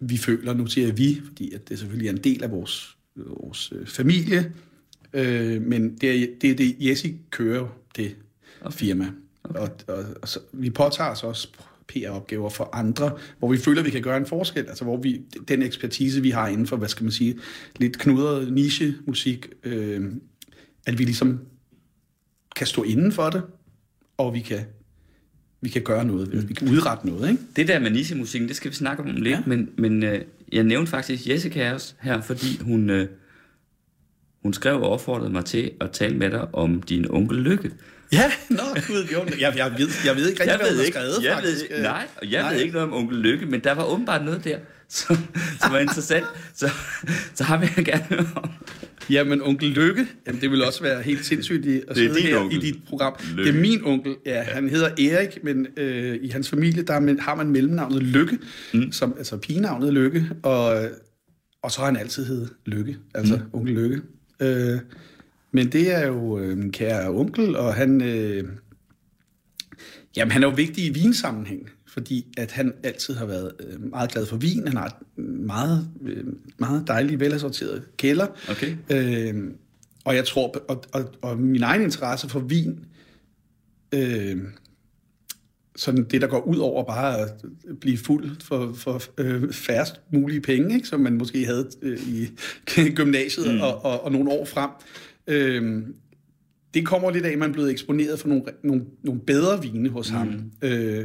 vi 0.00 0.16
føler, 0.16 0.54
nu 0.54 0.66
siger 0.66 0.86
jeg 0.86 0.98
vi, 0.98 1.20
fordi 1.24 1.54
at 1.54 1.68
det 1.68 1.78
selvfølgelig 1.78 2.08
er 2.08 2.12
en 2.12 2.24
del 2.24 2.44
af 2.44 2.50
vores, 2.50 2.96
vores 3.16 3.72
øh, 3.76 3.86
familie, 3.86 4.52
øh, 5.12 5.62
men 5.62 5.96
det 5.98 6.22
er 6.22 6.26
det, 6.40 6.50
er 6.50 6.54
det 6.54 6.76
Jessie 6.80 7.18
kører 7.30 7.68
det 7.96 8.16
firma. 8.70 9.12
Okay. 9.44 9.60
Og, 9.60 9.70
og, 9.88 10.04
og 10.22 10.28
så, 10.28 10.38
vi 10.52 10.70
påtager 10.70 11.10
os 11.10 11.24
også 11.24 11.48
PR-opgaver 11.88 12.50
for 12.50 12.68
andre, 12.72 13.18
hvor 13.38 13.48
vi 13.48 13.58
føler, 13.58 13.80
at 13.80 13.86
vi 13.86 13.90
kan 13.90 14.02
gøre 14.02 14.16
en 14.16 14.26
forskel, 14.26 14.66
altså 14.66 14.84
hvor 14.84 14.96
vi, 14.96 15.20
den 15.48 15.62
ekspertise, 15.62 16.22
vi 16.22 16.30
har 16.30 16.48
inden 16.48 16.66
for, 16.66 16.76
hvad 16.76 16.88
skal 16.88 17.04
man 17.04 17.12
sige, 17.12 17.38
lidt 17.76 17.98
knudret 17.98 18.52
niche-musik, 18.52 19.48
øh, 19.62 20.12
at 20.86 20.98
vi 20.98 21.04
ligesom 21.04 21.40
kan 22.56 22.66
stå 22.66 22.82
inden 22.82 23.12
for 23.12 23.30
det, 23.30 23.42
og 24.16 24.34
vi 24.34 24.40
kan, 24.40 24.60
vi 25.64 25.68
kan 25.68 25.82
gøre 25.82 26.04
noget, 26.04 26.34
mm. 26.34 26.48
vi 26.48 26.54
kan 26.54 26.68
udrette 26.68 27.06
noget, 27.06 27.30
ikke? 27.30 27.42
Det 27.56 27.68
der 27.68 27.78
med 27.78 27.90
nichemusikken, 27.90 28.48
det 28.48 28.56
skal 28.56 28.70
vi 28.70 28.76
snakke 28.76 29.02
om 29.02 29.08
lidt, 29.10 29.28
ja. 29.28 29.42
Men, 29.46 29.70
men 29.76 30.02
øh, 30.02 30.20
jeg 30.52 30.64
nævnte 30.64 30.90
faktisk 30.90 31.28
Jessica 31.28 31.72
også 31.72 31.94
her, 32.00 32.20
fordi 32.20 32.62
hun, 32.62 32.90
øh, 32.90 33.08
hun 34.42 34.52
skrev 34.52 34.82
og 34.82 34.90
opfordrede 34.90 35.30
mig 35.30 35.44
til 35.44 35.70
at 35.80 35.90
tale 35.90 36.16
med 36.16 36.30
dig 36.30 36.54
om 36.54 36.82
din 36.82 37.10
onkel 37.10 37.38
Lykke. 37.38 37.70
Ja, 38.12 38.32
nå, 38.50 38.62
gud, 38.86 39.08
jo, 39.12 39.24
jeg, 39.40 39.54
jeg, 39.56 39.74
ved, 39.78 39.88
jeg 40.04 40.16
ved 40.16 40.28
ikke 40.28 40.42
rigtig, 40.42 40.56
hvad 40.56 40.70
hun 40.70 40.78
har 40.78 40.90
skrevet, 40.90 41.24
jeg 41.24 41.34
faktisk. 41.34 41.64
ved, 41.70 41.82
nej, 41.82 42.06
og 42.16 42.30
jeg 42.30 42.42
Nej. 42.42 42.52
ved 42.52 42.60
ikke 42.60 42.72
noget 42.72 42.88
om 42.88 42.94
onkel 42.94 43.18
Lykke, 43.18 43.46
men 43.46 43.60
der 43.60 43.72
var 43.72 43.84
åbenbart 43.84 44.24
noget 44.24 44.44
der, 44.44 44.58
som, 44.98 45.16
som 45.60 45.72
var 45.72 45.78
interessant, 45.78 46.26
så, 46.54 46.70
så 47.34 47.44
har 47.44 47.58
vi 47.58 47.66
gerne 47.82 48.04
høre 48.04 48.26
om. 48.36 48.50
Jamen, 49.10 49.42
onkel 49.42 49.68
Lykke, 49.68 50.06
jamen, 50.26 50.40
det 50.40 50.50
vil 50.50 50.64
også 50.64 50.82
være 50.82 51.02
helt 51.02 51.24
sindssygt 51.24 51.66
at 51.66 51.82
Det 51.88 51.96
sidde 51.96 52.20
her 52.20 52.38
onkel. 52.38 52.58
i 52.58 52.60
dit 52.60 52.84
program. 52.88 53.14
Lykke. 53.36 53.50
Det 53.50 53.56
er 53.56 53.60
min 53.60 53.84
onkel, 53.84 54.16
ja, 54.26 54.42
han 54.42 54.68
hedder 54.68 54.88
Erik, 54.88 55.44
men 55.44 55.66
øh, 55.76 56.18
i 56.22 56.28
hans 56.28 56.50
familie, 56.50 56.82
der 56.82 56.94
er 56.94 57.20
har 57.20 57.34
man 57.34 57.50
mellemnavnet 57.50 58.02
Lykke, 58.02 58.38
mm. 58.74 58.92
som, 58.92 59.14
altså 59.18 59.36
pigenavnet 59.36 59.92
Lykke, 59.92 60.30
og, 60.42 60.88
og 61.62 61.70
så 61.70 61.78
har 61.78 61.86
han 61.86 61.96
altid 61.96 62.26
heddet 62.26 62.50
Lykke, 62.66 62.96
altså 63.14 63.36
mm. 63.36 63.42
onkel 63.52 63.74
Lykke. 63.74 64.00
Øh, 64.40 64.78
men 65.52 65.72
det 65.72 65.94
er 65.94 66.06
jo 66.06 66.38
øh, 66.38 66.58
min 66.58 66.72
kære 66.72 67.10
onkel, 67.10 67.56
og 67.56 67.74
han, 67.74 68.02
øh, 68.02 68.44
jamen, 70.16 70.32
han 70.32 70.42
er 70.42 70.46
jo 70.48 70.54
vigtig 70.54 70.84
i 70.84 70.90
vinsammenhæng, 70.90 71.70
fordi 71.94 72.26
at 72.36 72.50
han 72.50 72.72
altid 72.82 73.14
har 73.14 73.26
været 73.26 73.52
øh, 73.60 73.90
meget 73.90 74.10
glad 74.10 74.26
for 74.26 74.36
vin. 74.36 74.66
Han 74.66 74.76
har 74.76 74.86
et 74.86 75.24
meget, 75.24 75.88
øh, 76.02 76.24
meget 76.58 76.84
dejlig, 76.86 77.20
velassorteret 77.20 77.82
kælder. 77.96 78.26
Okay. 78.50 78.76
Øh, 78.90 79.44
og 80.04 80.14
jeg 80.14 80.24
tror, 80.24 80.54
og, 80.68 80.84
og, 80.92 81.14
og 81.22 81.38
min 81.38 81.62
egen 81.62 81.82
interesse 81.82 82.28
for 82.28 82.40
vin, 82.40 82.84
øh, 83.94 84.38
sådan 85.76 86.04
det, 86.04 86.20
der 86.20 86.26
går 86.26 86.40
ud 86.40 86.56
over 86.56 86.84
bare 86.84 87.18
at 87.18 87.44
blive 87.80 87.98
fuld 87.98 88.30
for, 88.40 88.72
for 88.72 89.02
øh, 89.18 89.52
færrest 89.52 90.00
mulige 90.10 90.40
penge, 90.40 90.74
ikke? 90.74 90.88
som 90.88 91.00
man 91.00 91.14
måske 91.14 91.46
havde 91.46 91.70
øh, 91.82 91.98
i 92.08 92.28
gymnasiet 92.96 93.54
mm. 93.54 93.60
og, 93.60 93.84
og, 93.84 94.04
og 94.04 94.12
nogle 94.12 94.30
år 94.30 94.44
frem. 94.44 94.70
Øh, 95.26 95.82
det 96.74 96.86
kommer 96.86 97.10
lidt 97.10 97.26
af, 97.26 97.30
at 97.30 97.38
man 97.38 97.48
er 97.48 97.52
blevet 97.52 97.70
eksponeret 97.70 98.18
for 98.18 98.28
nogle, 98.28 98.44
nogle, 98.62 98.84
nogle 99.02 99.20
bedre 99.20 99.62
vine 99.62 99.88
hos 99.88 100.10
mm. 100.10 100.16
ham. 100.16 100.50
Øh, 100.62 101.04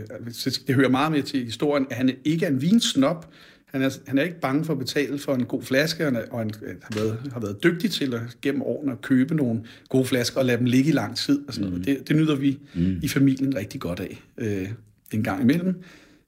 det 0.68 0.76
hører 0.76 0.90
meget 0.90 1.12
med 1.12 1.24
til 1.24 1.46
historien, 1.46 1.88
at 1.90 1.98
han 1.98 2.16
ikke 2.26 2.46
er 2.46 2.50
en 2.50 2.62
vinsnop. 2.62 3.32
Han 3.66 3.82
er, 3.82 3.98
han 4.08 4.18
er 4.18 4.24
ikke 4.24 4.40
bange 4.40 4.66
for 4.66 4.74
at 4.74 4.80
betale 4.80 5.20
for 5.20 5.36
en 5.36 5.46
god 5.46 5.64
flaske, 5.64 6.08
og 6.08 6.12
han, 6.12 6.32
og 6.32 6.40
han 6.40 6.52
har, 6.82 6.96
været, 6.96 7.18
har 7.34 7.40
været 7.40 7.64
dygtig 7.64 7.92
til 7.92 8.14
at 8.14 8.22
gennem 8.42 8.62
årene 8.62 8.92
at 8.92 9.02
købe 9.02 9.36
nogle 9.36 9.62
gode 9.90 10.06
flasker 10.06 10.40
og 10.40 10.46
lade 10.46 10.58
dem 10.58 10.66
ligge 10.66 10.90
i 10.90 10.94
lang 10.94 11.18
tid. 11.18 11.40
Og 11.48 11.54
sådan 11.54 11.70
mm. 11.70 11.72
noget. 11.72 11.88
Det, 11.88 12.08
det 12.08 12.16
nyder 12.16 12.36
vi 12.36 12.60
mm. 12.76 13.00
i 13.04 13.08
familien 13.08 13.56
rigtig 13.56 13.82
godt 13.82 14.00
af 14.00 14.24
øh, 14.38 14.70
en 15.14 15.24
gang 15.24 15.42
imellem. 15.42 15.84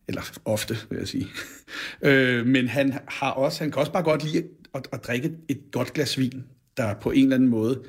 Eller 0.08 0.22
ofte, 0.46 0.78
vil 0.90 0.98
jeg 0.98 1.08
sige. 1.08 1.28
øh, 2.10 2.46
men 2.46 2.68
han, 2.68 2.94
har 3.08 3.32
også, 3.32 3.60
han 3.64 3.72
kan 3.72 3.80
også 3.80 3.92
bare 3.92 4.04
godt 4.04 4.24
lide 4.24 4.44
at, 4.76 4.88
at 4.94 5.04
drikke 5.08 5.32
et 5.48 5.60
godt 5.72 5.94
glas 5.94 6.20
vin, 6.20 6.44
der 6.78 6.94
på 6.94 7.12
en 7.12 7.24
eller 7.24 7.36
anden 7.36 7.50
måde 7.50 7.80
øh, 7.80 7.86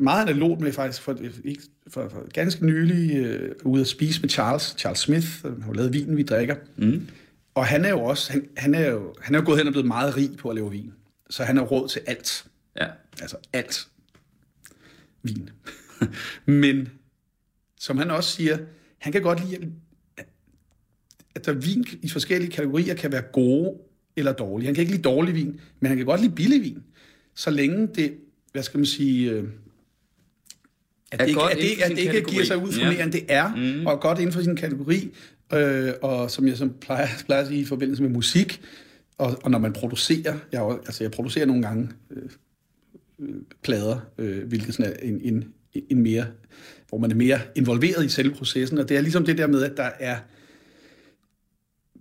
meget 0.00 0.28
analogt 0.28 0.60
med 0.60 0.72
faktisk 0.72 1.02
for, 1.02 1.18
ikke, 1.44 1.62
for, 1.88 2.08
for 2.08 2.32
ganske 2.32 2.66
nylig 2.66 3.16
øh, 3.16 3.54
ude 3.64 3.80
at 3.80 3.86
spise 3.86 4.20
med 4.20 4.28
Charles, 4.28 4.74
Charles 4.78 5.00
Smith, 5.00 5.28
øh, 5.44 5.52
han 5.52 5.62
har 5.62 5.72
lavet 5.72 5.92
vinen, 5.92 6.16
vi 6.16 6.22
drikker. 6.22 6.56
Mm. 6.76 7.08
Og 7.54 7.66
han 7.66 7.84
er 7.84 7.88
jo 7.88 8.00
også, 8.00 8.32
han, 8.32 8.48
han, 8.56 8.74
er 8.74 8.90
jo, 8.90 9.14
han 9.20 9.34
er 9.34 9.38
jo 9.38 9.44
gået 9.44 9.58
hen 9.58 9.66
og 9.66 9.72
blevet 9.72 9.86
meget 9.88 10.16
rig 10.16 10.36
på 10.38 10.48
at 10.48 10.54
lave 10.56 10.70
vin. 10.70 10.92
Så 11.30 11.44
han 11.44 11.56
har 11.56 11.64
råd 11.64 11.88
til 11.88 12.02
alt. 12.06 12.44
Ja. 12.76 12.86
Altså 13.20 13.36
alt. 13.52 13.88
Vin. 15.22 15.50
Men, 16.62 16.88
som 17.80 17.98
han 17.98 18.10
også 18.10 18.30
siger, 18.30 18.58
han 18.98 19.12
kan 19.12 19.22
godt 19.22 19.50
lide, 19.50 19.72
at, 20.16 20.26
at 21.34 21.46
der 21.46 21.52
vin 21.52 21.86
i 22.02 22.08
forskellige 22.08 22.50
kategorier 22.50 22.94
kan 22.94 23.12
være 23.12 23.22
gode 23.22 23.78
eller 24.16 24.32
dårlige. 24.32 24.66
Han 24.66 24.74
kan 24.74 24.82
ikke 24.82 24.92
lide 24.92 25.02
dårlig 25.02 25.34
vin, 25.34 25.60
men 25.80 25.88
han 25.88 25.96
kan 25.96 26.06
godt 26.06 26.20
lide 26.20 26.34
billig 26.34 26.62
vin. 26.62 26.82
Så 27.34 27.50
længe 27.50 27.86
det, 27.86 28.14
hvad 28.52 28.62
skal 28.62 28.78
man 28.78 28.86
sige, 28.86 29.30
øh, 29.30 29.44
at 31.12 31.20
det 31.20 31.28
ikke, 31.28 31.42
at 31.42 31.56
det, 31.56 31.82
at 31.82 31.90
det 31.90 31.98
ikke 31.98 32.22
giver 32.22 32.44
sig 32.44 32.58
ud 32.58 32.72
for 32.72 32.80
Ja. 32.80 32.90
mere, 32.90 33.04
end 33.04 33.12
det 33.12 33.24
er, 33.28 33.54
mm. 33.54 33.86
og 33.86 34.00
godt 34.00 34.18
inden 34.18 34.32
for 34.32 34.42
sin 34.42 34.56
kategori, 34.56 35.14
øh, 35.52 35.92
og 36.02 36.30
som 36.30 36.46
jeg 36.46 36.56
som 36.56 36.74
plejer, 36.80 37.08
plejer 37.26 37.42
at 37.42 37.48
sige 37.48 37.60
i 37.60 37.64
forbindelse 37.64 38.02
med 38.02 38.10
musik, 38.10 38.60
og, 39.18 39.38
og 39.42 39.50
når 39.50 39.58
man 39.58 39.72
producerer, 39.72 40.38
jeg, 40.52 40.70
altså 40.86 41.04
jeg 41.04 41.10
producerer 41.10 41.46
nogle 41.46 41.62
gange 41.62 41.88
øh, 42.10 42.30
plader, 43.62 43.98
øh, 44.18 44.48
hvilket 44.48 44.74
sådan 44.74 44.92
er 44.92 44.96
en, 45.02 45.20
en, 45.22 45.44
en 45.90 46.02
mere, 46.02 46.26
hvor 46.88 46.98
man 46.98 47.10
er 47.10 47.14
mere 47.14 47.40
involveret 47.54 48.04
i 48.04 48.08
selve 48.08 48.34
processen, 48.34 48.78
og 48.78 48.88
det 48.88 48.96
er 48.96 49.00
ligesom 49.00 49.24
det 49.24 49.38
der 49.38 49.46
med, 49.46 49.62
at 49.62 49.76
der 49.76 49.90
er 50.00 50.16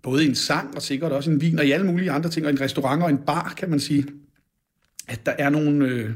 både 0.01 0.25
en 0.25 0.35
sang 0.35 0.75
og 0.75 0.81
sikkert 0.81 1.11
også 1.11 1.31
en 1.31 1.41
vin 1.41 1.59
og 1.59 1.65
i 1.65 1.71
alle 1.71 1.85
mulige 1.85 2.11
andre 2.11 2.29
ting, 2.29 2.45
og 2.45 2.51
en 2.51 2.61
restaurant 2.61 3.03
og 3.03 3.09
en 3.09 3.17
bar, 3.17 3.53
kan 3.57 3.69
man 3.69 3.79
sige, 3.79 4.05
at 5.07 5.25
der 5.25 5.31
er 5.31 5.49
nogle, 5.49 5.87
øh, 5.87 6.09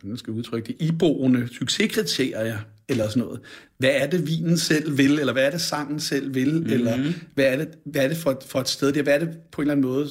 hvordan 0.00 0.16
skal 0.16 0.32
udtrykke 0.32 0.66
det, 0.66 0.76
iboende 0.80 1.48
succeskriterier, 1.52 2.58
eller 2.88 3.08
sådan 3.08 3.22
noget. 3.22 3.40
Hvad 3.78 3.90
er 3.92 4.06
det, 4.06 4.26
vinen 4.26 4.58
selv 4.58 4.98
vil, 4.98 5.18
eller 5.18 5.32
hvad 5.32 5.46
er 5.46 5.50
det, 5.50 5.60
sangen 5.60 6.00
selv 6.00 6.34
vil, 6.34 6.52
mm-hmm. 6.52 6.72
eller 6.72 7.12
hvad 7.34 7.44
er 7.44 7.56
det, 7.56 7.68
hvad 7.84 8.04
er 8.04 8.08
det 8.08 8.16
for, 8.16 8.42
for 8.46 8.60
et 8.60 8.68
sted? 8.68 8.92
Det, 8.92 9.02
hvad 9.02 9.14
er 9.14 9.18
det 9.18 9.38
på 9.52 9.62
en 9.62 9.64
eller 9.64 9.72
anden 9.72 9.86
måde? 9.86 10.08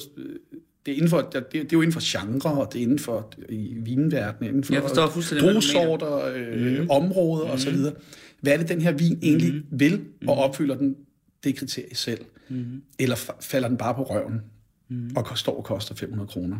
Det 0.86 0.92
er, 0.92 0.96
inden 0.96 1.10
for, 1.10 1.20
det, 1.20 1.52
det 1.52 1.60
er 1.60 1.66
jo 1.72 1.82
inden 1.82 1.92
for 1.92 2.18
genre, 2.18 2.60
og 2.60 2.72
det 2.72 2.78
er 2.78 2.82
inden 2.82 2.98
for 2.98 3.32
i 3.48 3.74
vinverdenen, 3.76 4.48
inden 4.48 4.64
for 4.64 4.74
Jeg 4.74 4.82
forstår 4.82 5.40
brugsorter, 5.40 6.24
øh, 6.24 6.60
mm-hmm. 6.60 6.90
områder 6.90 7.44
mm-hmm. 7.44 7.54
osv. 7.54 7.76
Hvad 8.40 8.52
er 8.52 8.56
det, 8.56 8.68
den 8.68 8.80
her 8.80 8.92
vin 8.92 9.18
egentlig 9.22 9.52
mm-hmm. 9.52 9.80
vil, 9.80 10.04
og 10.26 10.36
opfylder 10.36 10.76
den 10.76 10.96
det 11.44 11.56
kriterie 11.56 11.96
selv? 11.96 12.20
Mm-hmm. 12.48 12.82
Eller 12.98 13.16
fa- 13.16 13.38
falder 13.40 13.68
den 13.68 13.76
bare 13.76 13.94
på 13.94 14.02
røven, 14.02 14.40
mm-hmm. 14.88 15.16
og 15.16 15.38
står 15.38 15.56
og 15.56 15.64
koster 15.64 15.94
500 15.94 16.28
kroner? 16.28 16.56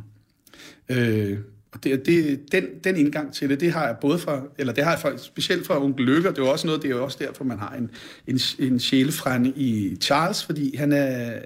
Øh, 0.89 1.39
og 1.73 1.85
det, 1.85 2.07
det, 2.07 2.41
den, 2.53 2.65
den 2.85 2.97
indgang 2.97 3.35
til 3.35 3.49
det, 3.49 3.61
det 3.61 3.73
har 3.73 3.87
jeg 3.87 3.97
både 4.01 4.19
fra, 4.19 4.43
eller 4.59 4.73
det 4.73 4.85
har 4.85 4.91
jeg 4.91 5.01
fra, 5.01 5.19
specielt 5.19 5.67
fra 5.67 5.85
onkel 5.85 6.07
Lykke, 6.07 6.29
det 6.29 6.39
er 6.39 6.43
jo 6.43 6.51
også 6.51 6.67
noget, 6.67 6.83
det 6.83 6.91
er 6.91 6.97
jo 6.97 7.05
også 7.05 7.19
derfor, 7.21 7.45
man 7.45 7.59
har 7.59 7.75
en, 7.75 7.91
en, 8.27 8.41
en 8.59 8.81
sjælefrænde 8.81 9.53
i 9.57 9.97
Charles, 10.01 10.45
fordi 10.45 10.77
han, 10.77 10.93
er, 10.93 11.39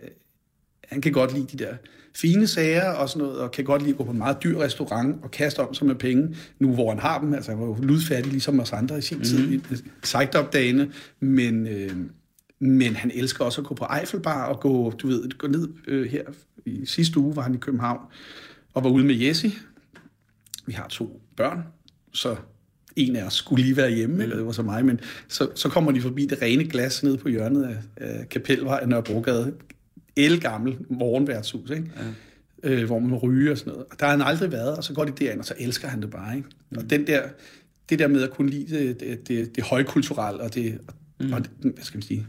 han 0.88 1.00
kan 1.00 1.12
godt 1.12 1.34
lide 1.34 1.46
de 1.58 1.64
der 1.64 1.74
fine 2.14 2.46
sager 2.46 2.90
og 2.90 3.08
sådan 3.08 3.26
noget, 3.26 3.40
og 3.40 3.50
kan 3.50 3.64
godt 3.64 3.82
lide 3.82 3.90
at 3.90 3.98
gå 3.98 4.04
på 4.04 4.10
en 4.10 4.18
meget 4.18 4.36
dyr 4.42 4.58
restaurant 4.58 5.24
og 5.24 5.30
kaste 5.30 5.58
om 5.58 5.74
sig 5.74 5.86
med 5.86 5.94
penge, 5.94 6.36
nu 6.58 6.74
hvor 6.74 6.88
han 6.88 6.98
har 6.98 7.20
dem. 7.20 7.34
Altså, 7.34 7.50
han 7.50 7.60
var 7.60 7.66
jo 7.66 7.76
ludfattig, 7.82 8.32
ligesom 8.32 8.60
os 8.60 8.72
andre 8.72 8.98
i 8.98 9.00
sin 9.00 9.18
mm. 9.18 9.24
tid, 9.24 9.60
sejt 10.02 10.34
op 10.34 10.52
dagene, 10.52 10.92
men, 11.20 11.66
øh, 11.66 11.90
men 12.58 12.96
han 12.96 13.10
elsker 13.14 13.44
også 13.44 13.60
at 13.60 13.66
gå 13.66 13.74
på 13.74 13.86
Eiffelbar 14.00 14.44
og 14.44 14.60
gå, 14.60 14.90
du 14.90 15.06
ved, 15.06 15.38
gå 15.38 15.46
ned 15.46 15.68
øh, 15.88 16.10
her 16.10 16.22
i 16.66 16.86
sidste 16.86 17.18
uge, 17.18 17.36
var 17.36 17.42
han 17.42 17.54
i 17.54 17.58
København, 17.58 18.00
og 18.74 18.84
var 18.84 18.90
ude 18.90 19.04
med 19.04 19.14
Jesse, 19.14 19.52
vi 20.66 20.72
har 20.72 20.88
to 20.88 21.20
børn, 21.36 21.62
så 22.12 22.36
en 22.96 23.16
af 23.16 23.24
os 23.24 23.34
skulle 23.34 23.64
lige 23.64 23.76
være 23.76 23.90
hjemme, 23.90 24.14
mm. 24.14 24.20
eller 24.20 24.36
det 24.36 24.46
var 24.46 24.52
så 24.52 24.62
mig, 24.62 24.84
men 24.84 25.00
så, 25.28 25.48
så 25.54 25.68
kommer 25.68 25.92
de 25.92 26.00
forbi 26.00 26.26
det 26.26 26.42
rene 26.42 26.64
glas 26.64 27.02
nede 27.02 27.18
på 27.18 27.28
hjørnet 27.28 27.64
af, 27.64 27.76
af 27.96 28.28
Kapelvej 28.28 28.78
af 28.82 28.88
Nørrebrogade. 28.88 29.54
El 30.16 30.40
gammel 30.40 30.76
morgenværtshus, 30.88 31.70
ikke? 31.70 31.90
Ja. 32.64 32.70
Øh, 32.70 32.86
hvor 32.86 32.98
man 32.98 33.14
ryger 33.14 33.50
og 33.50 33.58
sådan 33.58 33.72
noget. 33.72 33.86
Og 33.90 34.00
der 34.00 34.06
har 34.06 34.12
han 34.12 34.22
aldrig 34.22 34.52
været, 34.52 34.76
og 34.76 34.84
så 34.84 34.94
går 34.94 35.04
de 35.04 35.12
derind, 35.24 35.40
og 35.40 35.46
så 35.46 35.54
elsker 35.58 35.88
han 35.88 36.02
det 36.02 36.10
bare. 36.10 36.36
Ikke? 36.36 36.48
Mm. 36.70 36.78
Og 36.78 36.90
den 36.90 37.06
der, 37.06 37.22
det 37.90 37.98
der 37.98 38.08
med 38.08 38.22
at 38.22 38.30
kunne 38.30 38.50
lide 38.50 38.78
det, 38.78 39.00
det, 39.00 39.28
det, 39.28 39.56
det 39.56 39.64
højkulturelle, 39.64 40.40
og 40.40 40.54
det, 40.54 40.78
mm. 41.20 41.32
og 41.32 41.44
det, 41.44 41.50
hvad 41.62 41.84
skal 41.84 41.98
man 41.98 42.02
sige, 42.02 42.26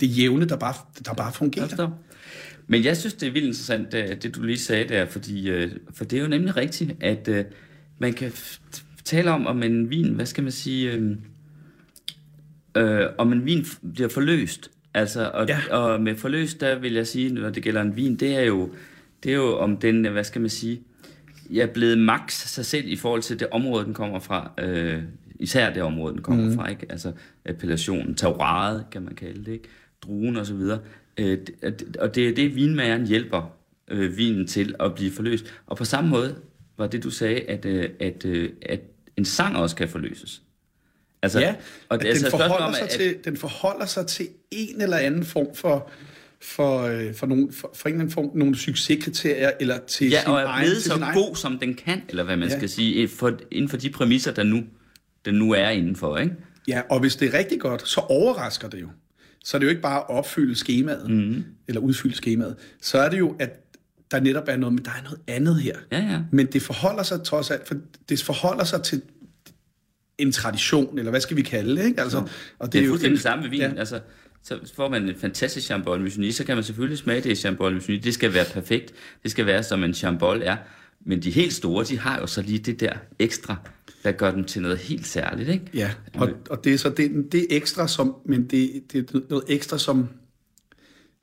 det 0.00 0.18
jævne, 0.18 0.44
der 0.44 0.56
bare, 0.56 0.74
der 1.04 1.14
bare 1.14 1.32
fungerer. 1.32 1.90
Men 2.66 2.84
jeg 2.84 2.96
synes, 2.96 3.14
det 3.14 3.28
er 3.28 3.32
vildt 3.32 3.46
interessant, 3.46 3.92
det 4.22 4.34
du 4.34 4.42
lige 4.42 4.58
sagde 4.58 4.88
der, 4.88 5.06
fordi, 5.06 5.50
øh, 5.50 5.70
for 5.94 6.04
det 6.04 6.18
er 6.18 6.22
jo 6.22 6.28
nemlig 6.28 6.56
rigtigt, 6.56 6.92
at 7.00 7.28
øh, 7.28 7.44
man 8.00 8.12
kan 8.12 8.32
tale 9.04 9.30
om, 9.30 9.46
om 9.46 9.62
en 9.62 9.90
vin, 9.90 10.14
hvad 10.14 10.26
skal 10.26 10.42
man 10.42 10.52
sige, 10.52 10.92
øh, 10.92 11.16
øh, 12.76 13.06
om 13.18 13.32
en 13.32 13.46
vin 13.46 13.66
bliver 13.94 14.08
forløst. 14.08 14.70
Altså, 14.94 15.30
og, 15.34 15.48
ja. 15.48 15.76
og 15.76 16.00
med 16.02 16.16
forløst, 16.16 16.60
der 16.60 16.78
vil 16.78 16.92
jeg 16.92 17.06
sige, 17.06 17.34
når 17.34 17.50
det 17.50 17.62
gælder 17.62 17.82
en 17.82 17.96
vin, 17.96 18.16
det 18.16 18.36
er 18.36 18.42
jo, 18.42 18.70
det 19.22 19.32
er 19.32 19.36
jo 19.36 19.58
om 19.58 19.76
den, 19.76 20.06
hvad 20.06 20.24
skal 20.24 20.40
man 20.40 20.50
sige, 20.50 20.80
jeg 21.50 21.62
er 21.62 21.72
blevet 21.72 21.98
max 21.98 22.32
sig 22.32 22.66
selv 22.66 22.88
i 22.88 22.96
forhold 22.96 23.22
til 23.22 23.40
det 23.40 23.48
område, 23.50 23.84
den 23.84 23.94
kommer 23.94 24.18
fra. 24.18 24.50
Øh, 24.58 25.02
især 25.40 25.72
det 25.72 25.82
område, 25.82 26.14
den 26.14 26.22
kommer 26.22 26.44
mm. 26.44 26.54
fra, 26.54 26.68
ikke? 26.68 26.86
Altså 26.88 27.12
appellationen, 27.46 28.14
terroiret, 28.14 28.84
kan 28.90 29.02
man 29.02 29.14
kalde 29.14 29.44
det, 29.44 29.52
ikke? 29.52 29.68
Druen 30.02 30.36
og 30.36 30.46
så 30.46 30.54
videre. 30.54 30.78
Øh, 31.18 31.38
og 31.98 32.14
det 32.14 32.28
er 32.28 32.34
det, 32.34 32.54
vinmageren 32.56 33.06
hjælper 33.06 33.56
øh, 33.88 34.16
vinen 34.16 34.46
til 34.46 34.74
at 34.80 34.94
blive 34.94 35.10
forløst. 35.10 35.54
Og 35.66 35.76
på 35.76 35.84
samme 35.84 36.10
måde 36.10 36.36
var 36.80 36.86
det, 36.86 37.02
du 37.02 37.10
sagde, 37.10 37.40
at, 37.40 37.64
øh, 37.64 37.90
at, 38.00 38.24
øh, 38.24 38.50
at 38.62 38.80
en 39.16 39.24
sang 39.24 39.56
også 39.56 39.76
kan 39.76 39.88
forløses. 39.88 40.42
Altså, 41.22 41.40
ja, 41.40 41.54
og 41.88 42.00
det, 42.00 42.08
altså, 42.08 42.24
den, 42.24 42.30
forholder 42.30 42.66
om, 42.66 42.74
sig 42.74 42.82
at, 42.82 42.90
til, 42.90 43.16
den 43.24 43.36
forholder 43.36 43.86
sig 43.86 44.06
til 44.06 44.28
en 44.50 44.82
eller 44.82 44.96
anden 44.96 45.24
form 45.24 45.54
for 45.54 45.90
for, 46.42 46.82
øh, 46.82 47.14
for, 47.14 47.26
nogle, 47.26 47.52
for, 47.52 47.70
for 47.74 47.88
en 47.88 47.94
eller 47.94 48.00
anden 48.00 48.12
form, 48.12 48.30
nogle 48.34 48.56
succeskriterier, 48.56 49.50
eller 49.60 49.78
til 49.86 50.10
ja, 50.10 50.20
sin 50.20 50.30
og 50.30 50.40
er 50.40 50.60
blevet 50.60 50.82
så 50.82 50.94
god, 50.94 51.02
egen... 51.02 51.34
som 51.34 51.58
den 51.58 51.74
kan, 51.74 52.02
eller 52.08 52.22
hvad 52.22 52.36
man 52.36 52.48
ja. 52.48 52.56
skal 52.56 52.68
sige, 52.68 53.08
for, 53.08 53.32
inden 53.50 53.68
for 53.68 53.76
de 53.76 53.90
præmisser, 53.90 54.32
der 54.32 54.42
nu, 54.42 54.62
den 55.24 55.34
nu 55.34 55.52
er 55.52 55.68
indenfor, 55.68 56.18
ikke? 56.18 56.34
Ja, 56.68 56.82
og 56.90 57.00
hvis 57.00 57.16
det 57.16 57.34
er 57.34 57.38
rigtig 57.38 57.60
godt, 57.60 57.88
så 57.88 58.00
overrasker 58.00 58.68
det 58.68 58.80
jo. 58.80 58.88
Så 59.44 59.56
er 59.56 59.58
det 59.58 59.66
jo 59.66 59.70
ikke 59.70 59.82
bare 59.82 59.98
at 59.98 60.10
opfylde 60.10 60.54
skemaet, 60.54 61.10
mm. 61.10 61.44
eller 61.68 61.80
udfylde 61.80 62.16
skemaet. 62.16 62.56
Så 62.80 62.98
er 62.98 63.08
det 63.08 63.18
jo, 63.18 63.36
at 63.38 63.50
der 64.10 64.20
netop 64.20 64.44
er 64.48 64.56
noget, 64.56 64.72
men 64.72 64.84
der 64.84 64.90
er 64.90 65.02
noget 65.02 65.20
andet 65.26 65.60
her. 65.60 65.76
Ja, 65.92 65.98
ja. 65.98 66.20
Men 66.32 66.46
det 66.46 66.62
forholder 66.62 67.02
sig 67.02 67.22
trods 67.22 67.50
alt, 67.50 67.68
for 67.68 67.74
det 68.08 68.22
forholder 68.22 68.64
sig 68.64 68.82
til 68.82 69.02
en 70.18 70.32
tradition, 70.32 70.98
eller 70.98 71.10
hvad 71.10 71.20
skal 71.20 71.36
vi 71.36 71.42
kalde 71.42 71.76
det, 71.76 71.86
ikke? 71.86 72.00
Altså, 72.00 72.18
ja. 72.18 72.24
og 72.58 72.66
det, 72.66 72.72
det 72.72 72.80
er, 72.80 72.84
er 72.84 72.88
fuldstændig 72.88 73.16
det 73.16 73.22
samme 73.22 73.42
med 73.42 73.50
vin. 73.50 73.60
Ja. 73.60 73.72
Altså, 73.76 74.00
så 74.42 74.58
får 74.76 74.88
man 74.88 75.08
en 75.08 75.14
fantastisk 75.16 75.66
chambol 75.66 76.00
Musigny, 76.00 76.30
så 76.30 76.44
kan 76.44 76.56
man 76.56 76.64
selvfølgelig 76.64 76.98
smage 76.98 77.20
det 77.20 77.30
i 77.30 77.34
chambol 77.34 77.74
Musigny. 77.74 78.00
Det 78.04 78.14
skal 78.14 78.34
være 78.34 78.44
perfekt. 78.52 78.92
Det 79.22 79.30
skal 79.30 79.46
være, 79.46 79.62
som 79.62 79.84
en 79.84 79.94
chambol 79.94 80.42
er. 80.44 80.56
Men 81.06 81.22
de 81.22 81.30
helt 81.30 81.52
store, 81.52 81.84
de 81.84 81.98
har 81.98 82.18
jo 82.18 82.26
så 82.26 82.42
lige 82.42 82.58
det 82.58 82.80
der 82.80 82.92
ekstra, 83.18 83.56
der 84.04 84.12
gør 84.12 84.30
dem 84.30 84.44
til 84.44 84.62
noget 84.62 84.78
helt 84.78 85.06
særligt, 85.06 85.48
ikke? 85.48 85.64
Ja, 85.74 85.90
og, 86.14 86.30
og 86.50 86.64
det 86.64 86.74
er 86.74 86.78
så 86.78 86.88
det, 86.88 87.32
det 87.32 87.46
ekstra, 87.50 87.88
som, 87.88 88.16
men 88.24 88.46
det, 88.46 88.82
det 88.92 89.14
er 89.14 89.20
noget 89.30 89.44
ekstra, 89.48 89.78
som 89.78 90.08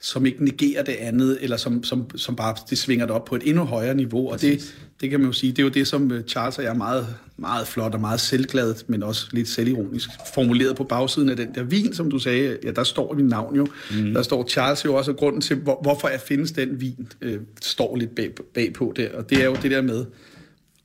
som 0.02 0.26
ikke 0.26 0.46
negerer 0.46 0.84
det 0.84 0.94
andet, 0.94 1.38
eller 1.42 1.58
som, 1.58 1.84
som, 1.84 2.18
som 2.18 2.36
bare 2.36 2.56
det 2.70 2.78
svinger 2.78 3.06
det 3.06 3.16
op 3.16 3.26
på 3.26 3.36
et 3.36 3.42
endnu 3.46 3.64
højere 3.64 3.96
niveau. 3.96 4.32
Og 4.32 4.42
det, 4.42 4.76
det 5.02 5.10
kan 5.10 5.20
man 5.20 5.28
jo 5.28 5.34
sige, 5.34 5.52
det 5.52 5.60
er 5.60 5.64
jo 5.64 5.70
det, 5.70 5.88
som 5.88 6.12
øh, 6.12 6.24
Charles 6.24 6.58
og 6.58 6.64
jeg 6.64 6.70
er 6.70 6.74
meget, 6.74 7.16
meget 7.38 7.68
flot 7.68 7.94
og 7.94 8.00
meget 8.00 8.20
selvglad, 8.20 8.76
men 8.88 9.04
også 9.04 9.28
lidt 9.32 9.48
selvironisk 9.48 10.10
formuleret 10.34 10.76
på 10.76 10.84
bagsiden 10.84 11.30
af 11.30 11.36
den 11.36 11.56
der 11.56 11.64
vin, 11.64 11.94
som 11.94 12.12
du 12.12 12.20
sagde. 12.20 12.58
Ja, 12.64 12.72
der 12.72 12.84
står 12.84 13.14
min 13.14 13.26
navn 13.26 13.56
jo. 13.56 13.68
Mm. 13.92 14.14
Der 14.14 14.22
står 14.22 14.48
Charles 14.48 14.86
jo 14.86 14.96
også, 14.96 15.12
og 15.12 15.18
grunden 15.18 15.42
til, 15.42 15.56
hvor, 15.56 15.80
hvorfor 15.82 16.08
jeg 16.08 16.22
findes 16.22 16.52
den 16.52 16.82
vin, 16.82 17.08
øh, 17.22 17.42
står 17.62 17.96
lidt 17.96 18.16
bag, 18.16 18.32
bagpå 18.54 18.94
der. 18.96 19.18
Og 19.18 19.30
det 19.30 19.42
er 19.42 19.46
jo 19.46 19.56
det 19.62 19.72
der 19.72 19.82
med 19.82 20.06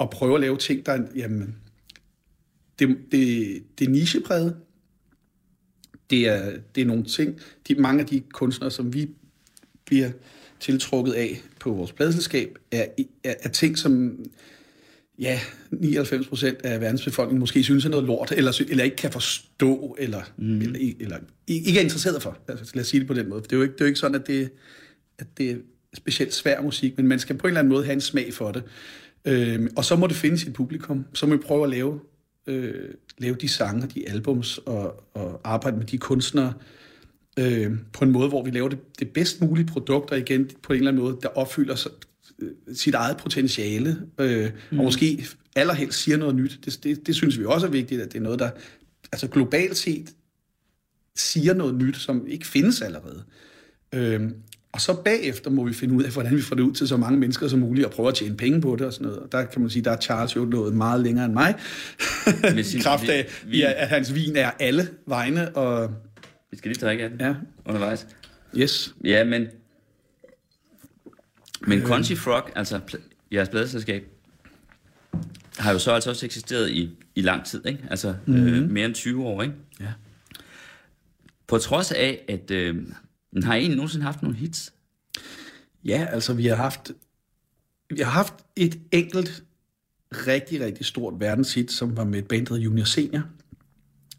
at 0.01 0.11
prøve 0.11 0.35
at 0.35 0.40
lave 0.40 0.57
ting, 0.57 0.87
der 0.87 0.98
jamen, 1.16 1.55
det, 2.79 2.88
det, 3.12 3.48
det 3.79 3.87
er 3.87 3.90
nichepræget, 3.90 4.57
det 6.12 6.29
er, 6.29 6.53
det 6.75 6.81
er 6.81 6.85
nogle 6.85 7.05
ting, 7.05 7.40
de, 7.68 7.75
mange 7.75 8.01
af 8.01 8.07
de 8.07 8.20
kunstnere, 8.20 8.70
som 8.70 8.94
vi 8.94 9.09
bliver 9.85 10.11
tiltrukket 10.61 11.12
af 11.12 11.42
på 11.61 11.70
vores 11.70 11.92
pladselskab, 11.92 12.59
er, 12.70 12.87
er, 13.25 13.35
er 13.42 13.48
ting, 13.48 13.79
som 13.79 14.18
ja, 15.18 15.40
99 15.70 16.27
procent 16.27 16.59
af 16.64 16.81
verdens 16.81 17.05
befolkning 17.05 17.40
måske 17.40 17.62
synes 17.62 17.85
er 17.85 17.88
noget 17.88 18.07
lort, 18.07 18.33
eller, 18.37 18.62
eller 18.68 18.85
ikke 18.85 18.96
kan 18.96 19.12
forstå, 19.12 19.96
eller, 19.98 20.22
mm. 20.37 20.61
eller, 20.61 20.92
eller 21.01 21.16
ikke 21.46 21.79
er 21.79 21.83
interesseret 21.83 22.22
for. 22.22 22.38
Altså, 22.48 22.72
lad 22.75 22.83
os 22.83 22.88
sige 22.88 23.01
det 23.01 23.09
på 23.09 23.14
den 23.14 23.29
måde. 23.29 23.40
For 23.40 23.46
det 23.46 23.53
er 23.53 23.57
jo 23.57 23.62
ikke, 23.62 23.72
det 23.72 23.81
er 23.81 23.85
jo 23.85 23.88
ikke 23.88 24.01
sådan, 24.01 24.20
at 24.20 24.27
det, 24.27 24.51
at 25.18 25.27
det 25.38 25.51
er 25.51 25.57
specielt 25.94 26.35
svær 26.35 26.62
musik, 26.62 26.96
men 26.96 27.07
man 27.09 27.18
skal 27.18 27.37
på 27.37 27.46
en 27.46 27.48
eller 27.48 27.61
anden 27.61 27.72
måde 27.72 27.85
have 27.85 27.94
en 27.94 28.01
smag 28.01 28.35
for 28.35 28.53
det. 28.53 28.62
Øhm, 29.25 29.68
og 29.77 29.85
så 29.85 29.96
må 29.96 30.07
det 30.07 30.16
finde 30.16 30.38
sit 30.38 30.53
publikum. 30.53 31.05
Så 31.14 31.27
må 31.27 31.37
vi 31.37 31.42
prøve 31.42 31.64
at 31.64 31.70
lave 31.70 32.01
øh, 32.47 32.95
lave 33.19 33.35
de 33.35 33.49
sange, 33.49 33.87
de 33.87 34.09
albums 34.09 34.59
og, 34.59 35.05
og 35.15 35.41
arbejde 35.45 35.77
med 35.77 35.87
de 35.87 35.99
kunstnere 35.99 36.53
øh, 37.39 37.73
på 37.93 38.05
en 38.05 38.11
måde, 38.11 38.29
hvor 38.29 38.45
vi 38.45 38.51
laver 38.51 38.69
det, 38.69 38.79
det 38.99 39.11
bedst 39.11 39.41
mulige 39.41 39.67
produkt, 39.67 40.11
og 40.11 40.19
igen 40.19 40.51
på 40.63 40.73
en 40.73 40.79
eller 40.79 40.91
anden 40.91 41.03
måde, 41.03 41.19
der 41.23 41.29
opfylder 41.29 41.75
sig, 41.75 41.93
øh, 42.39 42.51
sit 42.75 42.95
eget 42.95 43.17
potentiale, 43.17 44.03
øh, 44.19 44.51
mm. 44.71 44.79
og 44.79 44.85
måske 44.85 45.27
allerhelst 45.57 45.99
siger 45.99 46.17
noget 46.17 46.35
nyt. 46.35 46.59
Det, 46.65 46.85
det, 46.85 47.07
det 47.07 47.15
synes 47.15 47.39
vi 47.39 47.45
også 47.45 47.67
er 47.67 47.71
vigtigt, 47.71 48.01
at 48.01 48.13
det 48.13 48.19
er 48.19 48.23
noget, 48.23 48.39
der 48.39 48.51
altså 49.13 49.29
globalt 49.29 49.77
set 49.77 50.15
siger 51.17 51.55
noget 51.55 51.75
nyt, 51.75 51.97
som 51.97 52.27
ikke 52.27 52.47
findes 52.47 52.83
allerede. 52.83 53.25
Øh, 53.95 54.31
og 54.73 54.81
så 54.81 55.03
bagefter 55.05 55.51
må 55.51 55.65
vi 55.65 55.73
finde 55.73 55.95
ud 55.95 56.03
af, 56.03 56.11
hvordan 56.11 56.37
vi 56.37 56.43
får 56.43 56.57
det 56.57 56.63
ud 56.63 56.73
til 56.73 56.89
så 56.89 56.97
mange 56.97 57.19
mennesker 57.19 57.49
som 57.49 57.61
muligt, 57.61 57.87
og 57.87 57.93
prøve 57.93 58.09
at 58.09 58.15
tjene 58.15 58.37
penge 58.37 58.61
på 58.61 58.77
det 58.77 58.87
og 58.87 58.93
sådan 58.93 59.07
noget. 59.07 59.21
Og 59.21 59.33
der 59.33 59.45
kan 59.45 59.61
man 59.61 59.71
sige, 59.71 59.85
der 59.85 59.91
er 59.91 60.01
Charles 60.01 60.37
jo 60.37 60.45
nået 60.45 60.75
meget 60.75 61.01
længere 61.01 61.25
end 61.25 61.33
mig. 61.33 61.55
Med 62.43 62.65
sin, 62.65 62.81
kraft 62.87 63.09
af, 63.09 63.29
vi, 63.47 63.63
at 63.63 63.89
hans 63.89 64.15
vin 64.15 64.37
er 64.37 64.51
alle 64.61 64.89
vegne. 65.07 65.57
Og... 65.57 65.91
Vi 66.51 66.57
skal 66.57 66.71
lige 66.71 66.87
drikke 66.87 67.05
af 67.05 67.11
den 67.11 67.21
ja. 67.21 67.35
undervejs. 67.67 68.07
Yes. 68.57 68.95
Ja, 69.05 69.25
men... 69.25 69.47
Men 71.67 71.79
øh. 71.79 71.87
Frog, 72.17 72.59
altså 72.59 72.81
jeres 73.33 73.49
bladselskab, 73.49 74.05
har 75.59 75.73
jo 75.73 75.79
så 75.79 75.93
altså 75.93 76.11
også 76.11 76.27
eksisteret 76.27 76.71
i, 76.71 76.91
i 77.15 77.21
lang 77.21 77.45
tid, 77.45 77.67
ikke? 77.67 77.85
Altså 77.91 78.15
mm-hmm. 78.27 78.47
øh, 78.47 78.71
mere 78.71 78.87
end 78.87 78.95
20 78.95 79.25
år, 79.25 79.43
ikke? 79.43 79.55
Ja. 79.81 79.93
På 81.47 81.59
trods 81.59 81.93
af, 81.93 82.25
at 82.29 82.51
øh, 82.51 82.77
men 83.33 83.42
har 83.42 83.55
I 83.55 83.59
egentlig 83.59 83.77
nogensinde 83.77 84.05
haft 84.05 84.23
nogle 84.23 84.37
hits? 84.37 84.73
Ja, 85.85 86.07
altså 86.11 86.33
vi 86.35 86.47
har 86.47 86.57
haft, 86.57 86.92
vi 87.90 88.01
har 88.01 88.11
haft 88.11 88.35
et 88.57 88.79
enkelt 88.92 89.45
rigtig, 90.12 90.61
rigtig 90.61 90.87
stort 90.87 91.14
verdenshit, 91.21 91.73
som 91.73 91.97
var 91.97 92.05
med 92.05 92.18
et 92.18 92.29
band, 92.29 92.47
der 92.47 92.57
Junior 92.57 92.85
Senior. 92.85 93.23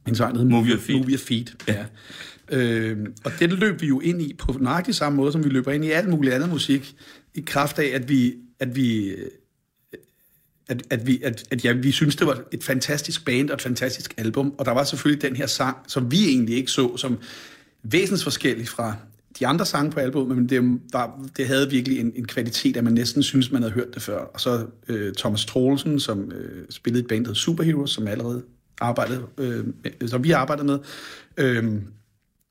En 0.08 0.16
sang, 0.16 0.34
der 0.36 0.42
hedder 0.42 0.56
Move 0.56 0.68
Your 0.68 0.80
Feet. 0.80 0.98
Move 0.98 1.10
Your 1.10 1.18
Feet. 1.18 1.56
Ja. 1.68 1.86
Øh, 2.52 3.08
og 3.24 3.32
den 3.40 3.50
løb 3.50 3.82
vi 3.82 3.88
jo 3.88 4.00
ind 4.00 4.22
i 4.22 4.34
på 4.34 4.58
nøjagtig 4.62 4.96
samme 4.96 5.16
måde, 5.16 5.32
som 5.32 5.44
vi 5.44 5.50
løber 5.50 5.72
ind 5.72 5.86
i 5.86 5.92
alt 5.92 6.10
muligt 6.10 6.34
andet 6.34 6.50
musik, 6.50 6.96
i 7.34 7.42
kraft 7.42 7.80
af, 7.80 7.86
at 7.86 8.10
vi, 8.10 8.36
at 8.60 8.76
vi, 8.76 9.16
at, 10.68 10.84
at 10.90 11.08
vi, 11.08 11.22
at, 11.24 11.44
at 11.52 11.66
ja, 11.66 11.74
vi 11.74 11.92
synes, 11.92 12.16
det 12.16 12.28
var 12.28 12.44
et 12.52 12.64
fantastisk 12.64 13.26
band 13.26 13.50
og 13.50 13.56
et 13.56 13.62
fantastisk 13.62 14.14
album, 14.18 14.54
og 14.58 14.66
der 14.66 14.72
var 14.72 14.84
selvfølgelig 14.84 15.22
den 15.22 15.36
her 15.36 15.48
sang, 15.48 15.78
som 15.88 16.12
vi 16.12 16.26
egentlig 16.26 16.56
ikke 16.56 16.72
så 16.72 16.98
som 16.98 17.20
væsensforskellig 17.84 18.68
fra 18.68 18.96
de 19.40 19.48
andre 19.48 19.66
sange 19.66 19.92
på 19.92 20.00
albumet, 20.00 20.38
men 20.38 20.50
det, 20.50 20.80
var, 20.94 21.30
det 21.38 21.48
havde 21.48 21.70
virkelig 21.70 22.00
en, 22.00 22.12
en 22.16 22.26
kvalitet, 22.28 22.78
at 22.78 22.84
man 22.84 22.94
næsten 22.94 23.24
synes, 23.24 23.52
man 23.52 23.62
havde 23.62 23.74
hørt 23.74 23.94
det 23.94 24.02
før. 24.02 24.18
Og 24.18 24.42
så 24.42 24.66
øh, 24.88 25.14
Thomas 25.14 25.46
Troelsen, 25.46 26.00
som 26.00 26.32
øh, 26.32 26.66
spillede 26.70 27.02
et 27.04 27.08
band, 27.08 27.26
der 27.26 27.34
Superheroes, 27.34 27.92
som 27.92 28.08
allerede 28.08 28.44
arbejdede, 28.82 29.24
øh, 29.38 29.66
som 30.06 30.24
vi 30.24 30.32
arbejdede 30.32 30.68
med, 30.68 30.80
øh, 31.38 31.82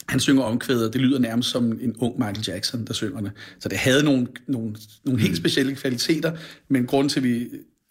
han 0.08 0.20
synger 0.20 0.42
omkvædet, 0.42 0.92
det 0.92 1.00
lyder 1.00 1.18
nærmest 1.18 1.50
som 1.50 1.72
en 1.72 1.96
ung 1.98 2.18
Michael 2.18 2.44
Jackson, 2.48 2.84
der 2.84 2.92
synger 2.92 3.20
det. 3.20 3.32
Så 3.58 3.68
det 3.68 3.78
havde 3.78 4.04
nogle, 4.04 4.26
nogle, 4.46 4.76
nogle 5.04 5.20
helt 5.20 5.36
specielle 5.36 5.74
kvaliteter, 5.74 6.36
men 6.68 6.86
grund 6.86 7.10
til, 7.10 7.20
at 7.20 7.24
vi, 7.24 7.48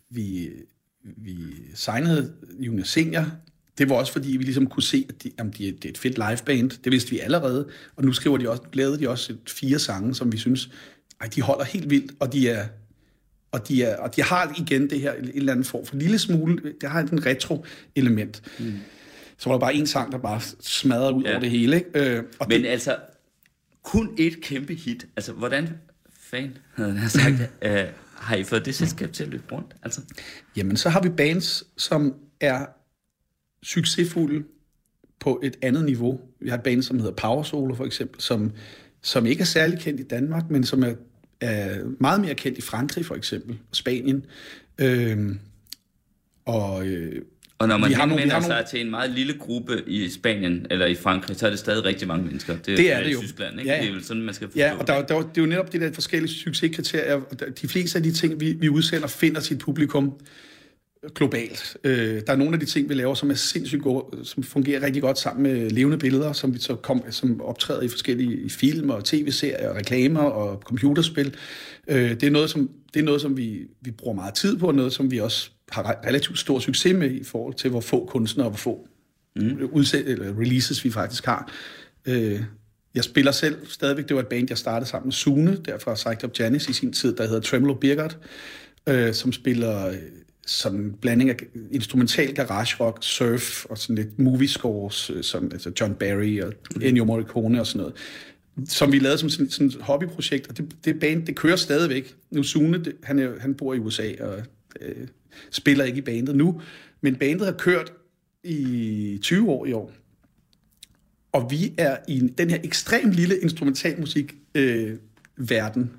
vi, 0.09 0.49
vi 1.17 1.37
signede 1.75 2.33
Jonas 2.59 2.87
Senior, 2.87 3.25
det 3.81 3.89
var 3.89 3.95
også 3.95 4.11
fordi, 4.11 4.37
vi 4.37 4.43
ligesom 4.43 4.67
kunne 4.67 4.83
se, 4.83 5.05
at 5.09 5.23
de, 5.23 5.31
jamen, 5.39 5.53
de, 5.57 5.71
det 5.71 5.85
er 5.85 5.89
et 5.89 5.97
fedt 5.97 6.17
liveband. 6.17 6.69
Det 6.83 6.91
vidste 6.91 7.11
vi 7.11 7.19
allerede. 7.19 7.67
Og 7.95 8.05
nu 8.05 8.13
skriver 8.13 8.37
de 8.37 8.49
også, 8.49 8.63
lavede 8.73 8.99
de 8.99 9.09
også 9.09 9.33
et, 9.33 9.49
fire 9.49 9.79
sange, 9.79 10.15
som 10.15 10.31
vi 10.31 10.37
synes, 10.37 10.69
ej, 11.21 11.27
de 11.27 11.41
holder 11.41 11.65
helt 11.65 11.89
vildt, 11.89 12.11
og 12.19 12.33
de 12.33 12.49
er, 12.49 12.65
og 13.51 13.67
de, 13.67 13.83
er, 13.83 13.97
og 13.97 14.15
de 14.15 14.21
har 14.21 14.55
igen 14.57 14.89
det 14.89 14.99
her, 14.99 15.13
en 15.13 15.31
eller 15.35 15.51
anden 15.51 15.65
form 15.65 15.85
for 15.85 15.95
lille 15.95 16.19
smule, 16.19 16.73
det 16.81 16.89
har 16.89 16.99
en 16.99 17.25
retro-element. 17.25 18.41
Mm. 18.59 18.73
Så 19.37 19.49
var 19.49 19.55
der 19.55 19.59
bare 19.59 19.73
en 19.73 19.87
sang, 19.87 20.11
der 20.11 20.17
bare 20.17 20.41
smadrede 20.59 21.13
ud 21.13 21.23
ja. 21.23 21.31
Over 21.31 21.39
det 21.39 21.49
hele. 21.51 21.75
Ikke? 21.75 22.15
Øh, 22.15 22.23
og 22.39 22.45
Men 22.49 22.61
det, 22.61 22.67
altså, 22.67 22.97
kun 23.83 24.09
et 24.17 24.41
kæmpe 24.41 24.73
hit. 24.73 25.07
Altså, 25.15 25.33
hvordan 25.33 25.69
fan 26.19 26.57
havde 26.75 26.99
jeg 27.01 27.11
sagt, 27.11 27.35
øh, 27.65 27.85
har 28.15 28.35
I 28.35 28.43
fået 28.43 28.65
det 28.65 28.75
selskab 28.75 29.13
til 29.13 29.23
at 29.23 29.29
løbe 29.29 29.43
rundt? 29.51 29.75
Altså, 29.83 30.01
Jamen, 30.55 30.77
så 30.77 30.89
har 30.89 31.01
vi 31.01 31.09
bands, 31.09 31.63
som 31.77 32.15
er 32.39 32.65
succesfulde 33.63 34.43
på 35.19 35.41
et 35.43 35.57
andet 35.61 35.85
niveau. 35.85 36.19
Vi 36.39 36.49
har 36.49 36.57
et 36.57 36.63
band, 36.63 36.81
som 36.83 36.99
hedder 36.99 37.13
Power 37.13 37.43
Solo, 37.43 37.75
for 37.75 37.85
eksempel, 37.85 38.21
som, 38.21 38.51
som 39.01 39.25
ikke 39.25 39.41
er 39.41 39.45
særlig 39.45 39.79
kendt 39.79 39.99
i 39.99 40.03
Danmark, 40.03 40.49
men 40.49 40.63
som 40.63 40.83
er, 40.83 40.93
er 41.41 41.77
meget 41.99 42.21
mere 42.21 42.35
kendt 42.35 42.57
i 42.57 42.61
Frankrig, 42.61 43.05
for 43.05 43.15
eksempel, 43.15 43.57
og 43.69 43.75
Spanien. 43.75 44.25
Øhm, 44.81 45.39
og 46.45 46.87
øh, 46.87 47.21
og 47.57 47.67
når 47.67 47.77
man 47.77 47.89
Vi 47.89 47.95
nogle- 47.95 48.09
henvender 48.11 48.33
har 48.33 48.41
sig 48.41 48.49
nogle- 48.49 48.65
til 48.71 48.81
en 48.81 48.89
meget 48.89 49.11
lille 49.11 49.33
gruppe 49.39 49.83
i 49.87 50.09
Spanien 50.09 50.65
eller 50.69 50.85
i 50.85 50.95
Frankrig, 50.95 51.37
så 51.37 51.45
er 51.45 51.49
det 51.49 51.59
stadig 51.59 51.85
rigtig 51.85 52.07
mange 52.07 52.25
mennesker. 52.25 52.53
Det, 52.55 52.65
Det 52.77 52.91
er 52.91 52.95
som 52.95 53.03
det 53.03 53.09
i 53.09 53.13
jo. 53.13 53.19
Tyskland, 53.21 53.59
ikke? 53.59 53.71
Ja, 53.71 53.75
ja. 53.77 53.81
Det 53.83 53.89
er 53.89 53.93
vel 53.93 54.03
sådan, 54.03 54.23
man 54.23 54.33
skal 54.33 54.47
forstå 54.47 54.59
Ja, 54.59 54.77
og 54.77 54.87
der, 54.87 55.01
der, 55.05 55.17
det 55.21 55.37
er 55.37 55.41
jo 55.41 55.45
netop 55.45 55.73
de 55.73 55.79
der 55.79 55.91
forskellige 55.93 56.31
succeskriterier. 56.33 57.19
De 57.61 57.67
fleste 57.67 57.97
af 57.97 58.03
de 58.03 58.11
ting, 58.11 58.39
vi, 58.39 58.53
vi 58.53 58.69
udsender, 58.69 59.07
finder 59.07 59.41
sit 59.41 59.59
publikum 59.59 60.13
globalt. 61.15 61.77
Øh, 61.83 62.21
der 62.27 62.33
er 62.33 62.35
nogle 62.35 62.53
af 62.53 62.59
de 62.59 62.65
ting, 62.65 62.89
vi 62.89 62.93
laver, 62.93 63.13
som 63.13 63.29
er 63.29 63.33
sindssygt 63.33 63.81
gode, 63.81 64.25
som 64.25 64.43
fungerer 64.43 64.85
rigtig 64.85 65.01
godt 65.01 65.19
sammen 65.19 65.43
med 65.43 65.69
levende 65.69 65.97
billeder, 65.97 66.33
som 66.33 66.53
vi 66.53 66.59
så 66.59 66.75
kom, 66.75 67.03
som 67.09 67.41
optræder 67.41 67.81
i 67.81 67.87
forskellige 67.87 68.41
i 68.41 68.49
film 68.49 68.89
og 68.89 69.05
tv-serier, 69.05 69.69
og 69.69 69.75
reklamer 69.75 70.21
og 70.21 70.61
computerspil. 70.65 71.35
Øh, 71.87 72.09
det 72.09 72.23
er 72.23 72.31
noget, 72.31 72.49
som, 72.49 72.69
det 72.93 72.99
er 72.99 73.03
noget, 73.03 73.21
som 73.21 73.37
vi, 73.37 73.67
vi 73.81 73.91
bruger 73.91 74.15
meget 74.15 74.33
tid 74.33 74.57
på, 74.57 74.67
og 74.67 74.75
noget, 74.75 74.93
som 74.93 75.11
vi 75.11 75.19
også 75.19 75.49
har 75.71 75.83
re- 75.83 76.07
relativt 76.07 76.39
stor 76.39 76.59
succes 76.59 76.95
med 76.95 77.11
i 77.11 77.23
forhold 77.23 77.53
til, 77.53 77.69
hvor 77.69 77.81
få 77.81 78.05
kunstnere 78.05 78.47
og 78.47 78.51
hvor 78.51 78.57
få 78.57 78.87
mm. 79.35 79.69
udsæt, 79.71 80.05
eller 80.05 80.39
releases 80.39 80.83
vi 80.83 80.91
faktisk 80.91 81.25
har. 81.25 81.51
Øh, 82.05 82.41
jeg 82.95 83.03
spiller 83.03 83.31
selv 83.31 83.55
stadigvæk, 83.67 84.07
det 84.07 84.15
var 84.15 84.21
et 84.21 84.27
band, 84.27 84.45
jeg 84.49 84.57
startede 84.57 84.89
sammen 84.89 85.07
med 85.07 85.13
Sune, 85.13 85.57
der 85.65 85.77
fra 85.77 85.93
Psyched 85.93 86.23
Up 86.23 86.39
Janis 86.39 86.69
i 86.69 86.73
sin 86.73 86.93
tid, 86.93 87.15
der 87.15 87.27
hedder 87.27 87.41
Tremolo 87.41 87.73
Birgert, 87.73 88.17
øh, 88.89 89.13
som 89.13 89.31
spiller 89.31 89.93
sådan 90.47 90.79
en 90.79 90.93
blanding 90.93 91.29
af 91.29 91.35
instrumental 91.71 92.35
garage 92.35 92.83
rock, 92.83 92.97
surf 93.01 93.65
og 93.65 93.77
sådan 93.77 93.95
lidt 93.95 94.19
movie 94.19 94.47
scores, 94.47 95.09
øh, 95.09 95.23
som 95.23 95.49
altså 95.53 95.71
John 95.81 95.95
Barry 95.95 96.41
og 96.41 96.53
Ennio 96.81 97.05
Morricone 97.05 97.59
og 97.59 97.67
sådan 97.67 97.79
noget 97.79 97.93
som 98.65 98.91
vi 98.91 98.99
lavede 98.99 99.17
som 99.17 99.29
sådan, 99.29 99.49
sådan 99.49 99.67
et 99.67 99.75
hobbyprojekt, 99.81 100.47
og 100.47 100.57
det, 100.57 100.75
det 100.85 100.99
band, 100.99 101.25
det 101.25 101.35
kører 101.35 101.55
stadigvæk. 101.55 102.15
Nu 102.31 102.43
Sune, 102.43 102.83
det, 102.83 102.95
han, 103.03 103.19
er, 103.19 103.39
han 103.39 103.55
bor 103.55 103.73
i 103.73 103.79
USA 103.79 104.11
og 104.19 104.43
øh, 104.81 105.07
spiller 105.51 105.85
ikke 105.85 105.97
i 105.97 106.01
bandet 106.01 106.35
nu, 106.35 106.61
men 107.01 107.15
bandet 107.15 107.45
har 107.45 107.53
kørt 107.53 107.93
i 108.43 109.19
20 109.21 109.49
år 109.49 109.65
i 109.65 109.73
år. 109.73 109.91
Og 111.31 111.51
vi 111.51 111.73
er 111.77 111.97
i 112.07 112.19
den 112.19 112.49
her 112.49 112.59
ekstremt 112.63 113.13
lille 113.13 113.39
instrumentalmusik 113.39 114.35
øh, 114.55 114.97
verden, 115.37 115.91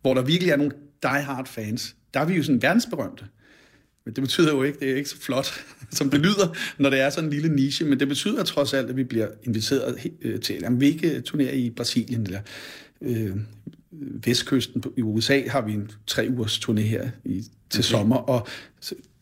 hvor 0.00 0.14
der 0.14 0.22
virkelig 0.22 0.50
er 0.50 0.56
nogle 0.56 0.72
die-hard 1.02 1.46
fans. 1.46 1.96
Der 2.14 2.20
er 2.20 2.24
vi 2.24 2.34
jo 2.34 2.42
sådan 2.42 2.62
verdensberømte. 2.62 3.24
Men 4.06 4.14
det 4.14 4.22
betyder 4.22 4.52
jo 4.52 4.62
ikke, 4.62 4.78
det 4.80 4.90
er 4.90 4.96
ikke 4.96 5.08
så 5.08 5.20
flot, 5.20 5.64
som 5.98 6.10
det 6.10 6.20
lyder, 6.20 6.56
når 6.78 6.90
det 6.90 7.00
er 7.00 7.10
sådan 7.10 7.24
en 7.24 7.30
lille 7.30 7.48
niche. 7.56 7.86
Men 7.86 8.00
det 8.00 8.08
betyder 8.08 8.44
trods 8.44 8.74
alt, 8.74 8.90
at 8.90 8.96
vi 8.96 9.04
bliver 9.04 9.28
inviteret 9.44 10.10
øh, 10.22 10.40
til, 10.40 10.58
jamen 10.62 10.80
vi 10.80 10.86
ikke 10.86 11.20
turnerer 11.20 11.52
i 11.52 11.70
Brasilien 11.70 12.22
eller 12.22 12.40
øh, 13.00 13.36
vestkysten 14.24 14.80
på- 14.80 14.92
i 14.96 15.02
USA 15.02 15.42
har 15.48 15.60
vi 15.60 15.72
en 15.72 15.90
tre 16.06 16.26
ugers 16.30 16.58
turné 16.58 16.80
her 16.80 17.10
i, 17.24 17.44
til 17.70 17.80
okay. 17.80 17.82
sommer, 17.82 18.16
og 18.16 18.48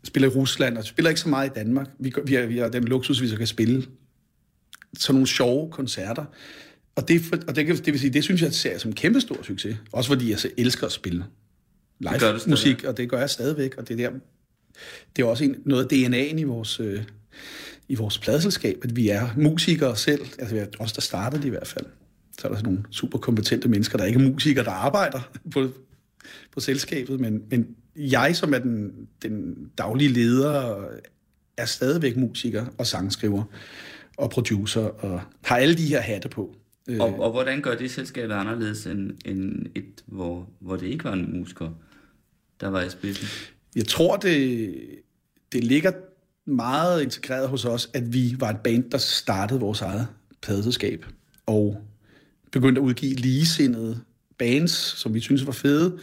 spiller 0.05 0.29
i 0.29 0.33
Rusland, 0.33 0.79
og 0.79 0.85
spiller 0.85 1.09
ikke 1.09 1.20
så 1.20 1.29
meget 1.29 1.51
i 1.51 1.53
Danmark. 1.55 1.88
Vi, 1.99 2.12
vi, 2.25 2.35
har, 2.35 2.47
vi 2.47 2.59
har 2.59 2.68
den 2.68 2.85
luksus, 2.85 3.23
vi 3.23 3.29
så 3.29 3.37
kan 3.37 3.47
spille 3.47 3.87
sådan 4.99 5.14
nogle 5.14 5.27
sjove 5.27 5.70
koncerter. 5.70 6.25
Og 6.97 7.09
det, 7.09 7.23
og 7.49 7.57
det, 7.57 7.66
det 7.66 7.87
vil 7.87 8.01
sige, 8.01 8.12
det 8.12 8.25
synes 8.25 8.42
jeg 8.42 8.53
ser 8.53 8.79
som 8.79 8.90
en 8.90 8.94
kæmpe 8.94 9.20
stor 9.20 9.42
succes. 9.42 9.77
Også 9.92 10.09
fordi 10.09 10.31
jeg 10.31 10.38
så 10.38 10.51
elsker 10.59 10.87
at 10.87 10.92
spille 10.92 11.25
live 12.01 12.18
stadig. 12.18 12.40
musik, 12.47 12.85
og 12.85 12.97
det 12.97 13.11
gør 13.11 13.18
jeg 13.18 13.31
stadigvæk. 13.31 13.75
Og 13.79 13.88
det 13.88 14.01
er, 14.01 14.11
der, 14.11 14.18
det 15.16 15.22
er 15.22 15.26
også 15.26 15.44
en, 15.44 15.56
noget 15.64 15.92
af 15.92 15.96
DNA'en 15.96 16.38
i 16.38 16.44
vores, 16.44 16.80
øh, 16.80 17.02
i 17.88 17.94
vores 17.94 18.18
pladselskab, 18.18 18.80
at 18.84 18.96
vi 18.96 19.08
er 19.08 19.28
musikere 19.37 19.96
selv. 19.96 20.20
Altså 20.38 20.54
vi 20.54 20.60
er 20.60 20.66
os, 20.78 20.92
der 20.92 21.00
startede 21.00 21.42
det 21.42 21.46
i 21.46 21.50
hvert 21.50 21.66
fald. 21.66 21.87
Så 22.38 22.48
er 22.48 22.52
der 22.52 22.58
sådan 22.58 22.72
nogle 22.72 22.84
super 22.90 23.18
kompetente 23.18 23.68
mennesker, 23.68 23.98
der 23.98 24.04
ikke 24.04 24.20
er 24.20 24.30
musikere, 24.30 24.64
der 24.64 24.70
arbejder 24.70 25.20
på, 25.52 25.68
på 26.52 26.60
selskabet. 26.60 27.20
Men, 27.20 27.42
men 27.50 27.76
jeg, 27.96 28.37
som 28.37 28.54
er 28.54 28.58
den, 28.58 28.92
den 29.22 29.54
daglige 29.78 30.10
leder, 30.10 30.84
er 31.56 31.66
stadigvæk 31.66 32.16
musiker 32.16 32.66
og 32.78 32.87
sangskriver 32.87 33.44
og 34.16 34.30
producer, 34.30 34.80
og 34.80 35.20
har 35.44 35.56
alle 35.56 35.74
de 35.74 35.87
her 35.87 36.00
hatte 36.00 36.28
på. 36.28 36.56
Øh. 36.88 37.00
Og, 37.00 37.20
og 37.20 37.30
hvordan 37.30 37.60
gør 37.60 37.74
det 37.74 37.90
selskabet 37.90 38.34
anderledes 38.34 38.87
end, 38.87 39.10
end 39.24 39.66
et, 39.74 40.04
hvor, 40.06 40.48
hvor 40.60 40.76
det 40.76 40.87
ikke 40.87 41.04
var 41.04 41.12
en 41.12 41.38
musiker, 41.38 41.70
der 42.60 42.68
var 42.68 42.82
i 42.82 42.90
spidsen? 42.90 43.28
Jeg 43.74 43.87
tror, 43.87 44.16
det, 44.16 44.74
det 45.52 45.64
ligger 45.64 45.92
meget 46.46 47.02
integreret 47.02 47.48
hos 47.48 47.64
os, 47.64 47.90
at 47.94 48.12
vi 48.12 48.37
var 48.38 48.50
et 48.50 48.60
band, 48.64 48.90
der 48.90 48.98
startede 48.98 49.60
vores 49.60 49.80
eget 49.80 50.06
pladeselskab, 50.42 51.06
og 51.46 51.82
begyndte 52.52 52.80
at 52.80 52.84
udgive 52.84 53.14
ligesindede 53.14 54.00
bands, 54.38 54.70
som 54.70 55.14
vi 55.14 55.20
synes 55.20 55.46
var 55.46 55.52
fede. 55.52 55.98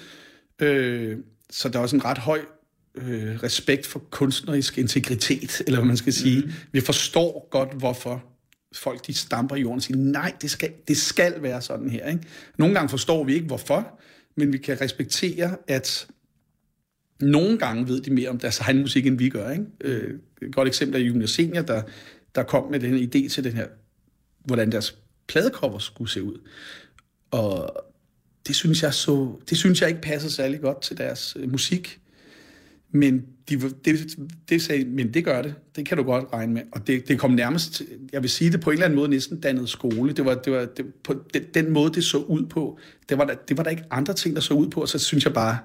Øh, 0.60 1.18
så 1.50 1.70
der 1.70 1.80
er 1.80 1.84
også 1.84 1.96
en 1.96 2.06
ret 2.06 2.18
høj 2.18 2.40
øh, 2.96 3.44
respekt 3.44 3.88
for 3.88 4.00
kunstnerisk 4.00 4.78
integritet, 4.78 5.62
eller 5.68 5.80
hvad 5.80 5.88
man 5.88 5.98
skal 5.98 6.14
sige. 6.14 6.42
Mm. 6.42 6.52
Vi 6.72 6.82
forstår 6.82 7.48
godt, 7.52 7.74
hvorfor 7.74 8.24
folk 8.76 9.08
de 9.08 9.14
stamper 9.14 9.56
i 9.56 9.62
jorden 9.62 9.78
og 9.78 9.84
siger, 9.84 9.98
nej, 9.98 10.34
det 10.42 10.52
skal, 10.52 10.72
det 10.88 10.98
skal 10.98 11.42
være 11.42 11.62
sådan 11.62 11.90
her. 11.90 12.10
Ikke? 12.10 12.24
Nogle 12.58 12.76
gange 12.76 12.90
forstår 12.90 13.24
vi 13.24 13.34
ikke, 13.34 13.46
hvorfor, 13.46 14.00
men 14.38 14.54
vi 14.54 14.58
kan 14.58 14.82
respektere, 14.82 15.56
at 15.68 16.08
nogle 17.22 17.58
gange 17.58 17.88
ved 17.88 18.02
de 18.02 18.14
mere 18.14 18.30
om 18.30 18.40
deres 18.40 18.60
egen 18.60 18.80
musik, 18.80 19.06
end 19.06 19.18
vi 19.18 19.30
gør. 19.30 19.50
Ikke? 19.50 19.66
Øh, 19.82 20.20
et 20.42 20.56
godt 20.56 20.68
eksempel 20.68 21.02
er 21.02 21.06
Jonas 21.06 21.30
Senior, 21.30 21.62
der, 21.62 21.82
der 22.36 22.44
kom 22.44 22.72
med 22.72 22.80
den 22.80 22.98
her 22.98 23.08
idé 23.08 23.30
til 23.30 23.44
den 23.44 23.54
her, 23.54 23.68
hvordan 24.46 24.72
deres 24.72 24.98
pladecover 25.28 25.80
skulle 25.80 26.12
se 26.12 26.24
ud. 26.24 26.38
Og 27.32 27.76
det 28.48 28.56
synes 28.56 28.84
jeg, 28.84 28.94
så, 28.94 29.40
det 29.50 29.58
synes 29.58 29.82
jeg 29.82 29.90
ikke 29.90 30.02
passer 30.02 30.30
særlig 30.30 30.62
godt 30.62 30.82
til 30.82 30.98
deres 30.98 31.38
øh, 31.40 31.52
musik. 31.52 32.00
Men 32.94 33.26
de, 33.50 33.60
det, 33.86 34.18
det 34.50 34.62
sagde, 34.62 34.86
men 34.86 35.14
det 35.14 35.26
gør 35.26 35.42
det. 35.42 35.56
Det 35.76 35.86
kan 35.86 35.98
du 35.98 36.04
godt 36.04 36.26
regne 36.34 36.54
med. 36.54 36.62
Og 36.72 36.88
det, 36.88 37.08
det 37.08 37.20
kom 37.20 37.32
nærmest, 37.32 37.82
jeg 38.14 38.22
vil 38.22 38.30
sige 38.30 38.52
det 38.52 38.62
på 38.62 38.70
en 38.70 38.74
eller 38.74 38.86
anden 38.86 39.00
måde, 39.00 39.10
næsten 39.10 39.40
dannet 39.40 39.70
skole. 39.70 40.14
Det 40.14 40.26
var, 40.26 40.34
det 40.36 40.54
var 40.54 40.66
det, 40.66 40.86
på 41.04 41.16
den, 41.34 41.44
den 41.54 41.72
måde, 41.72 41.94
det 41.94 42.04
så 42.04 42.18
ud 42.18 42.46
på. 42.46 42.80
Det 43.10 43.18
var, 43.18 43.26
der, 43.26 43.36
det 43.36 43.58
var 43.58 43.64
der 43.64 43.70
ikke 43.70 43.84
andre 43.92 44.14
ting, 44.14 44.36
der 44.36 44.42
så 44.42 44.54
ud 44.54 44.70
på. 44.70 44.82
Og 44.82 44.90
så 44.90 45.00
synes 45.00 45.26
jeg 45.26 45.34
bare, 45.34 45.58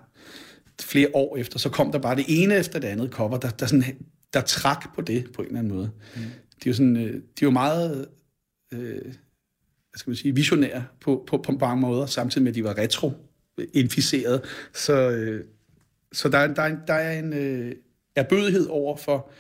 flere 0.83 1.09
år 1.15 1.37
efter, 1.37 1.59
så 1.59 1.69
kom 1.69 1.93
der 1.93 1.99
bare 1.99 2.17
det 2.17 2.25
ene 2.29 2.55
efter 2.57 2.79
det 2.79 2.89
andet 2.89 3.11
cover, 3.11 3.37
der, 3.39 3.51
der, 3.51 3.67
sådan, 3.67 3.85
der 4.33 4.41
trak 4.41 4.95
på 4.95 5.01
det 5.01 5.33
på 5.35 5.43
en 5.43 5.49
eller 5.49 5.59
anden 5.59 5.75
måde. 5.75 5.91
Mm. 6.17 6.21
De 6.23 6.29
er 6.65 6.67
jo, 6.67 6.73
sådan, 6.73 6.97
øh, 6.97 7.12
de 7.15 7.19
er 7.19 7.21
jo 7.43 7.51
meget 7.51 8.09
øh, 8.73 9.03
hvad 9.03 9.99
skal 9.99 10.11
man 10.11 10.17
sige, 10.17 10.35
visionære 10.35 10.85
på, 11.01 11.25
på, 11.27 11.39
på 11.39 11.53
mange 11.53 11.81
måder, 11.81 12.07
samtidig 12.07 12.43
med, 12.43 12.53
at 12.53 12.55
de 12.55 12.65
var 12.65 12.79
retro-inficeret. 12.79 14.43
Så, 14.75 15.11
øh, 15.11 15.45
så 16.12 16.29
der, 16.29 16.39
er- 16.39 16.55
der, 16.55 16.62
er- 16.62 16.77
der 16.87 16.95
er 16.95 17.19
en 17.19 17.33
øh, 17.33 17.73
erbødighed 18.17 18.67
over 18.67 18.97
for 18.97 19.31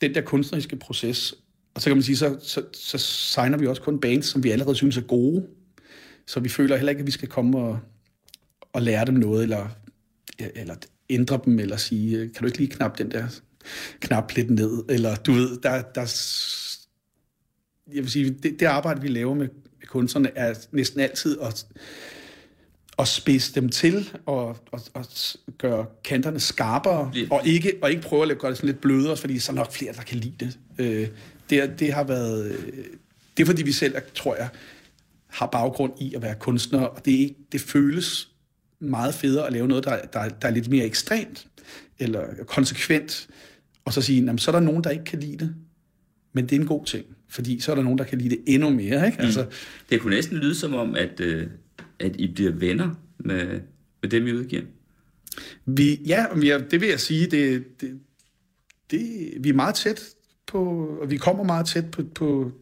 den 0.00 0.14
der 0.14 0.20
kunstneriske 0.20 0.76
proces. 0.76 1.34
og 1.74 1.80
så 1.82 1.90
kan 1.90 1.96
man 1.96 2.02
sige, 2.02 2.16
så, 2.16 2.38
så, 2.42 2.62
så 2.72 2.98
signer 2.98 3.58
vi 3.58 3.66
også 3.66 3.82
kun 3.82 4.00
bands, 4.00 4.26
som 4.26 4.44
vi 4.44 4.50
allerede 4.50 4.74
synes 4.76 4.96
er 4.96 5.00
gode. 5.02 5.46
Så 6.26 6.40
vi 6.40 6.48
føler 6.48 6.76
heller 6.76 6.90
ikke, 6.90 7.00
at 7.00 7.06
vi 7.06 7.10
skal 7.10 7.28
komme 7.28 7.58
og, 7.58 7.78
og 8.72 8.82
lære 8.82 9.06
dem 9.06 9.14
noget, 9.14 9.42
eller, 9.42 9.68
eller 10.38 10.74
ændre 11.10 11.40
dem, 11.44 11.58
eller 11.58 11.76
sige, 11.76 12.18
kan 12.18 12.40
du 12.40 12.46
ikke 12.46 12.58
lige 12.58 12.70
knappe 12.70 13.04
den 13.04 13.10
der 13.10 13.40
knap 14.00 14.32
lidt 14.36 14.50
ned, 14.50 14.84
eller 14.88 15.16
du 15.16 15.32
ved, 15.32 15.58
der, 15.62 15.82
der 15.82 16.06
jeg 17.94 18.02
vil 18.02 18.10
sige, 18.10 18.30
det, 18.30 18.60
det 18.60 18.66
arbejde, 18.66 19.00
vi 19.00 19.08
laver 19.08 19.34
med, 19.34 19.48
med 19.78 19.86
kunstnerne, 19.86 20.30
er 20.34 20.54
næsten 20.72 21.00
altid 21.00 21.38
at, 21.40 21.66
at 22.98 23.08
spidse 23.08 23.54
dem 23.54 23.68
til 23.68 24.10
og, 24.26 24.56
og, 24.72 24.80
og 24.94 25.06
gøre 25.58 25.86
kanterne 26.04 26.40
skarpere, 26.40 27.12
og 27.30 27.46
ikke, 27.46 27.72
og 27.82 27.90
ikke 27.90 28.02
prøve 28.02 28.30
at 28.30 28.38
gøre 28.38 28.50
det 28.50 28.58
sådan 28.58 28.68
lidt 28.68 28.80
blødere, 28.80 29.16
fordi 29.16 29.38
så 29.38 29.52
er 29.52 29.56
nok 29.56 29.72
flere, 29.72 29.92
der 29.92 30.02
kan 30.02 30.18
lide 30.18 30.44
det. 30.44 30.58
Øh, 30.78 31.08
det, 31.50 31.74
det 31.78 31.92
har 31.92 32.04
været... 32.04 32.56
Det 33.36 33.42
er 33.42 33.46
fordi, 33.46 33.62
vi 33.62 33.72
selv, 33.72 33.94
tror 34.14 34.36
jeg, 34.36 34.48
har 35.26 35.46
baggrund 35.46 35.92
i 36.00 36.14
at 36.14 36.22
være 36.22 36.34
kunstnere, 36.34 36.88
og 36.88 37.04
det, 37.04 37.14
er 37.14 37.18
ikke, 37.18 37.36
det 37.52 37.60
føles 37.60 38.28
meget 38.80 39.14
federe 39.14 39.46
at 39.46 39.52
lave 39.52 39.68
noget, 39.68 39.84
der, 39.84 39.98
der, 40.12 40.28
der 40.28 40.48
er 40.48 40.52
lidt 40.52 40.68
mere 40.68 40.84
ekstremt, 40.84 41.46
eller 41.98 42.44
konsekvent, 42.46 43.28
og 43.84 43.92
så 43.92 44.02
sige, 44.02 44.24
jamen, 44.24 44.38
så 44.38 44.50
er 44.50 44.52
der 44.52 44.60
nogen, 44.60 44.84
der 44.84 44.90
ikke 44.90 45.04
kan 45.04 45.20
lide 45.20 45.38
det, 45.38 45.54
men 46.32 46.44
det 46.44 46.56
er 46.56 46.60
en 46.60 46.66
god 46.66 46.84
ting, 46.84 47.06
fordi 47.28 47.60
så 47.60 47.70
er 47.70 47.76
der 47.76 47.82
nogen, 47.82 47.98
der 47.98 48.04
kan 48.04 48.18
lide 48.18 48.30
det 48.30 48.38
endnu 48.46 48.70
mere. 48.70 49.06
Ikke? 49.06 49.18
Mm. 49.18 49.24
Altså, 49.24 49.46
det 49.90 50.00
kunne 50.00 50.14
næsten 50.14 50.36
lyde 50.36 50.54
som 50.54 50.74
om, 50.74 50.94
at, 50.94 51.20
øh, 51.20 51.46
at 51.98 52.16
I 52.16 52.32
bliver 52.32 52.52
venner 52.52 52.94
med, 53.18 53.60
med 54.02 54.10
dem, 54.10 54.26
I 54.26 54.32
udgiver. 54.32 54.62
Vi, 55.66 55.94
ja, 55.94 56.26
det 56.70 56.80
vil 56.80 56.88
jeg 56.88 57.00
sige, 57.00 57.26
det, 57.26 57.64
det, 57.80 58.00
det, 58.90 59.32
vi 59.40 59.48
er 59.48 59.54
meget 59.54 59.74
tæt 59.74 60.02
på, 60.46 60.60
og 61.02 61.10
vi 61.10 61.16
kommer 61.16 61.44
meget 61.44 61.66
tæt 61.66 61.90
på, 61.90 62.02
på, 62.14 62.52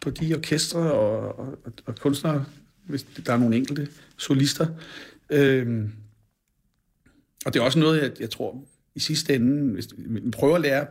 på 0.00 0.10
de 0.10 0.34
orkestre 0.34 0.92
og, 0.92 1.38
og, 1.38 1.58
og 1.86 1.96
kunstnere, 1.96 2.44
hvis 2.84 3.06
der 3.26 3.32
er 3.32 3.36
nogle 3.36 3.56
enkelte 3.56 3.88
solister. 4.16 4.66
Øhm, 5.30 5.92
og 7.46 7.54
det 7.54 7.60
er 7.60 7.64
også 7.64 7.78
noget, 7.78 8.02
jeg, 8.02 8.10
jeg 8.20 8.30
tror, 8.30 8.64
i 8.94 9.00
sidste 9.00 9.34
ende, 9.34 9.72
hvis 9.72 9.88
man 9.98 10.30
prøver 10.30 10.54
at 10.54 10.60
lære 10.60 10.86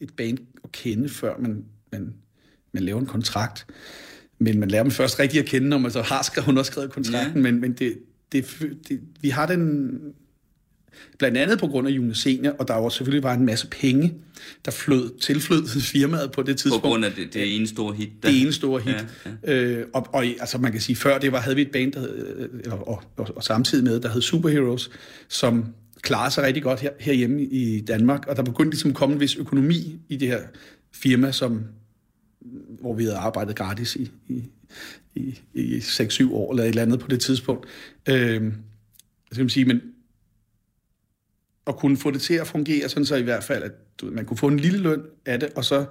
et 0.00 0.16
band 0.16 0.38
at 0.64 0.72
kende, 0.72 1.08
før 1.08 1.38
man, 1.38 1.64
man, 1.92 2.14
man 2.72 2.82
laver 2.82 3.00
en 3.00 3.06
kontrakt. 3.06 3.66
Men 4.38 4.60
man 4.60 4.68
lærer 4.68 4.82
dem 4.82 4.92
først 4.92 5.18
rigtig 5.18 5.40
at 5.40 5.46
kende, 5.46 5.68
når 5.68 5.78
man 5.78 5.90
så 5.90 6.02
har 6.02 6.22
skrevet, 6.22 6.48
underskrevet 6.48 6.90
kontrakten. 6.90 7.36
Ja. 7.36 7.50
Men, 7.50 7.60
men 7.60 7.72
det, 7.72 7.98
det, 8.32 8.46
det, 8.88 9.00
vi 9.20 9.28
har 9.28 9.46
den 9.46 9.98
blandt 11.18 11.38
andet 11.38 11.58
på 11.58 11.66
grund 11.66 11.88
af 11.88 11.92
June 11.92 12.14
Senior, 12.14 12.52
og 12.52 12.68
der 12.68 12.74
var 12.74 12.88
selvfølgelig 12.88 13.22
var 13.22 13.34
en 13.34 13.46
masse 13.46 13.66
penge, 13.66 14.14
der 14.64 14.70
flød, 14.70 15.18
tilflød 15.20 15.80
firmaet 15.92 16.32
på 16.32 16.42
det 16.42 16.56
tidspunkt. 16.56 16.82
På 16.82 16.88
grund 16.88 17.04
af 17.04 17.12
det, 17.12 17.34
det 17.34 17.56
ene 17.56 17.66
store 17.66 17.94
hit. 17.94 18.08
Der. 18.22 18.28
Det 18.28 18.42
ene 18.42 18.52
store 18.52 18.80
hit. 18.80 19.06
Ja, 19.24 19.52
ja. 19.52 19.62
Øh, 19.62 19.86
og, 19.92 20.06
og 20.12 20.24
altså 20.24 20.58
man 20.58 20.72
kan 20.72 20.80
sige, 20.80 20.96
før 20.96 21.18
det 21.18 21.32
var, 21.32 21.40
havde 21.40 21.56
vi 21.56 21.62
et 21.62 21.70
band, 21.70 21.92
der 21.92 22.00
hed, 22.00 22.66
og, 22.70 22.88
og, 22.88 23.02
og, 23.16 23.28
og 23.36 23.44
samtidig 23.44 23.84
med, 23.84 24.00
der 24.00 24.08
hed 24.08 24.22
Superheroes, 24.22 24.90
som 25.28 25.64
klarer 26.02 26.30
sig 26.30 26.44
rigtig 26.44 26.62
godt 26.62 26.80
her, 26.80 26.90
herhjemme 27.00 27.42
i 27.42 27.80
Danmark, 27.80 28.26
og 28.26 28.36
der 28.36 28.42
begyndte 28.42 28.70
ligesom 28.70 28.90
at 28.90 28.96
komme 28.96 29.14
en 29.14 29.20
vis 29.20 29.36
økonomi 29.36 30.00
i 30.08 30.16
det 30.16 30.28
her 30.28 30.40
firma, 30.92 31.32
som, 31.32 31.64
hvor 32.80 32.94
vi 32.94 33.02
havde 33.02 33.16
arbejdet 33.16 33.56
gratis 33.56 33.96
i, 33.96 34.10
i, 34.28 34.44
i, 35.14 35.38
i 35.54 35.78
6-7 35.78 36.32
år, 36.32 36.52
eller 36.52 36.64
et 36.64 36.68
eller 36.68 36.82
andet 36.82 37.00
på 37.00 37.08
det 37.08 37.20
tidspunkt. 37.20 37.66
Øh, 38.08 38.52
skal 39.32 39.42
man 39.44 39.50
sige, 39.50 39.64
men 39.64 39.80
at 41.66 41.76
kunne 41.76 41.96
få 41.96 42.10
det 42.10 42.20
til 42.20 42.34
at 42.34 42.46
fungere, 42.46 42.88
sådan 42.88 43.06
så 43.06 43.16
i 43.16 43.22
hvert 43.22 43.44
fald, 43.44 43.62
at 43.62 43.72
du, 44.00 44.06
man 44.12 44.24
kunne 44.24 44.36
få 44.36 44.46
en 44.46 44.60
lille 44.60 44.78
løn 44.78 45.02
af 45.26 45.40
det, 45.40 45.48
og 45.56 45.64
så 45.64 45.84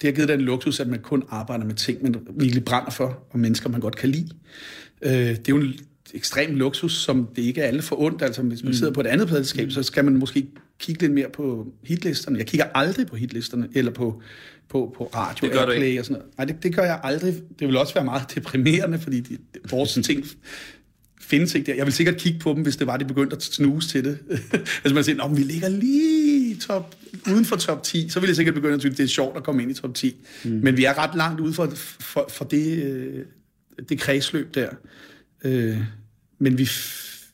det 0.00 0.08
har 0.08 0.12
givet 0.12 0.28
den 0.28 0.40
luksus, 0.40 0.80
at 0.80 0.88
man 0.88 0.98
kun 0.98 1.22
arbejder 1.28 1.64
med 1.64 1.74
ting, 1.74 2.02
man 2.02 2.16
virkelig 2.36 2.64
brænder 2.64 2.90
for, 2.90 3.24
og 3.30 3.38
mennesker, 3.38 3.68
man 3.68 3.80
godt 3.80 3.96
kan 3.96 4.08
lide. 4.08 4.28
Øh, 5.02 5.12
det 5.12 5.38
er 5.38 5.42
jo 5.48 5.56
en 5.56 5.74
ekstrem 6.14 6.54
luksus, 6.54 6.92
som 6.92 7.28
det 7.36 7.42
ikke 7.42 7.60
er 7.60 7.66
alle 7.66 7.82
for 7.82 8.00
ondt. 8.00 8.22
Altså, 8.22 8.42
hvis 8.42 8.62
man 8.62 8.70
mm. 8.70 8.74
sidder 8.74 8.92
på 8.92 9.00
et 9.00 9.06
andet 9.06 9.28
pladselskab, 9.28 9.64
mm. 9.64 9.70
så 9.70 9.82
skal 9.82 10.04
man 10.04 10.16
måske 10.16 10.46
kigge 10.78 11.00
lidt 11.00 11.12
mere 11.12 11.28
på 11.34 11.66
hitlisterne. 11.82 12.38
Jeg 12.38 12.46
kigger 12.46 12.66
aldrig 12.74 13.06
på 13.06 13.16
hitlisterne, 13.16 13.68
eller 13.74 13.92
på, 13.92 14.22
på, 14.68 14.94
på 14.96 15.10
radio, 15.14 15.46
det 15.46 15.52
gør 15.52 15.66
Airplay 15.66 15.98
og 15.98 16.04
sådan 16.04 16.20
noget. 16.20 16.36
Nej, 16.38 16.44
det, 16.44 16.62
det 16.62 16.74
gør 16.74 16.82
jeg 16.82 17.00
aldrig. 17.02 17.34
Det 17.58 17.68
vil 17.68 17.76
også 17.76 17.94
være 17.94 18.04
meget 18.04 18.34
deprimerende, 18.34 18.98
fordi 18.98 19.20
de, 19.20 19.38
vores 19.70 19.98
ting 20.06 20.26
findes 21.24 21.54
ikke 21.54 21.66
der. 21.66 21.74
Jeg 21.74 21.86
vil 21.86 21.92
sikkert 21.92 22.16
kigge 22.16 22.38
på 22.38 22.52
dem, 22.52 22.62
hvis 22.62 22.76
det 22.76 22.86
var, 22.86 22.96
de 22.96 23.04
begyndte 23.04 23.36
at 23.36 23.42
snuse 23.42 23.88
til 23.88 24.04
det. 24.04 24.18
altså 24.84 24.94
man 24.94 25.04
siger, 25.04 25.24
at 25.24 25.36
vi 25.36 25.42
ligger 25.42 25.68
lige 25.68 26.56
top, 26.56 26.94
uden 27.32 27.44
for 27.44 27.56
top 27.56 27.82
10, 27.82 28.08
så 28.08 28.20
vil 28.20 28.26
jeg 28.26 28.36
sikkert 28.36 28.54
begynde 28.54 28.74
at 28.74 28.80
synes, 28.80 28.96
det 28.96 29.04
er 29.04 29.08
sjovt 29.08 29.36
at 29.36 29.44
komme 29.44 29.62
ind 29.62 29.70
i 29.70 29.74
top 29.74 29.94
10. 29.94 30.16
Mm. 30.44 30.50
Men 30.50 30.76
vi 30.76 30.84
er 30.84 30.98
ret 30.98 31.16
langt 31.16 31.40
ude 31.40 31.52
for, 31.52 31.66
for, 32.00 32.26
for 32.30 32.44
det, 32.44 32.84
øh, 32.84 33.24
det 33.88 34.00
kredsløb 34.00 34.54
der. 34.54 34.68
Øh, 35.44 35.78
men 36.38 36.58
vi, 36.58 36.68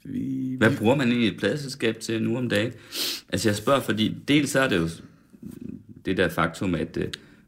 vi... 0.04 0.54
Hvad 0.58 0.76
bruger 0.76 0.96
man 0.96 1.08
egentlig 1.08 1.28
et 1.28 1.38
pladselskab 1.38 2.00
til 2.00 2.22
nu 2.22 2.36
om 2.36 2.48
dagen? 2.48 2.72
Altså 3.28 3.48
jeg 3.48 3.56
spørger, 3.56 3.80
fordi 3.80 4.16
dels 4.28 4.54
er 4.54 4.68
det 4.68 4.76
jo 4.76 4.88
det 6.04 6.16
der 6.16 6.28
faktum, 6.28 6.74
at 6.74 6.96
uh, 6.96 7.04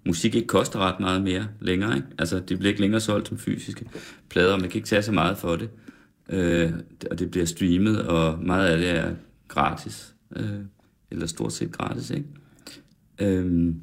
musik 0.06 0.34
ikke 0.34 0.48
koster 0.48 0.78
ret 0.78 1.00
meget 1.00 1.22
mere 1.22 1.46
længere. 1.60 1.96
Ikke? 1.96 2.08
Altså 2.18 2.40
det 2.48 2.58
bliver 2.58 2.70
ikke 2.70 2.80
længere 2.80 3.00
solgt 3.00 3.28
som 3.28 3.38
fysiske 3.38 3.84
plader, 4.28 4.52
og 4.52 4.60
man 4.60 4.70
kan 4.70 4.78
ikke 4.78 4.88
tage 4.88 5.02
så 5.02 5.12
meget 5.12 5.38
for 5.38 5.56
det 5.56 5.68
øh, 6.32 6.72
og 7.10 7.18
det 7.18 7.30
bliver 7.30 7.46
streamet, 7.46 8.06
og 8.06 8.44
meget 8.44 8.68
af 8.68 8.78
det 8.78 8.90
er 8.90 9.14
gratis. 9.48 10.14
øh, 10.36 10.60
eller 11.10 11.26
stort 11.26 11.52
set 11.52 11.72
gratis, 11.72 12.10
ikke? 12.10 12.28
Øhm, 13.18 13.80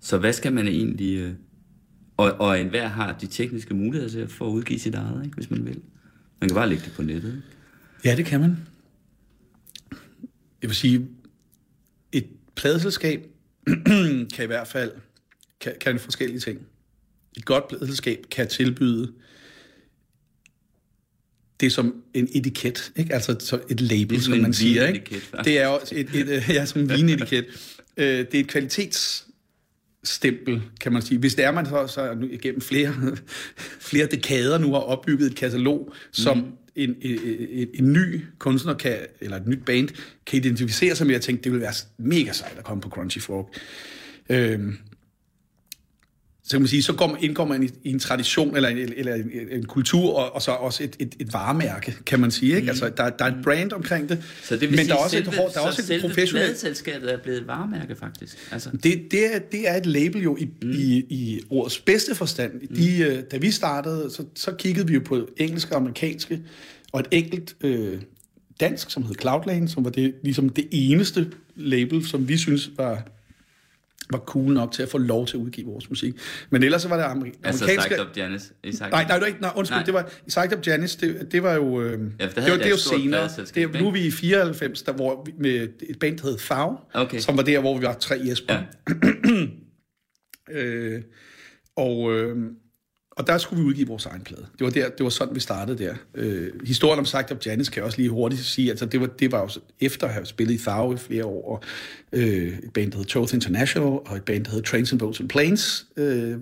så 0.00 0.18
hvad 0.18 0.32
skal 0.32 0.52
man 0.52 0.68
egentlig... 0.68 1.18
Øh, 1.18 1.32
og, 2.16 2.32
og 2.32 2.60
enhver 2.60 2.88
har 2.88 3.18
de 3.18 3.26
tekniske 3.26 3.74
muligheder 3.74 4.10
til 4.10 4.18
at 4.18 4.30
få 4.30 4.48
udgive 4.48 4.78
sit 4.78 4.94
eget, 4.94 5.24
ikke, 5.24 5.34
hvis 5.34 5.50
man 5.50 5.66
vil. 5.66 5.80
Man 6.40 6.48
kan 6.48 6.54
bare 6.54 6.68
lægge 6.68 6.84
det 6.84 6.92
på 6.92 7.02
nettet. 7.02 7.28
Ikke? 7.28 7.42
Ja, 8.04 8.16
det 8.16 8.26
kan 8.26 8.40
man. 8.40 8.56
Jeg 10.62 10.70
vil 10.70 10.76
sige, 10.76 11.08
et 12.12 12.26
pladeselskab 12.56 13.26
kan 14.34 14.44
i 14.44 14.46
hvert 14.46 14.68
fald 14.68 14.92
kan, 15.60 15.72
kan 15.80 15.98
forskellige 15.98 16.40
ting. 16.40 16.66
Et 17.36 17.44
godt 17.44 17.68
pladeselskab 17.68 18.26
kan 18.30 18.48
tilbyde 18.48 19.12
det 21.62 21.72
som 21.72 21.94
en 22.14 22.28
etiket, 22.32 22.92
ikke? 22.96 23.14
altså 23.14 23.36
så 23.38 23.60
et 23.70 23.80
label, 23.80 24.22
som 24.22 24.38
man 24.38 24.52
siger. 24.52 24.86
Ikke? 24.86 25.22
Det 25.44 25.58
er 25.58 25.68
jo 25.68 25.78
et, 25.92 26.08
et, 26.14 26.30
et, 26.30 26.48
ja, 26.48 26.64
som 26.64 26.80
en 26.80 26.90
vinetiket. 26.90 27.44
Øh, 27.96 28.06
det 28.06 28.34
er 28.34 28.40
et 28.40 28.48
kvalitets 28.48 29.26
stempel, 30.04 30.62
kan 30.80 30.92
man 30.92 31.02
sige. 31.02 31.18
Hvis 31.18 31.34
det 31.34 31.44
er, 31.44 31.50
man 31.50 31.66
så, 31.66 31.86
så 31.86 32.14
nu, 32.14 32.26
igennem 32.30 32.60
flere, 32.60 32.94
flere 33.90 34.06
dekader 34.06 34.58
nu 34.58 34.72
har 34.72 34.80
opbygget 34.80 35.30
et 35.30 35.36
katalog, 35.36 35.92
som 36.12 36.36
mm. 36.36 36.44
en, 36.76 36.96
en, 37.00 37.18
en, 37.50 37.68
en 37.74 37.92
ny 37.92 38.24
kunstner 38.38 38.74
kan, 38.74 38.96
eller 39.20 39.36
et 39.36 39.46
nyt 39.46 39.64
band 39.64 39.88
kan 40.26 40.36
identificere 40.36 40.96
sig 40.96 41.06
med, 41.06 41.14
og 41.14 41.22
tænke, 41.22 41.44
det 41.44 41.52
vil 41.52 41.60
være 41.60 41.72
mega 41.98 42.32
sejt 42.32 42.58
at 42.58 42.64
komme 42.64 42.80
på 42.80 42.88
Crunchy 42.88 43.20
Frog. 43.20 43.54
Øhm, 44.28 44.76
så 46.52 46.56
kan 46.56 46.62
man 46.62 46.68
sige, 46.68 46.82
så 46.82 46.92
går, 46.92 47.16
indgår 47.20 47.44
man 47.44 47.62
i, 47.62 47.68
i 47.82 47.90
en 47.90 47.98
tradition, 47.98 48.56
eller 48.56 48.68
en, 48.68 48.78
eller 48.96 49.14
en, 49.14 49.30
en 49.50 49.66
kultur, 49.66 50.14
og, 50.14 50.34
og 50.34 50.42
så 50.42 50.50
også 50.50 50.84
et, 50.84 50.96
et, 50.98 51.14
et 51.18 51.32
varemærke, 51.32 51.96
kan 52.06 52.20
man 52.20 52.30
sige. 52.30 52.54
Ikke? 52.54 52.62
Mm. 52.62 52.68
Altså, 52.68 52.90
der, 52.96 53.10
der 53.10 53.24
er 53.24 53.28
et 53.28 53.42
brand 53.44 53.72
omkring 53.72 54.08
det. 54.08 54.22
Så 54.42 54.54
det 54.54 54.60
vil 54.60 54.70
men 54.70 54.78
sige, 54.78 54.88
der 54.88 54.94
er 54.94 54.98
også 54.98 55.16
selve, 55.16 55.30
et, 55.30 55.54
der 55.54 55.60
er 55.60 55.66
også 55.66 55.94
et 55.94 56.00
professionelt... 56.00 56.58
selskabet 56.58 57.12
er 57.12 57.18
blevet 57.22 57.40
et 57.40 57.46
varemærke, 57.46 57.96
faktisk. 57.96 58.48
Altså. 58.50 58.70
Det, 58.82 59.02
det, 59.10 59.34
er, 59.34 59.38
det 59.38 59.68
er 59.68 59.76
et 59.76 59.86
label 59.86 60.22
jo 60.22 60.36
i, 60.36 60.44
mm. 60.62 60.70
i, 60.70 61.04
i 61.08 61.40
ordets 61.50 61.78
bedste 61.78 62.14
forstand. 62.14 62.52
Mm. 62.52 62.76
De, 62.76 62.98
øh, 62.98 63.22
da 63.30 63.36
vi 63.36 63.50
startede, 63.50 64.10
så, 64.10 64.24
så 64.34 64.52
kiggede 64.52 64.86
vi 64.86 64.94
jo 64.94 65.00
på 65.04 65.28
engelske 65.36 65.72
og 65.72 65.80
amerikanske, 65.80 66.40
og 66.92 67.00
et 67.00 67.08
enkelt 67.10 67.56
øh, 67.60 68.00
dansk, 68.60 68.90
som 68.90 69.02
hed 69.02 69.14
Cloudlane, 69.20 69.68
som 69.68 69.84
var 69.84 69.90
det, 69.90 70.14
ligesom 70.22 70.48
det 70.48 70.68
eneste 70.70 71.32
label, 71.56 72.06
som 72.06 72.28
vi 72.28 72.36
synes 72.36 72.70
var 72.76 73.08
var 74.12 74.18
cool 74.18 74.52
nok 74.52 74.72
til 74.72 74.82
at 74.82 74.88
få 74.88 74.98
lov 74.98 75.26
til 75.26 75.36
at 75.36 75.40
udgive 75.40 75.66
vores 75.66 75.90
musik. 75.90 76.14
Men 76.50 76.62
ellers 76.62 76.82
så 76.82 76.88
var 76.88 76.96
det 76.96 77.04
amerikanske... 77.04 77.46
Altså 77.46 77.66
Psyched 77.66 78.00
Up 78.00 78.16
Janis? 78.16 78.52
Nej, 78.80 79.04
nej, 79.04 79.26
ikke... 79.26 79.40
Nej, 79.40 79.52
undskyld, 79.56 79.76
nej. 79.76 79.84
det 79.84 79.94
var... 79.94 80.10
Psyched 80.28 80.58
Up 80.58 80.66
Janis, 80.66 80.96
det, 80.96 81.32
det 81.32 81.42
var 81.42 81.54
jo... 81.54 81.80
Øh, 81.80 81.90
ja, 82.20 82.26
det, 82.26 82.36
det, 82.36 82.50
var, 82.50 82.56
det 82.56 82.70
jo 82.70 82.76
senere. 82.76 83.28
Det, 83.54 83.80
nu 83.80 83.88
er 83.88 83.92
vi 83.92 84.06
i 84.06 84.10
94, 84.10 84.82
der, 84.82 84.92
hvor 84.92 85.24
vi, 85.26 85.32
med 85.38 85.68
et 85.88 85.98
band, 85.98 86.18
der 86.18 86.28
hed 86.28 86.38
Fav, 86.38 86.80
okay. 86.94 87.18
som 87.18 87.36
var 87.36 87.42
der, 87.42 87.60
hvor 87.60 87.78
vi 87.78 87.86
var 87.86 87.92
tre 87.94 88.20
Jesper. 88.24 88.54
Ja. 88.54 88.62
øh, 90.60 91.02
og... 91.76 92.12
Øh, 92.12 92.36
og 93.16 93.26
der 93.26 93.38
skulle 93.38 93.62
vi 93.62 93.68
udgive 93.68 93.88
vores 93.88 94.06
egen 94.06 94.22
plade. 94.22 94.46
Det 94.58 94.64
var, 94.64 94.70
der, 94.70 94.88
det 94.88 95.04
var 95.04 95.10
sådan, 95.10 95.34
vi 95.34 95.40
startede 95.40 95.78
der. 95.78 95.94
Øh, 96.14 96.50
historien 96.66 96.98
om 96.98 97.04
Sagt 97.04 97.32
om 97.32 97.38
Janis 97.46 97.68
kan 97.68 97.76
jeg 97.76 97.84
også 97.84 97.98
lige 97.98 98.10
hurtigt 98.10 98.42
sige, 98.42 98.70
altså 98.70 98.86
det 98.86 99.00
var, 99.00 99.06
det 99.06 99.32
var 99.32 99.40
jo 99.40 99.48
efter 99.80 100.06
at 100.06 100.12
have 100.12 100.26
spillet 100.26 100.54
i 100.54 100.58
Thau 100.58 100.94
i 100.94 100.96
flere 100.96 101.24
år, 101.24 101.52
og, 101.52 101.62
øh, 102.12 102.58
et 102.58 102.72
band, 102.74 102.92
der 102.92 102.98
hed 102.98 103.04
Toth 103.04 103.34
International, 103.34 103.88
og 103.88 104.16
et 104.16 104.22
band, 104.22 104.44
der 104.44 104.50
hed 104.50 104.62
Trains 104.62 104.92
and 104.92 104.98
Boats 104.98 105.20
and 105.20 105.28
Planes, 105.28 105.86
øh, 105.96 106.36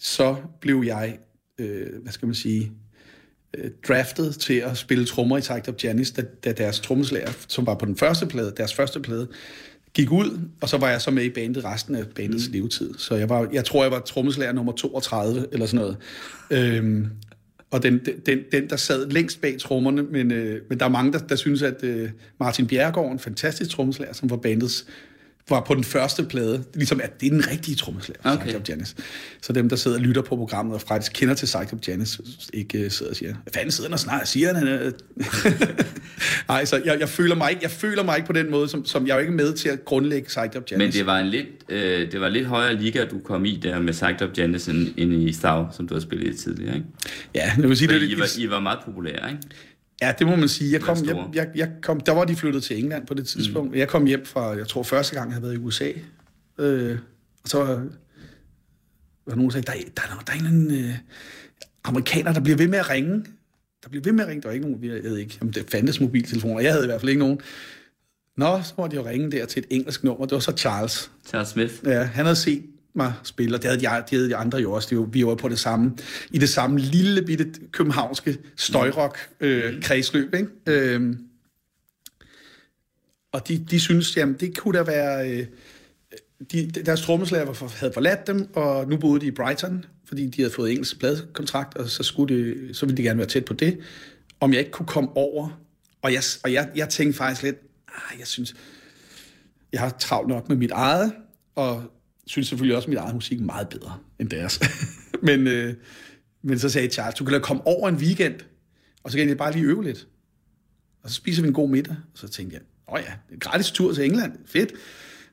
så 0.00 0.36
blev 0.60 0.82
jeg, 0.86 1.18
øh, 1.60 2.02
hvad 2.02 2.12
skal 2.12 2.26
man 2.26 2.34
sige, 2.34 2.72
øh, 3.56 3.70
draftet 3.88 4.34
til 4.34 4.54
at 4.54 4.76
spille 4.76 5.06
trommer 5.06 5.38
i 5.38 5.42
Sagt 5.42 5.68
op 5.68 5.84
Janis, 5.84 6.10
da, 6.10 6.22
da 6.44 6.52
deres 6.52 6.80
trommeslager, 6.80 7.32
som 7.48 7.66
var 7.66 7.74
på 7.74 7.86
den 7.86 7.96
første 7.96 8.26
plade, 8.26 8.52
deres 8.56 8.74
første 8.74 9.00
plade, 9.00 9.28
gik 9.94 10.10
ud, 10.10 10.40
og 10.60 10.68
så 10.68 10.78
var 10.78 10.90
jeg 10.90 11.00
så 11.00 11.10
med 11.10 11.24
i 11.24 11.30
bandet 11.30 11.64
resten 11.64 11.94
af 11.94 12.04
bandets 12.16 12.48
mm. 12.48 12.52
levetid. 12.52 12.94
Så 12.98 13.14
jeg, 13.14 13.28
var, 13.28 13.48
jeg 13.52 13.64
tror, 13.64 13.82
jeg 13.82 13.92
var 13.92 14.00
trommeslager 14.00 14.52
nummer 14.52 14.72
32, 14.72 15.46
eller 15.52 15.66
sådan 15.66 15.80
noget. 15.80 15.96
Øhm, 16.50 17.06
og 17.70 17.82
den, 17.82 18.00
den, 18.26 18.38
den, 18.52 18.70
der 18.70 18.76
sad 18.76 19.10
længst 19.10 19.40
bag 19.40 19.56
trommerne, 19.60 20.02
men, 20.02 20.32
øh, 20.32 20.60
men 20.68 20.78
der 20.78 20.84
er 20.84 20.90
mange, 20.90 21.12
der, 21.12 21.18
der 21.18 21.36
synes, 21.36 21.62
at 21.62 21.84
øh, 21.84 22.10
Martin 22.40 22.66
Bjerregaard, 22.66 23.12
en 23.12 23.18
fantastisk 23.18 23.70
trommeslager, 23.70 24.12
som 24.12 24.30
var 24.30 24.36
bandets 24.36 24.86
var 25.48 25.60
på 25.60 25.74
den 25.74 25.84
første 25.84 26.24
plade, 26.24 26.64
ligesom 26.74 27.00
at 27.04 27.20
det 27.20 27.26
er 27.26 27.30
den 27.30 27.50
rigtige 27.50 27.76
trommeslager 27.76 28.22
for 28.22 28.30
Okay. 28.30 28.40
okay. 28.40 28.48
Cyclop 28.48 28.68
Janis. 28.68 28.96
Så 29.42 29.52
dem, 29.52 29.68
der 29.68 29.76
sidder 29.76 29.96
og 29.96 30.02
lytter 30.02 30.22
på 30.22 30.36
programmet 30.36 30.74
og 30.74 30.80
faktisk 30.80 31.12
kender 31.14 31.34
til 31.34 31.48
Cyclop 31.48 31.88
Janis, 31.88 32.20
ikke 32.52 32.84
uh, 32.84 32.90
sidder 32.90 33.10
og 33.10 33.16
siger, 33.16 33.34
hvad 33.42 33.52
fanden 33.52 33.70
sidder 33.70 33.88
han 33.88 33.92
og 33.92 33.98
snart 33.98 34.28
siger 34.28 34.54
han? 34.54 34.68
øh?" 34.68 34.92
Nej, 36.48 36.64
så 36.64 36.82
jeg, 36.84 37.00
jeg, 37.00 37.08
føler 37.08 37.34
mig 37.34 37.50
ikke, 37.50 37.62
jeg 37.62 37.70
føler 37.70 38.02
mig 38.02 38.16
ikke 38.16 38.26
på 38.26 38.32
den 38.32 38.50
måde, 38.50 38.68
som, 38.68 38.84
som 38.84 39.06
jeg 39.06 39.12
er 39.12 39.16
jo 39.16 39.20
ikke 39.20 39.32
med 39.32 39.52
til 39.52 39.68
at 39.68 39.84
grundlægge 39.84 40.30
Cyclop 40.30 40.70
Janis. 40.70 40.78
Men 40.78 40.92
det 40.92 41.06
var 41.06 41.18
en 41.18 41.26
lidt, 41.26 41.46
øh, 41.68 42.12
det 42.12 42.20
var 42.20 42.28
lidt 42.28 42.46
højere 42.46 42.74
liga, 42.74 43.04
du 43.04 43.18
kom 43.18 43.44
i 43.44 43.56
der 43.62 43.80
med 43.80 44.22
Up 44.22 44.38
Janice 44.38 44.70
end, 44.70 44.88
end 44.96 45.28
i 45.28 45.32
Stav, 45.32 45.68
som 45.72 45.88
du 45.88 45.94
har 45.94 46.00
spillet 46.00 46.34
i 46.34 46.42
tidligere, 46.42 46.74
ikke? 46.74 46.86
Ja, 47.34 47.52
jeg 47.58 47.68
vil 47.68 47.76
sige, 47.76 47.88
det, 47.88 47.94
Fordi 47.94 48.12
er 48.12 48.16
I 48.16 48.20
var, 48.20 48.38
I 48.38 48.50
var 48.50 48.60
meget 48.60 48.78
populære, 48.84 49.30
ikke? 49.30 49.42
Ja, 50.02 50.14
det 50.18 50.26
må 50.26 50.36
man 50.36 50.48
sige. 50.48 50.72
Jeg 50.72 50.80
kom, 50.80 50.96
jeg, 51.06 51.16
jeg, 51.34 51.48
jeg 51.54 51.70
kom, 51.82 52.00
der 52.00 52.12
var 52.12 52.24
de 52.24 52.36
flyttet 52.36 52.62
til 52.62 52.78
England 52.78 53.06
på 53.06 53.14
det 53.14 53.26
tidspunkt. 53.26 53.70
Mm. 53.70 53.76
Jeg 53.78 53.88
kom 53.88 54.06
hjem 54.06 54.26
fra, 54.26 54.48
jeg 54.56 54.68
tror 54.68 54.82
første 54.82 55.14
gang, 55.14 55.28
jeg 55.28 55.34
havde 55.34 55.42
været 55.42 55.54
i 55.54 55.58
USA. 55.58 55.90
Øh, 56.58 56.98
og 57.42 57.48
så 57.48 57.58
var 57.58 57.66
der 59.28 59.34
nogen, 59.36 59.44
der 59.44 59.50
sagde, 59.50 59.66
der, 59.66 59.72
er- 59.72 59.90
der, 59.96 60.02
er, 60.02 60.22
der 60.26 60.32
er 60.32 60.50
en 60.50 60.70
øh, 60.84 60.94
amerikaner, 61.84 62.32
der 62.32 62.40
bliver 62.40 62.56
ved 62.56 62.68
med 62.68 62.78
at 62.78 62.90
ringe. 62.90 63.24
Der 63.82 63.88
bliver 63.88 64.02
ved 64.04 64.12
med 64.12 64.24
at 64.24 64.28
ringe. 64.28 64.42
Der 64.42 64.48
var 64.48 64.54
ikke 64.54 64.66
nogen, 64.70 64.84
jeg 64.84 65.02
ved 65.02 65.16
ikke, 65.18 65.38
om 65.40 65.52
det 65.52 65.66
fandtes 65.70 66.00
mobiltelefoner. 66.00 66.60
Jeg 66.60 66.72
havde 66.72 66.84
i 66.84 66.88
hvert 66.88 67.00
fald 67.00 67.08
ikke 67.08 67.18
nogen. 67.18 67.40
Nå, 68.36 68.62
så 68.62 68.74
måtte 68.78 68.96
jeg 68.96 69.04
jo 69.04 69.08
ringe 69.10 69.30
der 69.30 69.46
til 69.46 69.60
et 69.60 69.66
engelsk 69.70 70.04
nummer. 70.04 70.26
Det 70.26 70.32
var 70.34 70.40
så 70.40 70.52
Charles. 70.56 71.10
Charles 71.26 71.48
Smith. 71.48 71.74
Ja, 71.84 72.02
han 72.02 72.24
havde 72.24 72.36
set 72.36 72.64
mig 72.94 73.12
spille, 73.22 73.56
og 73.56 73.62
det 73.62 73.70
havde 73.70 73.80
de, 73.80 74.04
de, 74.10 74.16
havde 74.16 74.28
de 74.28 74.36
andre 74.36 74.58
jo 74.58 74.72
også. 74.72 74.88
Det 74.90 74.98
var, 74.98 75.04
vi 75.04 75.26
var 75.26 75.34
på 75.34 75.48
det 75.48 75.58
samme, 75.58 75.92
i 76.30 76.38
det 76.38 76.48
samme 76.48 76.78
lille 76.78 77.22
bitte 77.22 77.52
københavnske 77.72 78.38
støjrock 78.56 79.18
øh, 79.40 79.82
kredsløb, 79.82 80.34
ikke? 80.34 80.48
Øhm, 80.66 81.18
og 83.32 83.48
de, 83.48 83.66
de 83.70 83.80
synes, 83.80 84.16
jamen 84.16 84.36
det 84.40 84.58
kunne 84.58 84.78
da 84.78 84.84
være... 84.84 85.30
Øh, 85.30 85.46
de, 86.52 86.70
deres 86.70 87.00
trommeslager 87.00 87.44
var 87.44 87.52
for, 87.52 87.72
havde 87.76 87.92
forladt 87.92 88.26
dem, 88.26 88.48
og 88.54 88.88
nu 88.88 88.96
boede 88.96 89.20
de 89.20 89.26
i 89.26 89.30
Brighton, 89.30 89.84
fordi 90.04 90.26
de 90.26 90.42
havde 90.42 90.54
fået 90.54 90.70
engelsk 90.70 90.98
pladekontrakt, 90.98 91.76
og 91.76 91.88
så, 91.88 92.02
skulle 92.02 92.36
det, 92.36 92.76
så 92.76 92.86
ville 92.86 92.96
de 92.96 93.02
gerne 93.02 93.18
være 93.18 93.26
tæt 93.26 93.44
på 93.44 93.54
det. 93.54 93.78
Om 94.40 94.52
jeg 94.52 94.58
ikke 94.58 94.70
kunne 94.70 94.86
komme 94.86 95.16
over. 95.16 95.60
Og 96.02 96.12
jeg, 96.12 96.22
og 96.44 96.52
jeg, 96.52 96.70
jeg 96.76 96.88
tænkte 96.88 97.16
faktisk 97.16 97.42
lidt, 97.42 97.56
ah, 97.88 98.18
jeg 98.18 98.26
synes, 98.26 98.54
jeg 99.72 99.80
har 99.80 99.90
travlt 99.90 100.28
nok 100.28 100.48
med 100.48 100.56
mit 100.56 100.70
eget, 100.70 101.12
og 101.54 101.93
synes 102.26 102.48
selvfølgelig 102.48 102.76
også, 102.76 102.86
at 102.86 102.88
mit 102.88 102.98
eget 102.98 103.14
musik 103.14 103.40
er 103.40 103.44
meget 103.44 103.68
bedre 103.68 103.98
end 104.18 104.28
deres. 104.28 104.60
men, 105.28 105.46
øh, 105.46 105.74
men 106.42 106.58
så 106.58 106.68
sagde 106.68 106.88
Charles, 106.88 107.14
du 107.14 107.24
kan 107.24 107.32
da 107.32 107.38
komme 107.38 107.66
over 107.66 107.88
en 107.88 107.94
weekend, 107.94 108.34
og 109.02 109.10
så 109.10 109.18
kan 109.18 109.28
jeg 109.28 109.36
bare 109.36 109.52
lige 109.52 109.64
øve 109.64 109.84
lidt. 109.84 110.06
Og 111.02 111.10
så 111.10 111.14
spiser 111.14 111.42
vi 111.42 111.48
en 111.48 111.54
god 111.54 111.68
middag. 111.68 111.96
Og 112.12 112.18
så 112.18 112.28
tænkte 112.28 112.54
jeg, 112.54 112.62
åh 112.94 113.00
ja, 113.08 113.34
en 113.34 113.38
gratis 113.38 113.70
tur 113.70 113.92
til 113.92 114.04
England, 114.04 114.32
fedt. 114.46 114.72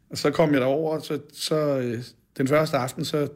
Og 0.10 0.18
så 0.18 0.32
kom 0.32 0.54
jeg 0.54 0.62
derover, 0.62 0.98
og 0.98 1.06
så, 1.06 1.20
så 1.34 1.56
øh, 1.56 2.04
den 2.38 2.48
første 2.48 2.78
aften, 2.78 3.06
så, 3.06 3.28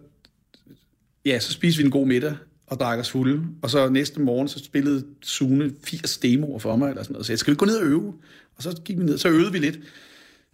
ja, 1.25 1.39
så 1.39 1.53
spiste 1.53 1.77
vi 1.77 1.85
en 1.85 1.91
god 1.91 2.07
middag 2.07 2.35
og 2.67 2.79
drak 2.79 2.99
os 2.99 3.09
fulde. 3.09 3.47
Og 3.61 3.69
så 3.69 3.89
næste 3.89 4.21
morgen, 4.21 4.47
så 4.47 4.59
spillede 4.59 5.05
Sune 5.21 5.73
80 5.83 6.17
demoer 6.17 6.59
for 6.59 6.75
mig, 6.75 6.89
eller 6.89 7.03
sådan 7.03 7.13
noget. 7.13 7.25
Så 7.25 7.31
jeg 7.31 7.39
skal 7.39 7.53
vi 7.53 7.57
gå 7.57 7.65
ned 7.65 7.77
og 7.77 7.85
øve? 7.85 8.13
Og 8.55 8.63
så 8.63 8.81
gik 8.85 8.97
vi 8.97 9.03
ned, 9.03 9.17
så 9.17 9.29
øvede 9.29 9.51
vi 9.51 9.59
lidt. 9.59 9.79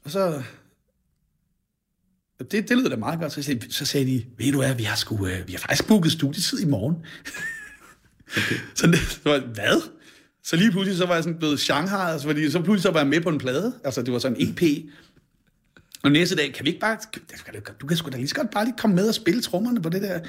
Og 0.04 0.12
så, 0.12 0.43
det, 2.44 2.70
det 2.70 2.78
lyder 2.78 2.89
da 2.89 2.96
meget 2.96 3.20
godt. 3.20 3.32
Så, 3.34 3.42
sagde- 3.42 3.72
så 3.72 3.86
sagde 3.86 4.06
de, 4.06 4.26
ved 4.38 4.52
du 4.52 4.58
hvad, 4.58 4.76
vi 4.76 4.84
har, 4.84 4.96
sgu, 4.96 5.28
øh, 5.28 5.48
vi 5.48 5.52
har 5.54 5.60
faktisk 5.60 5.88
booket 5.88 6.12
studietid 6.12 6.60
i 6.60 6.66
morgen. 6.66 6.96
Okay. 8.38 8.56
så, 8.76 8.88
det, 8.88 9.00
så 9.00 9.20
var 9.26 9.39
hvad? 9.39 9.82
Så 10.44 10.56
lige 10.56 10.72
pludselig 10.72 10.98
så 10.98 11.06
var 11.06 11.14
jeg 11.14 11.24
sådan 11.24 11.38
blevet 11.38 11.60
Shanghai, 11.60 12.12
altså, 12.12 12.28
fordi 12.28 12.52
så 12.52 12.60
pludselig 12.62 12.82
så 12.84 12.92
var 12.92 13.00
jeg 13.00 13.08
med 13.08 13.22
på 13.22 13.30
en 13.30 13.38
plade. 13.38 13.74
Altså 13.84 14.02
det 14.02 14.14
var 14.14 14.20
sådan 14.20 14.38
en 14.39 14.50
EP. 14.50 14.86
Og 16.04 16.12
næste 16.12 16.36
dag, 16.36 16.54
kan 16.54 16.66
vi 16.66 16.70
ikke 16.70 16.80
bare... 16.82 16.98
Du 17.82 17.88
kan 17.88 17.98
sgu 17.98 18.10
da 18.10 18.18
lige 18.18 18.28
så 18.28 18.36
godt 18.36 18.52
bare 18.52 18.66
lige 18.66 18.76
komme 18.78 18.96
med 18.96 19.08
og 19.08 19.16
spille 19.16 19.42
trommerne 19.42 19.82
på 19.82 19.89
det 19.89 20.02
der. 20.02 20.20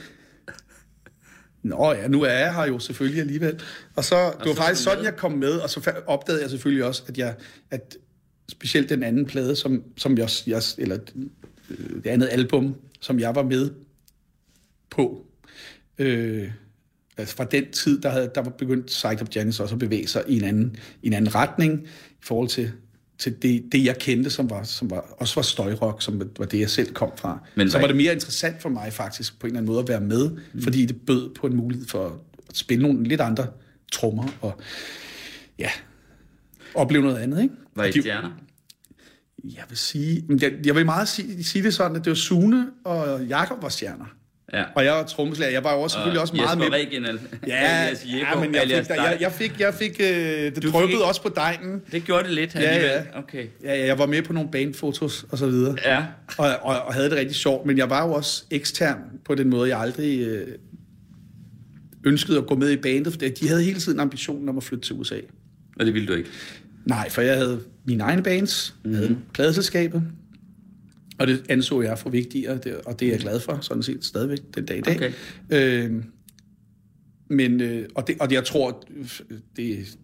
Nå 1.63 1.93
ja, 1.93 2.09
nu 2.09 2.23
er 2.23 2.31
jeg 2.33 2.55
her 2.55 2.67
jo 2.67 2.79
selvfølgelig 2.79 3.21
alligevel. 3.21 3.61
Og 3.97 4.05
så, 4.05 4.17
det 4.17 4.49
var 4.49 4.55
så 4.55 4.61
faktisk 4.63 4.83
sådan, 4.83 5.05
jeg 5.05 5.17
kom 5.17 5.33
med, 5.33 5.53
og 5.53 5.71
så 5.71 5.93
opdagede 6.07 6.43
jeg 6.43 6.51
selvfølgelig 6.51 6.85
også, 6.85 7.03
at 7.09 7.19
jeg, 7.19 7.35
at 7.71 7.97
specielt 8.49 8.89
den 8.89 9.03
anden 9.03 9.27
plade, 9.27 9.57
som, 9.57 9.83
som 9.97 10.19
jeg, 10.19 10.29
jeg, 10.47 10.63
eller 10.79 10.99
det 11.69 12.07
andet 12.07 12.29
album, 12.33 12.75
som 13.01 13.21
jeg 13.21 13.35
var 13.35 13.43
med 13.43 13.71
på, 14.91 15.27
øh, 15.99 16.51
altså 17.17 17.37
fra 17.37 17.45
den 17.45 17.71
tid, 17.73 18.01
der, 18.01 18.09
havde, 18.09 18.31
der 18.35 18.41
var 18.41 18.51
begyndt 18.51 18.87
Psyched 18.87 19.23
Up 19.23 19.37
Janis 19.37 19.61
også 19.61 19.75
at 19.75 19.79
bevæge 19.79 20.07
sig 20.07 20.25
i 20.29 20.37
en 20.37 20.45
anden, 20.45 20.77
i 21.03 21.07
en 21.07 21.13
anden 21.13 21.35
retning, 21.35 21.83
i 22.11 22.25
forhold 22.25 22.49
til, 22.49 22.73
til 23.19 23.43
det, 23.43 23.65
det, 23.73 23.85
jeg 23.85 23.99
kendte, 23.99 24.31
som, 24.31 24.51
var, 24.51 24.63
som 24.63 24.91
var, 24.91 25.15
også 25.19 25.35
var 25.35 25.43
støjrock, 25.43 26.03
som 26.03 26.23
var 26.39 26.45
det, 26.45 26.61
jeg 26.61 26.71
selv 26.71 26.95
kom 26.95 27.13
fra. 27.17 27.39
Men 27.55 27.71
så 27.71 27.79
var 27.79 27.87
det 27.87 27.97
mere 27.97 28.13
interessant 28.13 28.63
for 28.63 28.69
mig 28.69 28.93
faktisk, 28.93 29.41
på 29.41 29.47
en 29.47 29.51
eller 29.51 29.61
anden 29.61 29.73
måde, 29.73 29.83
at 29.83 29.89
være 29.89 30.01
med, 30.01 30.31
mm. 30.31 30.63
fordi 30.63 30.87
det 30.87 31.01
bød 31.07 31.35
på 31.35 31.47
en 31.47 31.57
mulighed 31.57 31.87
for 31.87 32.23
at 32.49 32.57
spille 32.57 32.83
nogle 32.83 33.05
lidt 33.05 33.21
andre 33.21 33.47
trommer, 33.93 34.29
og 34.41 34.61
ja, 35.59 35.71
opleve 36.75 37.05
noget 37.05 37.19
andet, 37.19 37.43
ikke? 37.43 37.55
Var 37.75 37.85
I 37.85 37.93
stjerner? 37.93 38.31
Jeg 39.45 39.65
vil 39.69 39.79
sige, 39.79 40.25
jeg, 40.41 40.53
jeg 40.67 40.75
vil 40.75 40.85
meget 40.85 41.09
sige, 41.09 41.45
sige 41.45 41.63
det 41.63 41.75
sådan, 41.75 41.97
at 41.97 42.05
det 42.05 42.11
var 42.11 42.15
Sune 42.15 42.67
og 42.85 43.25
Jakob 43.25 43.63
var 43.63 43.69
stjerner. 43.69 44.05
Ja. 44.53 44.65
Og 44.75 44.85
jeg 44.85 44.93
var 44.93 45.03
trommeslager. 45.05 45.53
Jeg 45.53 45.65
var 45.65 45.73
jo 45.75 45.81
også 45.81 45.95
selvfølgelig 45.95 46.21
også 46.21 46.37
meget 46.37 46.59
med. 46.59 46.73
Reginald. 46.73 47.19
Ja, 47.47 47.89
ja, 48.07 48.41
men 48.41 48.55
jeg 48.55 48.63
fik, 48.63 48.89
dig. 48.89 48.97
jeg, 48.97 49.17
jeg 49.21 49.33
fik, 49.33 49.61
jeg 49.61 49.75
fik, 49.75 49.97
øh, 50.01 50.07
det 50.55 50.65
fik- 50.65 51.01
også 51.05 51.23
på 51.23 51.29
dejen. 51.37 51.83
Det 51.93 52.05
gjorde 52.05 52.25
det 52.25 52.33
lidt 52.33 52.55
Ja, 52.55 52.61
alligevel. 52.61 52.91
ja. 53.13 53.19
Okay. 53.19 53.47
Ja, 53.65 53.75
ja, 53.75 53.87
jeg 53.87 53.99
var 53.99 54.07
med 54.07 54.23
på 54.23 54.33
nogle 54.33 54.49
bandfotos 54.51 55.25
og 55.31 55.39
så 55.39 55.47
videre. 55.47 55.77
Ja. 55.85 56.05
Og, 56.39 56.49
og, 56.63 56.81
og 56.83 56.95
havde 56.95 57.11
det 57.11 57.19
rigtig 57.19 57.37
sjovt, 57.37 57.67
men 57.67 57.79
jeg 57.79 57.91
var 57.91 58.07
jo 58.07 58.13
også 58.13 58.45
ekstern 58.51 58.99
på 59.25 59.35
den 59.35 59.51
måde, 59.51 59.69
jeg 59.69 59.79
aldrig 59.81 60.21
øh, 60.21 60.49
ønskede 62.05 62.39
at 62.39 62.47
gå 62.47 62.55
med 62.55 62.71
i 62.71 62.77
bandet, 62.77 63.13
for 63.13 63.19
de 63.21 63.49
havde 63.49 63.63
hele 63.63 63.81
tiden 63.81 64.01
ambitionen 64.01 64.49
om 64.49 64.57
at 64.57 64.63
flytte 64.65 64.85
til 64.89 64.97
USA. 64.97 65.17
Og 65.81 65.87
det 65.87 65.95
ville 65.95 66.09
du 66.09 66.13
ikke. 66.13 66.31
Nej, 66.85 67.11
for 67.11 67.23
jeg 67.23 67.37
havde 67.37 67.61
mine 67.85 68.03
egne 68.03 68.23
bands, 68.23 68.75
mm-hmm. 68.85 68.97
havde 68.99 69.19
pladeselskabet, 69.35 70.03
og 71.19 71.27
det 71.27 71.43
anså 71.49 71.83
jeg 71.83 71.99
for 71.99 72.11
vigtigere, 72.11 72.81
og 72.87 73.01
det 73.01 73.09
er 73.09 73.11
jeg 73.11 73.21
glad 73.21 73.41
for, 73.41 73.59
sådan 73.61 73.83
set 73.83 74.05
stadigvæk 74.05 74.39
den 74.55 74.67
dag 74.67 74.79
i 74.79 74.81
dag. 74.81 74.97
Okay. 74.97 75.13
Øh, 75.51 76.05
men, 77.29 77.61
øh, 77.61 77.89
og, 77.95 78.07
det, 78.07 78.17
og 78.21 78.31
det, 78.31 78.35
jeg 78.35 78.45
tror, 78.45 78.85
det, 79.57 79.99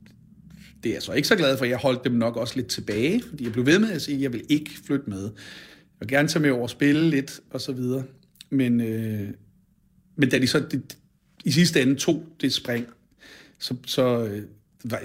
det 0.82 0.88
er 0.88 0.92
jeg 0.92 1.02
så 1.02 1.12
ikke 1.12 1.28
så 1.28 1.36
glad 1.36 1.58
for. 1.58 1.64
Jeg 1.64 1.78
holdt 1.78 2.04
dem 2.04 2.12
nok 2.12 2.36
også 2.36 2.56
lidt 2.56 2.66
tilbage, 2.66 3.22
fordi 3.28 3.44
jeg 3.44 3.52
blev 3.52 3.66
ved 3.66 3.78
med 3.78 3.90
at 3.90 4.02
sige, 4.02 4.16
at 4.16 4.22
jeg 4.22 4.32
vil 4.32 4.42
ikke 4.48 4.70
flytte 4.86 5.10
med. 5.10 5.22
Jeg 5.22 6.00
vil 6.00 6.08
gerne 6.08 6.28
tage 6.28 6.42
med 6.42 6.50
over 6.50 6.62
og 6.62 6.70
spille 6.70 7.10
lidt, 7.10 7.40
og 7.50 7.60
så 7.60 7.72
videre. 7.72 8.04
Men, 8.50 8.80
øh, 8.80 9.28
men 10.16 10.28
da 10.28 10.38
de 10.38 10.46
så 10.46 10.60
det, 10.70 10.96
i 11.44 11.50
sidste 11.50 11.82
ende 11.82 11.94
tog 11.94 12.24
det 12.40 12.52
spring, 12.52 12.86
så, 13.58 13.74
så 13.86 14.24
øh, 14.24 14.42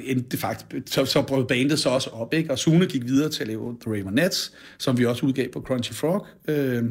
endte 0.03 0.37
faktisk, 0.37 0.93
så, 0.93 1.05
så 1.05 1.21
brød 1.21 1.45
bandet 1.45 1.79
så 1.79 1.89
også 1.89 2.09
op, 2.09 2.33
ikke? 2.33 2.51
og 2.51 2.59
Sune 2.59 2.85
gik 2.85 3.05
videre 3.05 3.29
til 3.29 3.41
at 3.41 3.47
lave 3.47 3.77
The 3.81 3.99
Ramonettes, 3.99 4.53
som 4.77 4.97
vi 4.97 5.05
også 5.05 5.25
udgav 5.25 5.51
på 5.51 5.61
Crunchy 5.61 5.93
Frog, 5.93 6.27
øh, 6.47 6.83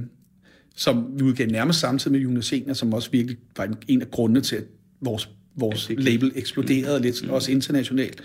som 0.76 1.06
vi 1.16 1.22
udgav 1.22 1.46
nærmest 1.46 1.80
samtidig 1.80 2.12
med 2.12 2.20
Jonas 2.20 2.46
Senior, 2.46 2.74
som 2.74 2.94
også 2.94 3.10
virkelig 3.10 3.36
var 3.56 3.64
en, 3.64 3.74
en 3.88 4.00
af 4.02 4.10
grundene 4.10 4.40
til, 4.40 4.56
at 4.56 4.64
vores, 5.00 5.28
vores 5.56 5.90
label 5.98 6.32
eksploderede 6.34 7.00
lidt, 7.00 7.28
også 7.28 7.52
internationalt. 7.52 8.22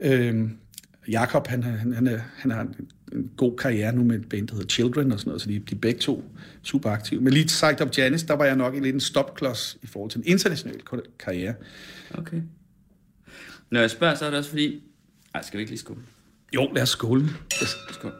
Øh, 0.00 0.44
Jakob, 1.08 1.46
han, 1.46 1.62
han, 1.62 1.92
han, 1.92 2.20
han 2.36 2.50
har 2.50 2.60
en, 2.60 2.74
en 3.12 3.30
god 3.36 3.56
karriere 3.56 3.92
nu 3.92 4.04
med 4.04 4.16
et 4.16 4.28
band, 4.28 4.48
der 4.48 4.54
hedder 4.54 4.68
Children 4.68 5.12
og 5.12 5.18
sådan 5.18 5.28
noget, 5.28 5.42
så 5.42 5.48
de, 5.48 5.58
de 5.58 5.74
er 5.74 5.78
begge 5.78 6.00
to 6.00 6.24
super 6.62 6.90
aktive. 6.90 7.20
Men 7.20 7.32
lige 7.32 7.46
Psyched 7.46 7.80
Up 7.80 7.98
Janis, 7.98 8.22
der 8.22 8.34
var 8.34 8.44
jeg 8.44 8.56
nok 8.56 8.74
lidt 8.74 8.94
en 8.94 9.00
stopklods 9.00 9.78
i 9.82 9.86
forhold 9.86 10.10
til 10.10 10.18
en 10.18 10.26
international 10.26 10.80
karriere. 11.18 11.54
Okay. 12.10 12.40
Når 13.70 13.80
jeg 13.80 13.90
spørger, 13.90 14.14
så 14.14 14.24
er 14.24 14.30
det 14.30 14.38
også 14.38 14.50
fordi... 14.50 14.82
Ej, 15.34 15.42
skal 15.42 15.58
vi 15.58 15.60
ikke 15.60 15.70
lige 15.70 15.80
skåle? 15.80 16.00
Jo, 16.54 16.72
lad 16.74 16.82
os 16.82 16.88
skåle. 16.88 17.28
Skål. 17.90 18.12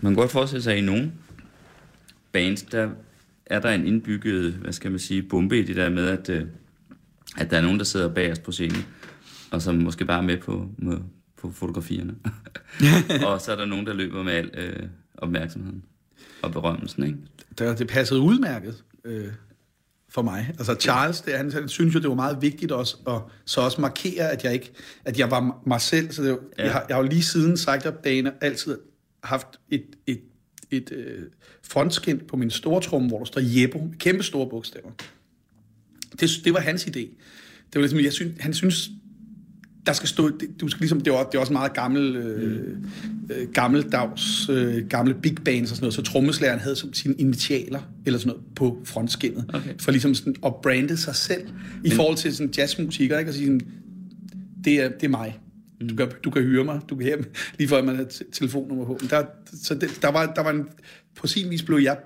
Man 0.00 0.12
kan 0.12 0.14
godt 0.14 0.30
forestille 0.30 0.62
sig, 0.62 0.72
at 0.72 0.78
i 0.78 0.82
nogle 0.82 1.12
bands, 2.32 2.62
der 2.62 2.90
er 3.46 3.60
der 3.60 3.70
en 3.70 3.86
indbygget, 3.86 4.52
hvad 4.52 4.72
skal 4.72 4.90
man 4.90 5.00
sige, 5.00 5.22
bombe 5.22 5.58
i 5.58 5.62
det 5.62 5.76
der 5.76 5.88
med, 5.88 6.08
at, 6.08 6.28
øh, 6.28 6.46
at 7.38 7.50
der 7.50 7.56
er 7.56 7.62
nogen, 7.62 7.78
der 7.78 7.84
sidder 7.84 8.14
bag 8.14 8.32
os 8.32 8.38
på 8.38 8.52
scenen, 8.52 8.84
og 9.50 9.62
som 9.62 9.74
måske 9.74 10.04
bare 10.04 10.18
er 10.18 10.26
med 10.26 10.38
på, 10.38 10.68
med, 10.78 10.98
på 11.36 11.50
fotografierne. 11.50 12.14
og 13.26 13.40
så 13.40 13.52
er 13.52 13.56
der 13.56 13.64
nogen, 13.64 13.86
der 13.86 13.94
løber 13.94 14.22
med 14.22 14.32
al 14.32 14.50
øh, 14.54 14.88
opmærksomheden 15.14 15.84
og 16.42 16.52
berømmelsen, 16.52 17.04
ikke? 17.04 17.18
Der, 17.58 17.76
det 17.76 17.88
passede 17.88 18.20
udmærket. 18.20 18.84
Øh, 19.04 19.28
for 20.10 20.22
mig. 20.22 20.46
Altså 20.58 20.74
Charles, 20.80 21.20
det, 21.20 21.36
han, 21.36 21.52
han 21.52 21.68
synes 21.68 21.94
jo, 21.94 22.00
det 22.00 22.08
var 22.08 22.14
meget 22.14 22.42
vigtigt 22.42 22.72
også, 22.72 22.96
at 23.08 23.20
så 23.44 23.60
også 23.60 23.80
markere, 23.80 24.30
at 24.30 24.44
jeg 24.44 24.52
ikke, 24.52 24.72
at 25.04 25.18
jeg 25.18 25.30
var 25.30 25.62
mig 25.66 25.80
selv. 25.80 26.12
Så 26.12 26.22
det, 26.22 26.30
var, 26.30 26.38
Ja. 26.58 26.64
jeg, 26.64 26.72
har, 26.72 26.84
jeg 26.88 26.96
har 26.96 27.02
jo 27.02 27.08
lige 27.08 27.22
siden 27.22 27.56
sagt 27.56 27.86
op 27.86 28.04
dagen 28.04 28.28
altid 28.40 28.78
haft 29.24 29.46
et, 29.68 29.84
et, 30.06 30.20
et 30.70 30.92
øh, 30.92 31.22
frontskind 31.62 32.20
på 32.20 32.36
min 32.36 32.50
store 32.50 32.80
trum, 32.82 33.06
hvor 33.06 33.18
der 33.18 33.24
står 33.24 33.40
Jebbo, 33.44 33.78
med 33.78 33.98
kæmpe 33.98 34.22
store 34.22 34.48
bogstaver. 34.50 34.90
Det, 36.20 36.30
det 36.44 36.54
var 36.54 36.60
hans 36.60 36.84
idé. 36.84 37.00
Det 37.00 37.74
var 37.74 37.80
ligesom, 37.80 38.00
jeg 38.00 38.12
synes, 38.12 38.32
han 38.40 38.54
synes, 38.54 38.90
der 39.86 39.92
skal 39.92 40.08
stå, 40.08 40.30
du 40.60 40.68
skal 40.68 40.80
ligesom, 40.80 41.00
det 41.00 41.12
var, 41.12 41.22
det 41.22 41.34
var 41.34 41.40
også 41.40 41.52
meget 41.52 41.72
gammel, 41.74 42.16
øh, 42.16 42.76
øh, 43.30 43.48
gammeldags, 43.52 44.48
øh, 44.48 44.86
gamle 44.88 45.14
big 45.14 45.36
bands 45.44 45.70
og 45.70 45.76
sådan 45.76 45.84
noget, 45.84 45.94
så 45.94 46.02
trommeslæren 46.02 46.58
havde 46.58 46.76
som 46.76 46.92
sine 46.92 47.14
initialer, 47.14 47.80
eller 48.06 48.18
sådan 48.18 48.28
noget, 48.28 48.44
på 48.56 48.80
frontskinnet, 48.84 49.44
Okay. 49.54 49.74
for 49.78 49.90
ligesom 49.90 50.14
sådan 50.14 50.34
at 50.46 50.54
brande 50.62 50.96
sig 50.96 51.14
selv, 51.14 51.42
i 51.84 51.90
forhold 51.90 52.16
til 52.16 52.36
sådan 52.36 52.52
jazzmusikere, 52.58 53.18
ikke? 53.18 53.30
Og 53.30 53.34
sige 53.34 53.46
sådan, 53.46 53.60
det 54.64 54.74
er, 54.74 54.88
det 54.88 55.02
er 55.04 55.08
mig. 55.08 55.38
Du 55.90 55.96
kan, 55.96 56.08
du 56.24 56.30
kan 56.30 56.42
høre 56.42 56.64
mig, 56.64 56.80
du 56.90 56.96
kan 56.96 57.06
mig, 57.18 57.26
lige 57.58 57.68
før 57.68 57.82
man 57.82 57.96
har 57.96 58.04
t- 58.04 58.30
telefonnummer 58.32 58.84
på. 58.84 58.98
Men 59.00 59.10
Der, 59.10 59.24
så 59.62 59.74
det, 59.74 59.98
der, 60.02 60.08
var, 60.10 60.32
der 60.36 60.42
var 60.42 60.50
en, 60.50 60.64
på 61.16 61.26
sin 61.26 61.50
vis 61.50 61.62
blev 61.62 61.78
jeg 61.78 61.96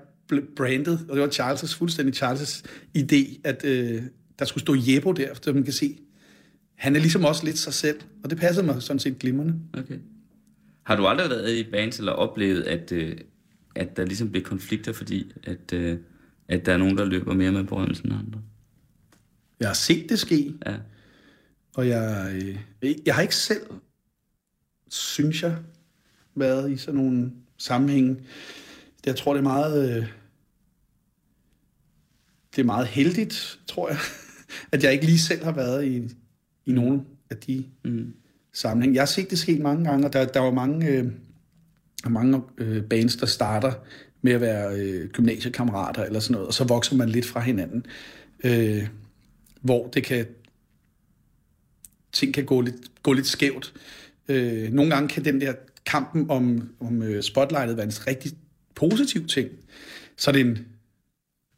brandet, 0.55 0.99
og 1.09 1.15
det 1.17 1.23
var 1.23 1.29
Charles' 1.29 1.77
fuldstændig 1.77 2.23
Charles' 2.23 2.63
idé, 2.97 3.39
at 3.43 3.65
øh, 3.65 4.01
der 4.39 4.45
skulle 4.45 4.61
stå 4.61 4.75
Jebbo 4.87 5.11
der, 5.11 5.27
så 5.41 5.53
man 5.53 5.63
kan 5.63 5.73
se, 5.73 5.97
han 6.75 6.95
er 6.95 6.99
ligesom 6.99 7.23
også 7.25 7.45
lidt 7.45 7.57
sig 7.57 7.73
selv, 7.73 8.01
og 8.23 8.29
det 8.29 8.37
passede 8.37 8.65
mig 8.65 8.81
sådan 8.81 8.99
set 8.99 9.19
glimrende. 9.19 9.55
Okay. 9.73 9.99
Har 10.83 10.95
du 10.95 11.07
aldrig 11.07 11.29
været 11.29 11.55
i 11.55 11.63
bands 11.71 11.99
eller 11.99 12.11
oplevet, 12.11 12.63
at, 12.63 12.91
øh, 12.91 13.17
at 13.75 13.97
der 13.97 14.05
ligesom 14.05 14.31
blev 14.31 14.43
konflikter, 14.43 14.93
fordi 14.93 15.31
at, 15.43 15.73
øh, 15.73 15.97
at 16.47 16.65
der 16.65 16.73
er 16.73 16.77
nogen, 16.77 16.97
der 16.97 17.05
løber 17.05 17.33
mere 17.33 17.51
med 17.51 17.63
berømmelsen 17.63 18.11
end 18.11 18.19
andre? 18.19 18.41
Jeg 19.59 19.69
har 19.69 19.73
set 19.73 20.09
det 20.09 20.19
ske, 20.19 20.53
Ja. 20.65 20.75
og 21.75 21.87
jeg, 21.87 22.31
øh, 22.81 22.95
jeg 23.05 23.15
har 23.15 23.21
ikke 23.21 23.35
selv, 23.35 23.61
synes 24.89 25.43
jeg, 25.43 25.57
været 26.35 26.71
i 26.71 26.77
sådan 26.77 26.99
nogle 26.99 27.31
sammenhænge. 27.57 28.17
Jeg 29.05 29.15
tror, 29.15 29.33
det 29.33 29.39
er 29.39 29.43
meget, 29.43 29.97
øh, 29.97 30.07
det 32.55 32.61
er 32.61 32.65
meget 32.65 32.87
heldigt, 32.87 33.59
tror 33.67 33.89
jeg, 33.89 33.97
at 34.71 34.83
jeg 34.83 34.93
ikke 34.93 35.05
lige 35.05 35.19
selv 35.19 35.43
har 35.43 35.51
været 35.51 35.85
i, 35.87 36.15
i 36.65 36.71
nogen 36.71 37.05
af 37.29 37.37
de 37.37 37.65
Mm. 37.83 38.13
sammenhæng. 38.53 38.95
Jeg 38.95 39.01
har 39.01 39.05
set 39.05 39.29
det 39.29 39.39
ske 39.39 39.55
mange 39.55 39.85
gange, 39.85 40.05
og 40.07 40.13
der, 40.13 40.25
der 40.25 40.39
var 40.39 40.51
mange, 40.51 40.87
øh, 40.87 41.05
mange 42.09 42.41
øh, 42.57 42.83
bands, 42.83 43.15
der 43.15 43.25
starter 43.25 43.73
med 44.21 44.31
at 44.33 44.41
være 44.41 44.79
øh, 44.79 45.09
gymnasiekammerater 45.09 46.03
eller 46.03 46.19
sådan 46.19 46.33
noget, 46.33 46.47
og 46.47 46.53
så 46.53 46.63
vokser 46.63 46.95
man 46.95 47.09
lidt 47.09 47.25
fra 47.25 47.39
hinanden. 47.39 47.85
Øh, 48.43 48.87
hvor 49.61 49.87
det 49.87 50.03
kan 50.03 50.25
ting 52.11 52.33
kan 52.33 52.45
gå 52.45 52.61
lidt, 52.61 52.75
gå 53.03 53.13
lidt 53.13 53.27
skævt. 53.27 53.73
Øh, 54.27 54.73
nogle 54.73 54.91
gange 54.91 55.09
kan 55.09 55.25
den 55.25 55.41
der 55.41 55.53
kampen 55.85 56.29
om, 56.29 56.69
om 56.79 57.03
øh, 57.03 57.23
spotlightet 57.23 57.77
være 57.77 57.85
en 57.85 58.07
rigtig 58.07 58.31
positiv 58.75 59.27
ting. 59.27 59.49
Så 60.17 60.31
er 60.31 60.33
det 60.33 60.41
en 60.41 60.65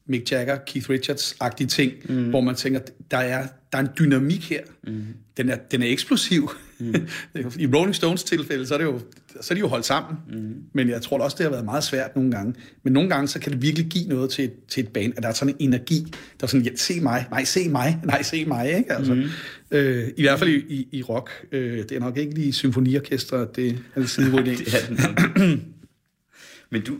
Mick 0.07 0.31
Jagger, 0.31 0.57
Keith 0.67 0.89
Richards-agtig 0.89 1.67
ting, 1.67 1.91
mm. 2.09 2.29
hvor 2.29 2.41
man 2.41 2.55
tænker, 2.55 2.79
der 3.11 3.17
er, 3.17 3.47
der 3.71 3.77
er 3.77 3.81
en 3.81 3.89
dynamik 3.99 4.49
her. 4.49 4.61
Mm. 4.83 5.03
Den, 5.37 5.49
er, 5.49 5.55
den 5.55 5.81
er 5.81 5.87
eksplosiv. 5.87 6.51
Mm. 6.79 6.95
I 7.59 7.67
Rolling 7.67 7.95
Stones 7.95 8.23
tilfælde, 8.23 8.67
så 8.67 8.73
er, 8.73 8.77
det 8.77 8.85
jo, 8.85 8.99
så 9.41 9.53
er 9.53 9.55
de 9.55 9.59
jo 9.59 9.67
holdt 9.67 9.85
sammen. 9.85 10.17
Mm. 10.29 10.55
Men 10.73 10.89
jeg 10.89 11.01
tror 11.01 11.19
også, 11.19 11.35
det 11.37 11.43
har 11.43 11.51
været 11.51 11.65
meget 11.65 11.83
svært 11.83 12.15
nogle 12.15 12.31
gange. 12.31 12.53
Men 12.83 12.93
nogle 12.93 13.09
gange, 13.09 13.27
så 13.27 13.39
kan 13.39 13.51
det 13.51 13.61
virkelig 13.61 13.87
give 13.87 14.07
noget 14.07 14.29
til, 14.29 14.51
til 14.67 14.83
et 14.83 14.89
band, 14.89 15.13
at 15.17 15.23
der 15.23 15.29
er 15.29 15.33
sådan 15.33 15.55
en 15.59 15.67
energi, 15.67 16.05
der 16.39 16.43
er 16.43 16.47
sådan, 16.47 16.65
ja, 16.65 16.75
se 16.75 16.99
mig, 16.99 17.25
nej, 17.31 17.43
se 17.43 17.69
mig, 17.69 17.99
nej, 18.03 18.21
se 18.21 18.45
mig, 18.45 18.77
ikke? 18.77 18.93
Altså, 18.93 19.13
mm. 19.13 19.23
øh, 19.71 20.07
I 20.17 20.21
hvert 20.21 20.39
fald 20.39 20.49
i, 20.49 20.57
i, 20.69 20.87
i 20.91 21.03
rock. 21.03 21.29
Øh, 21.51 21.77
det 21.77 21.91
er 21.91 21.99
nok 21.99 22.17
ikke 22.17 22.33
lige 22.33 22.53
symfoniorkester, 22.53 23.45
det 23.45 23.67
er 23.95 23.99
en 23.99 24.03
idé. 24.03 24.41
Det 24.43 24.73
er 24.73 24.87
den. 24.87 25.61
Men 26.71 26.81
du, 26.81 26.97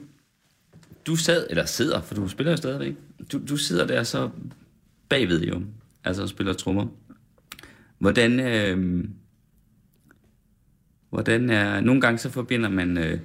du 1.08 1.16
sad, 1.16 1.48
eller 1.50 1.66
sidder, 1.66 2.02
for 2.02 2.16
du 2.16 2.28
spiller 2.28 2.52
jo 2.52 2.58
stadigvæk. 2.58 2.96
Du, 3.32 3.42
du 3.50 3.58
sidder 3.58 3.88
der 3.88 4.04
så 4.04 4.30
bagved 5.10 5.42
jo, 5.42 5.62
altså 6.04 6.22
og 6.22 6.30
spiller 6.30 6.54
trommer. 6.54 6.88
Hvordan, 8.00 8.40
øh, 8.40 9.06
hvordan 11.10 11.50
er, 11.50 11.82
nogle 11.82 12.02
gange 12.02 12.18
så 12.18 12.30
forbinder 12.30 12.70
man 12.70 12.98
øh, 12.98 13.20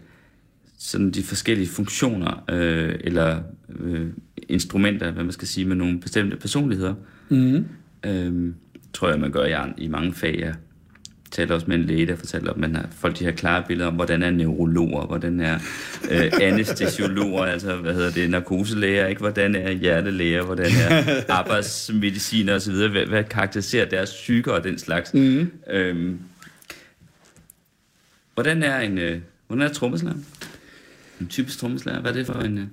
sådan 0.78 1.10
de 1.10 1.22
forskellige 1.22 1.68
funktioner, 1.68 2.44
øh, 2.50 2.98
eller 3.00 3.42
øh, 3.68 4.06
instrumenter, 4.48 5.10
hvad 5.10 5.24
man 5.24 5.32
skal 5.32 5.48
sige, 5.48 5.64
med 5.64 5.76
nogle 5.76 6.00
bestemte 6.00 6.36
personligheder. 6.36 6.94
Mm. 7.28 7.64
Øhm, 8.06 8.54
tror 8.92 9.08
jeg, 9.08 9.20
man 9.20 9.32
gør 9.32 9.44
i, 9.44 9.72
i 9.84 9.88
mange 9.88 10.12
fag. 10.12 10.38
Jeg 10.38 10.54
taler 11.32 11.54
også 11.54 11.66
med 11.66 11.76
en 11.76 11.84
læge, 11.84 12.06
der 12.06 12.16
fortæller, 12.16 12.50
at 12.50 12.56
man 12.56 12.76
har 12.76 12.88
folk 12.90 13.18
de 13.18 13.24
her 13.24 13.32
klare 13.32 13.64
billeder 13.68 13.88
om, 13.88 13.94
hvordan 13.94 14.22
er 14.22 14.30
neurologer, 14.30 15.06
hvordan 15.06 15.40
er 15.40 15.58
øh, 16.10 16.32
anestesiologer, 16.40 17.44
altså 17.44 17.76
hvad 17.76 17.94
hedder 17.94 18.10
det, 18.10 18.30
narkoselæger, 18.30 19.06
ikke? 19.06 19.18
hvordan 19.18 19.54
er 19.54 19.70
hjertelæger, 19.70 20.42
hvordan 20.42 20.70
er 20.88 21.04
arbejdsmediciner 21.38 22.54
osv., 22.54 22.74
hvad, 22.74 23.06
hvad 23.06 23.24
karakteriserer 23.24 23.88
deres 23.88 24.10
psyker 24.10 24.52
og 24.52 24.64
den 24.64 24.78
slags. 24.78 25.14
Mm. 25.14 25.50
Øhm, 25.70 26.20
hvordan 28.34 28.62
er 28.62 28.80
en, 28.80 28.98
øh, 28.98 29.20
hvordan 29.46 29.68
er 29.68 29.72
trommeslager? 29.72 30.16
En 31.20 31.26
typisk 31.28 31.58
trommeslager, 31.58 32.00
hvad 32.00 32.10
er 32.10 32.14
det 32.14 32.26
for 32.26 32.34
en 32.34 32.58
øh, 32.58 32.64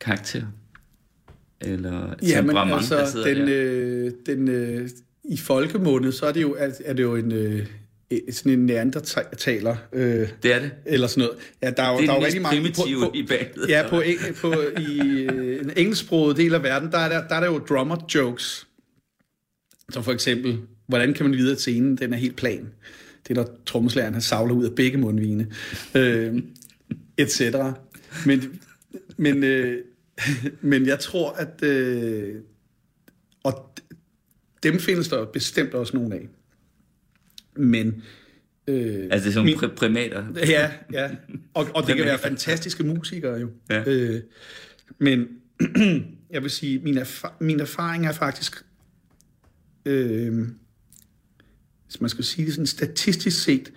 karakter? 0.00 0.42
Eller 1.60 2.14
Ja, 2.22 2.42
men 2.42 2.48
temperament, 2.48 2.90
der 2.90 2.96
altså, 2.98 3.12
sidder 3.12 3.34
den, 3.34 3.48
der? 3.48 3.54
øh, 3.56 4.12
den, 4.26 4.48
øh, 4.48 4.88
i 5.32 5.36
folkemunde, 5.36 6.12
så 6.12 6.26
er 6.26 6.32
det 6.32 6.42
jo, 6.42 6.56
er, 6.58 6.70
er 6.84 6.92
det 6.92 7.02
jo 7.02 7.16
en, 7.16 7.32
øh, 7.32 7.66
sådan 8.30 8.52
en 8.52 8.66
neandertaler, 8.66 9.76
øh, 9.92 10.28
Det 10.42 10.54
er 10.54 10.58
det. 10.58 10.70
eller 10.86 11.06
sådan 11.06 11.22
noget. 11.24 11.38
Ja, 11.62 11.70
der 11.70 11.82
er 11.82 11.96
Det 11.96 12.02
er 12.02 12.06
der 12.06 12.12
er 12.12 12.18
jo 12.18 12.24
rigtig 12.24 12.42
mange... 12.42 12.60
primitive 12.60 13.10
i 13.14 13.22
bandet. 13.26 13.68
Ja, 13.68 13.88
på, 13.88 14.00
eng- 14.00 14.34
på, 14.34 14.54
i 14.80 14.98
øh, 15.00 15.60
en 15.60 15.70
engelsksproget 15.76 16.36
del 16.36 16.54
af 16.54 16.62
verden, 16.62 16.90
der 16.92 16.98
er 16.98 17.08
der, 17.08 17.28
der 17.28 17.34
er 17.34 17.40
der 17.40 17.46
jo 17.46 17.58
drummer 17.58 17.96
jokes. 18.14 18.66
Så 19.90 20.02
for 20.02 20.12
eksempel, 20.12 20.58
hvordan 20.86 21.14
kan 21.14 21.26
man 21.26 21.38
vide, 21.38 21.52
at 21.52 21.60
scenen 21.60 21.96
den 21.96 22.12
er 22.12 22.16
helt 22.16 22.36
plan? 22.36 22.68
Det 23.28 23.30
er, 23.30 23.34
når 23.42 23.50
trommeslageren 23.66 24.14
har 24.14 24.20
savler 24.20 24.54
ud 24.54 24.64
af 24.64 24.74
begge 24.74 24.98
mundvine. 24.98 25.46
Øh, 25.94 26.34
et 27.16 27.30
cetera. 27.32 27.72
Men, 28.26 28.60
men, 29.16 29.44
øh, 29.44 29.78
men 30.60 30.86
jeg 30.86 30.98
tror, 30.98 31.30
at... 31.32 31.62
Øh, 31.62 32.34
dem 34.62 34.78
findes 34.78 35.08
der 35.08 35.24
bestemt 35.24 35.74
også 35.74 35.96
nogle 35.96 36.14
af. 36.14 36.28
Men... 37.56 38.02
Øh, 38.66 39.08
Altså 39.10 39.10
det 39.10 39.12
er 39.12 39.18
sådan 39.18 39.46
nogle 39.46 39.52
pri- 39.72 39.74
primater. 39.74 40.24
Ja, 40.36 40.72
ja. 40.92 41.10
Og, 41.54 41.66
og 41.74 41.86
det 41.86 41.96
kan 41.96 42.04
være 42.04 42.18
fantastiske 42.18 42.84
musikere 42.84 43.40
jo. 43.40 43.50
Ja. 43.70 43.84
Øh, 43.86 44.22
men 44.98 45.26
jeg 46.30 46.42
vil 46.42 46.50
sige, 46.50 46.78
min, 46.78 46.98
erfa- 46.98 47.36
min 47.40 47.60
erfaring 47.60 48.06
er 48.06 48.12
faktisk, 48.12 48.64
øh, 49.86 50.48
hvis 51.86 52.00
man 52.00 52.10
skal 52.10 52.24
sige 52.24 52.46
det 52.46 52.54
sådan 52.54 52.66
statistisk 52.66 53.42
set, 53.42 53.72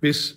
hvis, 0.00 0.36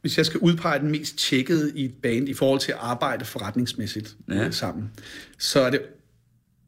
hvis 0.00 0.18
jeg 0.18 0.26
skal 0.26 0.40
udpege 0.40 0.78
den 0.80 0.90
mest 0.90 1.18
tjekkede 1.18 1.72
i 1.74 1.84
et 1.84 1.94
band 2.02 2.28
i 2.28 2.34
forhold 2.34 2.60
til 2.60 2.72
at 2.72 2.78
arbejde 2.80 3.24
forretningsmæssigt 3.24 4.16
ja. 4.28 4.50
sammen, 4.50 4.90
så 5.38 5.60
er 5.60 5.70
det 5.70 5.80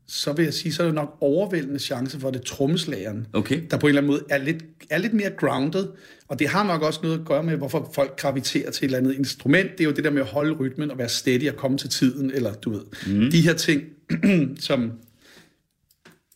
så 0.07 0.33
vil 0.33 0.45
jeg 0.45 0.55
sige, 0.55 0.73
så 0.73 0.83
er 0.83 0.87
det 0.87 0.95
nok 0.95 1.17
overvældende 1.21 1.79
chance 1.79 2.21
for, 2.21 2.29
at 2.29 2.35
det 2.35 2.41
er 2.41 2.45
trommeslageren, 2.45 3.27
Okay. 3.33 3.63
der 3.71 3.77
på 3.77 3.87
en 3.87 3.89
eller 3.89 4.01
anden 4.01 4.13
måde 4.13 4.25
er 4.31 4.39
lidt, 4.39 4.65
er 4.91 4.99
lidt 4.99 5.15
mere 5.15 5.31
grounded, 5.31 5.89
og 6.29 6.39
det 6.39 6.49
har 6.49 6.65
nok 6.65 6.83
også 6.83 7.01
noget 7.03 7.19
at 7.19 7.27
gøre 7.27 7.43
med, 7.43 7.57
hvorfor 7.57 7.91
folk 7.95 8.17
graviterer 8.21 8.71
til 8.71 8.85
et 8.85 8.89
eller 8.89 8.99
andet 8.99 9.15
instrument. 9.15 9.71
Det 9.73 9.81
er 9.81 9.85
jo 9.85 9.93
det 9.93 10.05
der 10.05 10.11
med 10.11 10.21
at 10.21 10.27
holde 10.27 10.53
rytmen 10.53 10.91
og 10.91 10.99
være 10.99 11.09
steady 11.09 11.49
og 11.49 11.57
komme 11.57 11.79
til 11.79 11.91
tiden, 11.91 12.31
eller 12.31 12.55
du 12.55 12.71
ved, 12.71 12.85
mm. 13.07 13.31
de 13.31 13.41
her 13.41 13.55
ting, 13.55 13.83
som 14.69 14.93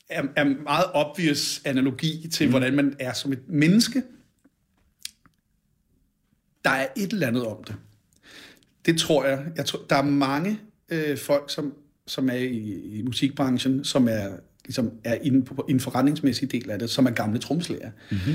er, 0.08 0.22
er 0.36 0.44
meget 0.44 0.84
obvious 0.94 1.62
analogi 1.64 2.28
til, 2.32 2.46
mm. 2.46 2.50
hvordan 2.50 2.74
man 2.74 2.96
er 2.98 3.12
som 3.12 3.32
et 3.32 3.48
menneske. 3.48 4.02
Der 6.64 6.70
er 6.70 6.86
et 6.96 7.12
eller 7.12 7.26
andet 7.26 7.46
om 7.46 7.64
det. 7.64 7.74
Det 8.86 8.98
tror 8.98 9.24
jeg. 9.24 9.44
jeg 9.56 9.66
tror, 9.66 9.80
der 9.90 9.96
er 9.96 10.02
mange 10.02 10.60
øh, 10.88 11.18
folk, 11.18 11.50
som, 11.50 11.74
som 12.08 12.28
er 12.28 12.34
i, 12.34 12.72
i 12.98 13.02
musikbranchen, 13.02 13.84
som 13.84 14.08
er, 14.08 14.28
ligesom, 14.64 14.90
er 15.04 15.14
inden, 15.22 15.42
på, 15.44 15.66
en 15.68 15.80
forretningsmæssig 15.80 16.52
del 16.52 16.70
af 16.70 16.78
det, 16.78 16.90
som 16.90 17.06
er 17.06 17.10
gamle 17.10 17.38
trommeslager. 17.38 17.90
Mm-hmm. 18.10 18.34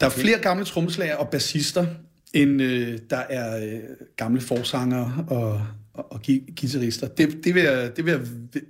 Der 0.00 0.06
er 0.06 0.10
flere 0.10 0.38
gamle 0.38 0.64
trommeslager 0.64 1.16
og 1.16 1.28
bassister, 1.30 1.86
end 2.32 2.62
øh, 2.62 2.98
der 3.10 3.16
er 3.30 3.64
øh, 3.66 3.80
gamle 4.16 4.40
forsanger 4.40 5.24
og, 5.28 5.62
og, 5.94 6.12
og 6.12 6.20
guitarister. 6.60 7.08
Det, 7.08 7.44
det, 7.44 7.54
vil 7.54 7.62
jeg, 7.62 7.96
det 7.96 8.04
vil 8.04 8.10
jeg 8.10 8.20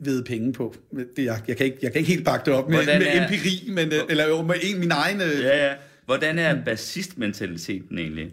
ved 0.00 0.24
penge 0.24 0.52
på. 0.52 0.74
Det, 1.16 1.24
jeg, 1.24 1.40
jeg, 1.48 1.56
kan 1.56 1.66
ikke, 1.66 1.78
jeg 1.82 1.92
kan 1.92 1.98
ikke 1.98 2.12
helt 2.12 2.24
bakke 2.24 2.44
det 2.46 2.54
op 2.54 2.68
med, 2.68 2.76
Hvordan 2.76 2.98
med 2.98 3.06
er- 3.06 3.24
empiri, 3.24 3.64
men, 3.68 3.86
øh, 3.92 4.00
eller 4.08 4.26
jo, 4.28 4.42
med 4.42 4.54
en, 4.62 4.78
min 4.80 4.90
egen... 4.90 5.20
Øh, 5.20 5.40
Ja, 5.42 5.66
ja. 5.66 5.72
Hvordan 6.06 6.38
er 6.38 6.64
bassistmentaliteten 6.64 7.98
egentlig? 7.98 8.30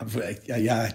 Jeg, 0.00 0.36
jeg, 0.48 0.64
jeg, 0.64 0.92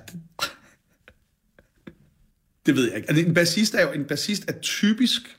det 2.67 2.75
ved 2.75 2.87
jeg 2.87 2.95
ikke. 2.97 3.09
Altså, 3.09 3.25
en 3.25 3.33
bassist 3.33 3.75
er 3.75 3.81
jo 3.81 3.91
en 3.91 4.05
bassist 4.05 4.49
er 4.49 4.53
typisk 4.61 5.37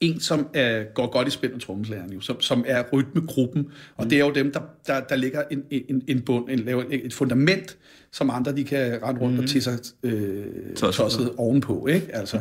en, 0.00 0.20
som 0.20 0.48
er, 0.54 0.84
går 0.94 1.06
godt 1.06 1.28
i 1.28 1.30
spil 1.30 1.52
med 1.52 1.60
trommeslageren, 1.60 2.12
jo, 2.12 2.20
som, 2.20 2.40
som 2.40 2.64
er 2.66 2.84
rytmegruppen, 2.92 3.70
og 3.96 4.10
det 4.10 4.20
er 4.20 4.24
jo 4.24 4.32
dem, 4.32 4.52
der, 4.52 4.60
der, 4.86 5.00
der 5.00 5.16
ligger 5.16 5.42
en, 5.50 5.62
en, 5.70 6.02
en 6.08 6.22
bund, 6.22 6.50
en, 6.50 6.58
laver 6.58 6.84
et 6.90 7.14
fundament, 7.14 7.78
som 8.12 8.30
andre 8.30 8.56
de 8.56 8.64
kan 8.64 9.02
rette 9.02 9.20
rundt 9.20 9.34
mm. 9.34 9.42
og 9.42 9.48
til 9.48 9.62
sig 9.62 9.78
øh, 10.02 10.74
tosset 10.76 11.34
ovenpå. 11.36 11.86
Ikke? 11.86 12.14
Altså, 12.14 12.40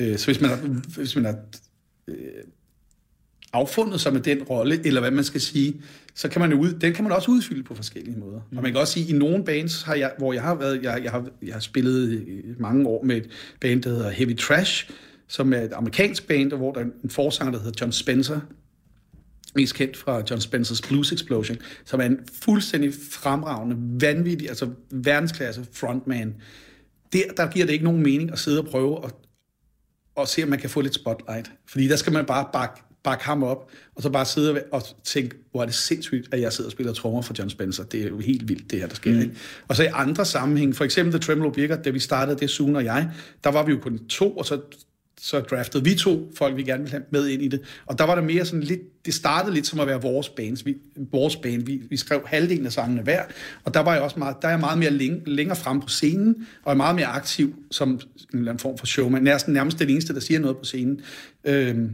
øh, 0.00 0.16
så 0.16 0.26
hvis 0.26 0.40
man 0.40 0.50
har, 0.50 0.58
hvis 0.98 1.16
man 1.16 1.24
har 1.24 1.38
øh, 2.08 2.16
affundet 3.52 4.00
sig 4.00 4.12
med 4.12 4.20
den 4.20 4.42
rolle, 4.42 4.86
eller 4.86 5.00
hvad 5.00 5.10
man 5.10 5.24
skal 5.24 5.40
sige, 5.40 5.80
så 6.14 6.28
kan 6.28 6.40
man 6.40 6.50
jo 6.50 6.58
ud, 6.58 6.72
den 6.72 6.92
kan 6.92 7.04
man 7.04 7.12
også 7.12 7.30
udfylde 7.30 7.62
på 7.62 7.74
forskellige 7.74 8.18
måder. 8.18 8.40
Mm. 8.50 8.56
Og 8.56 8.62
man 8.62 8.72
kan 8.72 8.80
også 8.80 8.92
sige, 8.92 9.04
at 9.04 9.10
i 9.10 9.18
nogle 9.18 9.44
bands, 9.44 9.82
har 9.82 9.94
jeg, 9.94 10.12
hvor 10.18 10.32
jeg 10.32 10.42
har 10.42 10.54
været, 10.54 10.82
jeg, 10.82 11.00
jeg, 11.02 11.10
har, 11.10 11.26
jeg 11.42 11.54
har 11.54 11.60
spillet 11.60 12.24
mange 12.58 12.88
år 12.88 13.04
med 13.04 13.16
et 13.16 13.30
band, 13.60 13.82
der 13.82 13.90
hedder 13.90 14.10
Heavy 14.10 14.36
Trash, 14.36 14.90
som 15.28 15.52
er 15.52 15.60
et 15.60 15.72
amerikansk 15.72 16.26
band, 16.28 16.52
hvor 16.52 16.72
der 16.72 16.80
er 16.80 16.84
en 17.04 17.10
forsanger, 17.10 17.52
der 17.52 17.58
hedder 17.58 17.78
John 17.80 17.92
Spencer, 17.92 18.40
mest 19.54 19.74
kendt 19.74 19.96
fra 19.96 20.22
John 20.30 20.40
Spencers 20.40 20.82
Blues 20.82 21.12
Explosion, 21.12 21.56
som 21.84 22.00
er 22.00 22.04
en 22.04 22.18
fuldstændig 22.42 22.94
fremragende, 23.10 23.76
vanvittig, 24.00 24.48
altså 24.48 24.70
verdensklasse 24.90 25.66
frontman. 25.72 26.34
Der, 27.12 27.22
der 27.36 27.50
giver 27.50 27.66
det 27.66 27.72
ikke 27.72 27.84
nogen 27.84 28.02
mening 28.02 28.32
at 28.32 28.38
sidde 28.38 28.60
og 28.60 28.66
prøve 28.66 29.04
at, 29.04 29.14
og 30.16 30.28
se, 30.28 30.42
om 30.42 30.48
man 30.48 30.58
kan 30.58 30.70
få 30.70 30.80
lidt 30.80 30.94
spotlight. 30.94 31.50
Fordi 31.68 31.88
der 31.88 31.96
skal 31.96 32.12
man 32.12 32.24
bare 32.24 32.48
bakke, 32.52 32.82
bakke 33.06 33.24
ham 33.24 33.42
op, 33.42 33.70
og 33.94 34.02
så 34.02 34.10
bare 34.10 34.24
sidde 34.24 34.62
og 34.72 34.82
tænke, 35.04 35.36
hvor 35.50 35.62
er 35.62 35.66
det 35.66 35.74
sindssygt, 35.74 36.28
at 36.32 36.40
jeg 36.40 36.52
sidder 36.52 36.68
og 36.68 36.72
spiller 36.72 36.92
trommer 36.92 37.22
for 37.22 37.34
John 37.38 37.50
Spencer. 37.50 37.84
Det 37.84 38.02
er 38.02 38.08
jo 38.08 38.18
helt 38.18 38.48
vildt, 38.48 38.70
det 38.70 38.80
her, 38.80 38.86
der 38.86 38.94
sker. 38.94 39.12
Mm. 39.12 39.20
Ikke? 39.20 39.34
Og 39.68 39.76
så 39.76 39.82
i 39.82 39.88
andre 39.92 40.24
sammenhæng, 40.24 40.76
for 40.76 40.84
eksempel 40.84 41.12
The 41.12 41.20
Tremolo 41.20 41.50
Birker, 41.50 41.76
da 41.76 41.90
vi 41.90 41.98
startede 41.98 42.38
det, 42.38 42.50
Sune 42.50 42.78
og 42.78 42.84
jeg, 42.84 43.10
der 43.44 43.50
var 43.50 43.62
vi 43.62 43.72
jo 43.72 43.78
kun 43.78 43.98
to, 44.08 44.30
og 44.30 44.46
så 44.46 44.60
så 45.20 45.40
draftede 45.40 45.84
vi 45.84 45.94
to 45.94 46.32
folk, 46.36 46.56
vi 46.56 46.62
gerne 46.62 46.82
ville 46.82 46.90
have 46.90 47.02
med 47.10 47.28
ind 47.28 47.42
i 47.42 47.48
det. 47.48 47.60
Og 47.86 47.98
der 47.98 48.04
var 48.04 48.14
der 48.14 48.22
mere 48.22 48.44
sådan 48.44 48.62
lidt, 48.62 49.06
det 49.06 49.14
startede 49.14 49.54
lidt 49.54 49.66
som 49.66 49.80
at 49.80 49.86
være 49.86 50.02
vores 50.02 50.28
bands. 50.28 50.66
Vi, 50.66 50.76
vores 51.12 51.36
band, 51.36 51.62
vi, 51.62 51.82
vi 51.90 51.96
skrev 51.96 52.22
halvdelen 52.26 52.66
af 52.66 52.72
sangene 52.72 53.02
hver, 53.02 53.22
og 53.64 53.74
der 53.74 53.80
var 53.80 53.92
jeg 53.92 54.02
også 54.02 54.18
meget, 54.18 54.36
der 54.42 54.48
er 54.48 54.52
jeg 54.52 54.60
meget 54.60 54.78
mere 54.78 54.90
læng, 54.90 55.22
længere 55.26 55.56
frem 55.56 55.80
på 55.80 55.88
scenen, 55.88 56.46
og 56.64 56.72
er 56.72 56.76
meget 56.76 56.96
mere 56.96 57.06
aktiv 57.06 57.54
som 57.70 57.90
en 57.90 58.00
eller 58.32 58.52
anden 58.52 58.62
form 58.62 58.78
for 58.78 58.86
showman. 58.86 59.22
Nærmest, 59.22 59.48
nærmest 59.48 59.78
den 59.78 59.90
eneste, 59.90 60.14
der 60.14 60.20
siger 60.20 60.40
noget 60.40 60.56
på 60.56 60.64
scenen. 60.64 61.00
Øhm, 61.44 61.90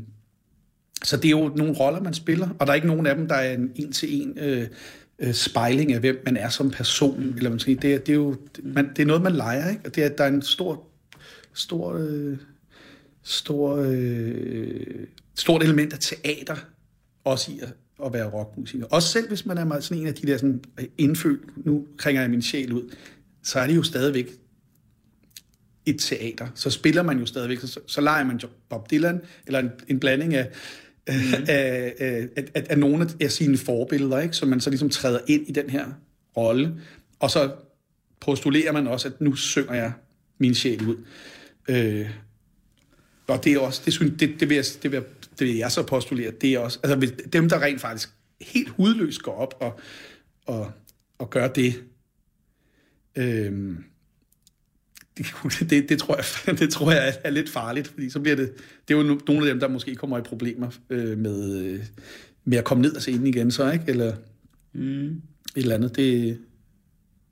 så 1.04 1.16
det 1.16 1.24
er 1.24 1.30
jo 1.30 1.52
nogle 1.56 1.72
roller, 1.72 2.00
man 2.00 2.14
spiller, 2.14 2.48
og 2.58 2.66
der 2.66 2.72
er 2.72 2.74
ikke 2.74 2.86
nogen 2.86 3.06
af 3.06 3.16
dem, 3.16 3.28
der 3.28 3.34
er 3.34 3.54
en 3.54 3.72
en-til-en 3.76 4.38
øh, 4.38 4.66
øh, 5.18 5.34
spejling 5.34 5.92
af, 5.92 6.00
hvem 6.00 6.22
man 6.24 6.36
er 6.36 6.48
som 6.48 6.70
person. 6.70 7.34
Eller 7.36 7.50
man 7.50 7.58
siger, 7.58 7.80
det, 7.80 7.94
er, 7.94 7.98
det, 7.98 8.08
er 8.08 8.16
jo, 8.16 8.36
man, 8.62 8.90
det 8.96 9.02
er 9.02 9.06
noget, 9.06 9.22
man 9.22 9.32
leger, 9.32 9.70
ikke? 9.70 9.82
Og 9.84 9.94
det 9.94 10.04
er, 10.04 10.08
der 10.08 10.24
er 10.24 10.28
en 10.28 10.42
stor, 10.42 10.86
stor 11.54 11.94
øh, 11.94 12.36
stor, 13.22 13.76
øh, 13.76 15.06
stort 15.34 15.62
element 15.62 15.92
af 15.92 15.98
teater, 15.98 16.56
også 17.24 17.52
i 17.52 17.60
at, 17.62 17.74
at 18.04 18.12
være 18.12 18.30
rockmusiker. 18.30 18.86
Også 18.86 19.08
selv 19.08 19.28
hvis 19.28 19.46
man 19.46 19.58
er 19.58 19.64
meget 19.64 19.84
sådan 19.84 20.02
en 20.02 20.06
af 20.06 20.14
de 20.14 20.26
der 20.26 20.36
sådan 20.36 20.64
øh, 20.80 20.86
indfølt, 20.98 21.66
nu 21.66 21.86
kringer 21.96 22.22
jeg 22.22 22.30
min 22.30 22.42
sjæl 22.42 22.72
ud, 22.72 22.94
så 23.42 23.58
er 23.58 23.66
det 23.66 23.76
jo 23.76 23.82
stadigvæk 23.82 24.30
et 25.86 25.96
teater. 26.00 26.48
Så 26.54 26.70
spiller 26.70 27.02
man 27.02 27.18
jo 27.18 27.26
stadigvæk, 27.26 27.60
så, 27.60 27.80
så 27.86 28.00
leger 28.00 28.24
man 28.24 28.40
Bob 28.68 28.90
Dylan, 28.90 29.20
eller 29.46 29.58
en, 29.58 29.70
en 29.88 30.00
blanding 30.00 30.34
af, 30.34 30.50
mm. 31.08 31.14
af, 31.48 31.94
af, 31.98 32.28
af, 32.54 32.66
af 32.70 32.78
nogle 32.78 33.08
af 33.20 33.30
sine 33.30 33.58
forbilleder, 33.58 34.20
ikke? 34.20 34.36
så 34.36 34.46
man 34.46 34.60
så 34.60 34.70
ligesom 34.70 34.90
træder 34.90 35.18
ind 35.26 35.48
i 35.48 35.52
den 35.52 35.70
her 35.70 35.86
rolle, 36.36 36.74
og 37.20 37.30
så 37.30 37.50
postulerer 38.20 38.72
man 38.72 38.86
også, 38.86 39.08
at 39.08 39.20
nu 39.20 39.36
synger 39.36 39.74
jeg 39.74 39.92
min 40.38 40.54
sjæl 40.54 40.86
ud. 40.86 40.96
Øh, 41.68 42.10
og 43.28 43.44
det 43.44 43.52
er 43.52 43.58
også, 43.58 43.82
det, 43.84 43.92
synes, 43.92 44.12
det, 44.18 44.40
det, 44.40 44.48
vil 44.48 44.54
jeg, 44.54 44.64
det, 44.82 44.90
vil 44.90 44.96
jeg, 44.96 45.04
det 45.38 45.46
vil 45.46 45.56
jeg 45.56 45.72
så 45.72 45.82
postulere, 45.82 46.30
det 46.30 46.54
er 46.54 46.58
også, 46.58 46.78
altså 46.82 47.14
dem, 47.32 47.48
der 47.48 47.62
rent 47.62 47.80
faktisk 47.80 48.08
helt 48.40 48.68
hudløst 48.68 49.22
går 49.22 49.34
op 49.34 49.54
og, 49.60 49.80
og, 50.46 50.72
og 51.18 51.30
gør 51.30 51.48
det, 51.48 51.82
øh, 53.16 53.76
det, 55.18 55.26
det, 55.70 55.88
det, 55.88 55.98
tror 55.98 56.16
jeg, 56.16 56.58
det 56.60 56.70
tror 56.70 56.92
jeg 56.92 57.14
er 57.24 57.30
lidt 57.30 57.50
farligt, 57.50 57.88
fordi 57.88 58.10
så 58.10 58.20
bliver 58.20 58.36
det, 58.36 58.52
det 58.88 58.94
er 58.94 58.98
jo 58.98 59.20
nogle 59.28 59.48
af 59.48 59.54
dem, 59.54 59.60
der 59.60 59.68
måske 59.68 59.94
kommer 59.94 60.18
i 60.18 60.22
problemer 60.22 60.70
øh, 60.90 61.18
med, 61.18 61.58
øh, 61.64 61.80
med 62.44 62.58
at 62.58 62.64
komme 62.64 62.82
ned 62.82 62.96
og 62.96 63.02
scenen 63.02 63.26
igen, 63.26 63.50
så 63.50 63.70
ikke? 63.70 63.84
Eller 63.88 64.14
mm. 64.72 65.06
et 65.06 65.20
eller 65.56 65.74
andet. 65.74 65.96
Det, 65.96 66.38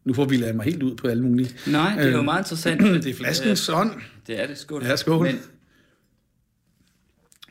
nu 0.05 0.15
får 0.15 0.25
vi 0.25 0.37
ladet 0.37 0.57
mig 0.57 0.65
helt 0.65 0.83
ud 0.83 0.97
på 0.97 1.09
alle 1.09 1.23
mulige. 1.23 1.51
Nej, 1.67 1.95
det 1.97 2.07
er 2.07 2.11
jo 2.11 2.19
øh, 2.19 2.25
meget 2.25 2.41
interessant. 2.41 2.81
det 3.05 3.07
er 3.07 3.15
flaskens 3.15 3.69
ånd. 3.69 3.91
Det 4.27 4.43
er 4.43 4.47
det, 4.47 4.59
skål. 4.59 4.85
Ja, 4.85 4.97
skål. 4.97 5.27
Men, 5.27 5.39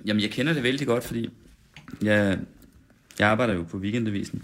Jamen, 0.06 0.22
jeg 0.22 0.32
kender 0.32 0.54
det 0.54 0.64
vældig 0.64 0.88
godt, 0.88 1.04
fordi 1.04 1.30
jeg, 2.02 2.40
jeg 3.20 3.28
arbejder 3.30 3.54
jo 3.54 3.64
på 3.64 3.78
weekendavisen 3.78 4.44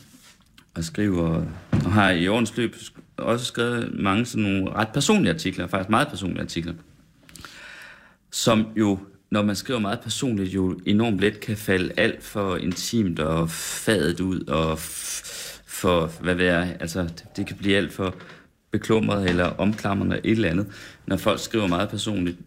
og 0.74 0.84
skriver, 0.84 1.46
og 1.72 1.92
har 1.92 2.12
i 2.12 2.28
årens 2.28 2.58
løb 2.58 2.76
også 3.18 3.46
skrevet 3.46 4.00
mange 4.00 4.26
sådan 4.26 4.44
nogle 4.44 4.72
ret 4.72 4.88
personlige 4.94 5.34
artikler, 5.34 5.68
faktisk 5.68 5.90
meget 5.90 6.08
personlige 6.08 6.42
artikler, 6.42 6.74
som 8.32 8.68
jo, 8.76 9.00
når 9.32 9.44
man 9.44 9.56
skriver 9.56 9.80
meget 9.80 10.00
personligt, 10.00 10.54
jo 10.54 10.80
enormt 10.86 11.20
let 11.20 11.40
kan 11.40 11.58
falde 11.58 11.94
alt 11.98 12.24
for 12.24 12.58
intimt 12.58 13.20
og 13.20 13.50
fadet 13.50 14.20
ud, 14.20 14.40
og 14.42 14.80
for, 15.66 16.08
hvad 16.22 16.36
ved 16.36 16.46
jeg, 16.46 16.78
altså, 16.80 17.10
det 17.36 17.48
kan 17.48 17.58
blive 17.58 17.78
alt 17.78 17.94
for 17.94 18.16
beklumret 18.72 19.30
eller 19.30 19.46
omklamrende 19.46 20.20
et 20.24 20.32
eller 20.32 20.50
andet, 20.50 20.68
når 21.08 21.18
folk 21.18 21.40
skriver 21.40 21.68
meget 21.68 21.90
personligt. 21.90 22.38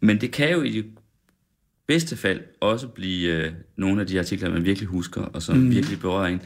Men 0.00 0.20
det 0.20 0.30
kan 0.30 0.52
jo 0.52 0.62
i 0.62 0.84
bedste 1.86 2.16
fald 2.16 2.40
også 2.60 2.88
blive 2.88 3.32
øh, 3.32 3.52
nogle 3.76 4.00
af 4.00 4.06
de 4.06 4.18
artikler, 4.18 4.50
man 4.50 4.64
virkelig 4.64 4.88
husker, 4.88 5.22
og 5.22 5.42
som 5.42 5.56
mm. 5.56 5.70
virkelig 5.70 6.00
berører 6.00 6.28
en. 6.28 6.42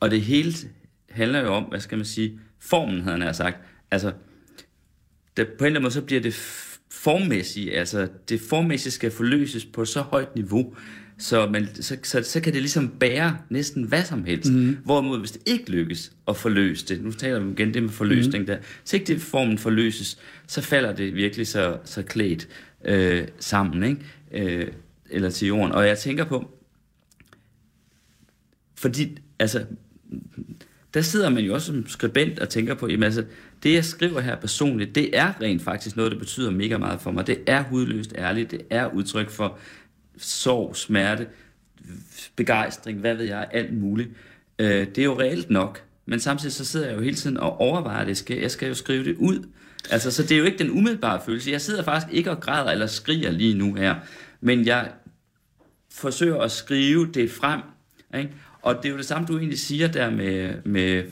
Og 0.00 0.10
det 0.10 0.20
hele 0.20 0.52
handler 1.10 1.40
jo 1.40 1.54
om, 1.54 1.64
hvad 1.64 1.80
skal 1.80 1.98
man 1.98 2.04
sige, 2.04 2.40
formen, 2.60 3.00
havde 3.00 3.20
han 3.20 3.34
sagt. 3.34 3.56
Altså, 3.90 4.12
det, 5.36 5.48
på 5.48 5.64
en 5.64 5.66
eller 5.66 5.66
anden 5.66 5.82
måde, 5.82 5.94
så 5.94 6.02
bliver 6.02 6.20
det 6.20 6.34
formmæssigt, 6.90 7.74
altså 7.74 8.08
det 8.28 8.40
formmæssigt 8.40 8.94
skal 8.94 9.10
forløses 9.10 9.64
på 9.64 9.84
så 9.84 10.00
højt 10.00 10.34
niveau, 10.34 10.74
så, 11.18 11.46
man, 11.46 11.68
så, 11.74 11.96
så, 12.02 12.22
så 12.22 12.40
kan 12.40 12.52
det 12.52 12.62
ligesom 12.62 12.88
bære 12.88 13.38
næsten 13.48 13.84
hvad 13.84 14.04
som 14.04 14.24
helst. 14.24 14.52
Mm. 14.52 14.76
Hvorimod, 14.84 15.18
hvis 15.18 15.30
det 15.30 15.42
ikke 15.46 15.70
lykkes 15.70 16.12
at 16.28 16.36
forløse 16.36 16.86
det, 16.86 17.02
nu 17.04 17.12
taler 17.12 17.40
vi 17.40 17.52
igen 17.52 17.74
det 17.74 17.82
med 17.82 17.90
forløsning 17.90 18.42
mm. 18.42 18.46
der, 18.46 18.58
så 18.84 18.96
ikke 18.96 19.06
det 19.06 19.20
formen 19.20 19.58
forløses, 19.58 20.18
så 20.46 20.60
falder 20.60 20.94
det 20.94 21.14
virkelig 21.14 21.46
så, 21.46 21.78
så 21.84 22.02
klædt 22.02 22.48
øh, 22.84 23.28
sammen. 23.38 23.82
Ikke? 23.84 24.56
øh, 24.60 24.68
eller 25.10 25.30
til 25.30 25.48
jorden. 25.48 25.72
Og 25.72 25.86
jeg 25.86 25.98
tænker 25.98 26.24
på, 26.24 26.50
fordi, 28.74 29.18
altså, 29.38 29.66
der 30.94 31.00
sidder 31.00 31.28
man 31.28 31.44
jo 31.44 31.54
også 31.54 31.66
som 31.66 31.88
skribent 31.88 32.38
og 32.38 32.48
tænker 32.48 32.74
på, 32.74 32.88
jamen 32.88 33.02
altså, 33.02 33.24
det 33.62 33.74
jeg 33.74 33.84
skriver 33.84 34.20
her 34.20 34.36
personligt, 34.36 34.94
det 34.94 35.18
er 35.18 35.32
rent 35.40 35.62
faktisk 35.62 35.96
noget, 35.96 36.12
der 36.12 36.18
betyder 36.18 36.50
mega 36.50 36.78
meget 36.78 37.00
for 37.00 37.10
mig. 37.10 37.26
Det 37.26 37.38
er 37.46 37.62
hudløst 37.62 38.14
ærligt, 38.18 38.50
det 38.50 38.60
er 38.70 38.86
udtryk 38.86 39.30
for 39.30 39.58
sorg, 40.18 40.76
smerte, 40.76 41.26
begejstring, 42.36 43.00
hvad 43.00 43.14
ved 43.14 43.24
jeg, 43.24 43.48
alt 43.52 43.78
muligt. 43.78 44.10
Øh, 44.58 44.86
det 44.86 44.98
er 44.98 45.04
jo 45.04 45.20
reelt 45.20 45.50
nok, 45.50 45.82
men 46.06 46.20
samtidig 46.20 46.52
så 46.52 46.64
sidder 46.64 46.86
jeg 46.86 46.96
jo 46.96 47.02
hele 47.02 47.16
tiden 47.16 47.36
og 47.36 47.60
overvejer 47.60 48.04
det. 48.04 48.16
Skal, 48.16 48.38
jeg 48.38 48.50
skal 48.50 48.68
jo 48.68 48.74
skrive 48.74 49.04
det 49.04 49.16
ud. 49.16 49.48
Altså, 49.90 50.10
så 50.10 50.22
det 50.22 50.32
er 50.32 50.38
jo 50.38 50.44
ikke 50.44 50.58
den 50.58 50.70
umiddelbare 50.70 51.20
følelse. 51.26 51.50
Jeg 51.50 51.60
sidder 51.60 51.82
faktisk 51.82 52.14
ikke 52.14 52.30
og 52.30 52.40
græder 52.40 52.70
eller 52.70 52.86
skriger 52.86 53.30
lige 53.30 53.54
nu 53.54 53.74
her, 53.74 53.94
men 54.40 54.66
jeg 54.66 54.90
forsøger 55.92 56.40
at 56.40 56.50
skrive 56.50 57.06
det 57.14 57.30
frem. 57.30 57.60
Ikke? 58.18 58.30
Og 58.62 58.76
det 58.76 58.84
er 58.84 58.90
jo 58.90 58.96
det 58.96 59.06
samme, 59.06 59.26
du 59.26 59.38
egentlig 59.38 59.58
siger 59.58 59.88
der 59.88 60.10
med, 60.10 60.54
med 60.64 61.04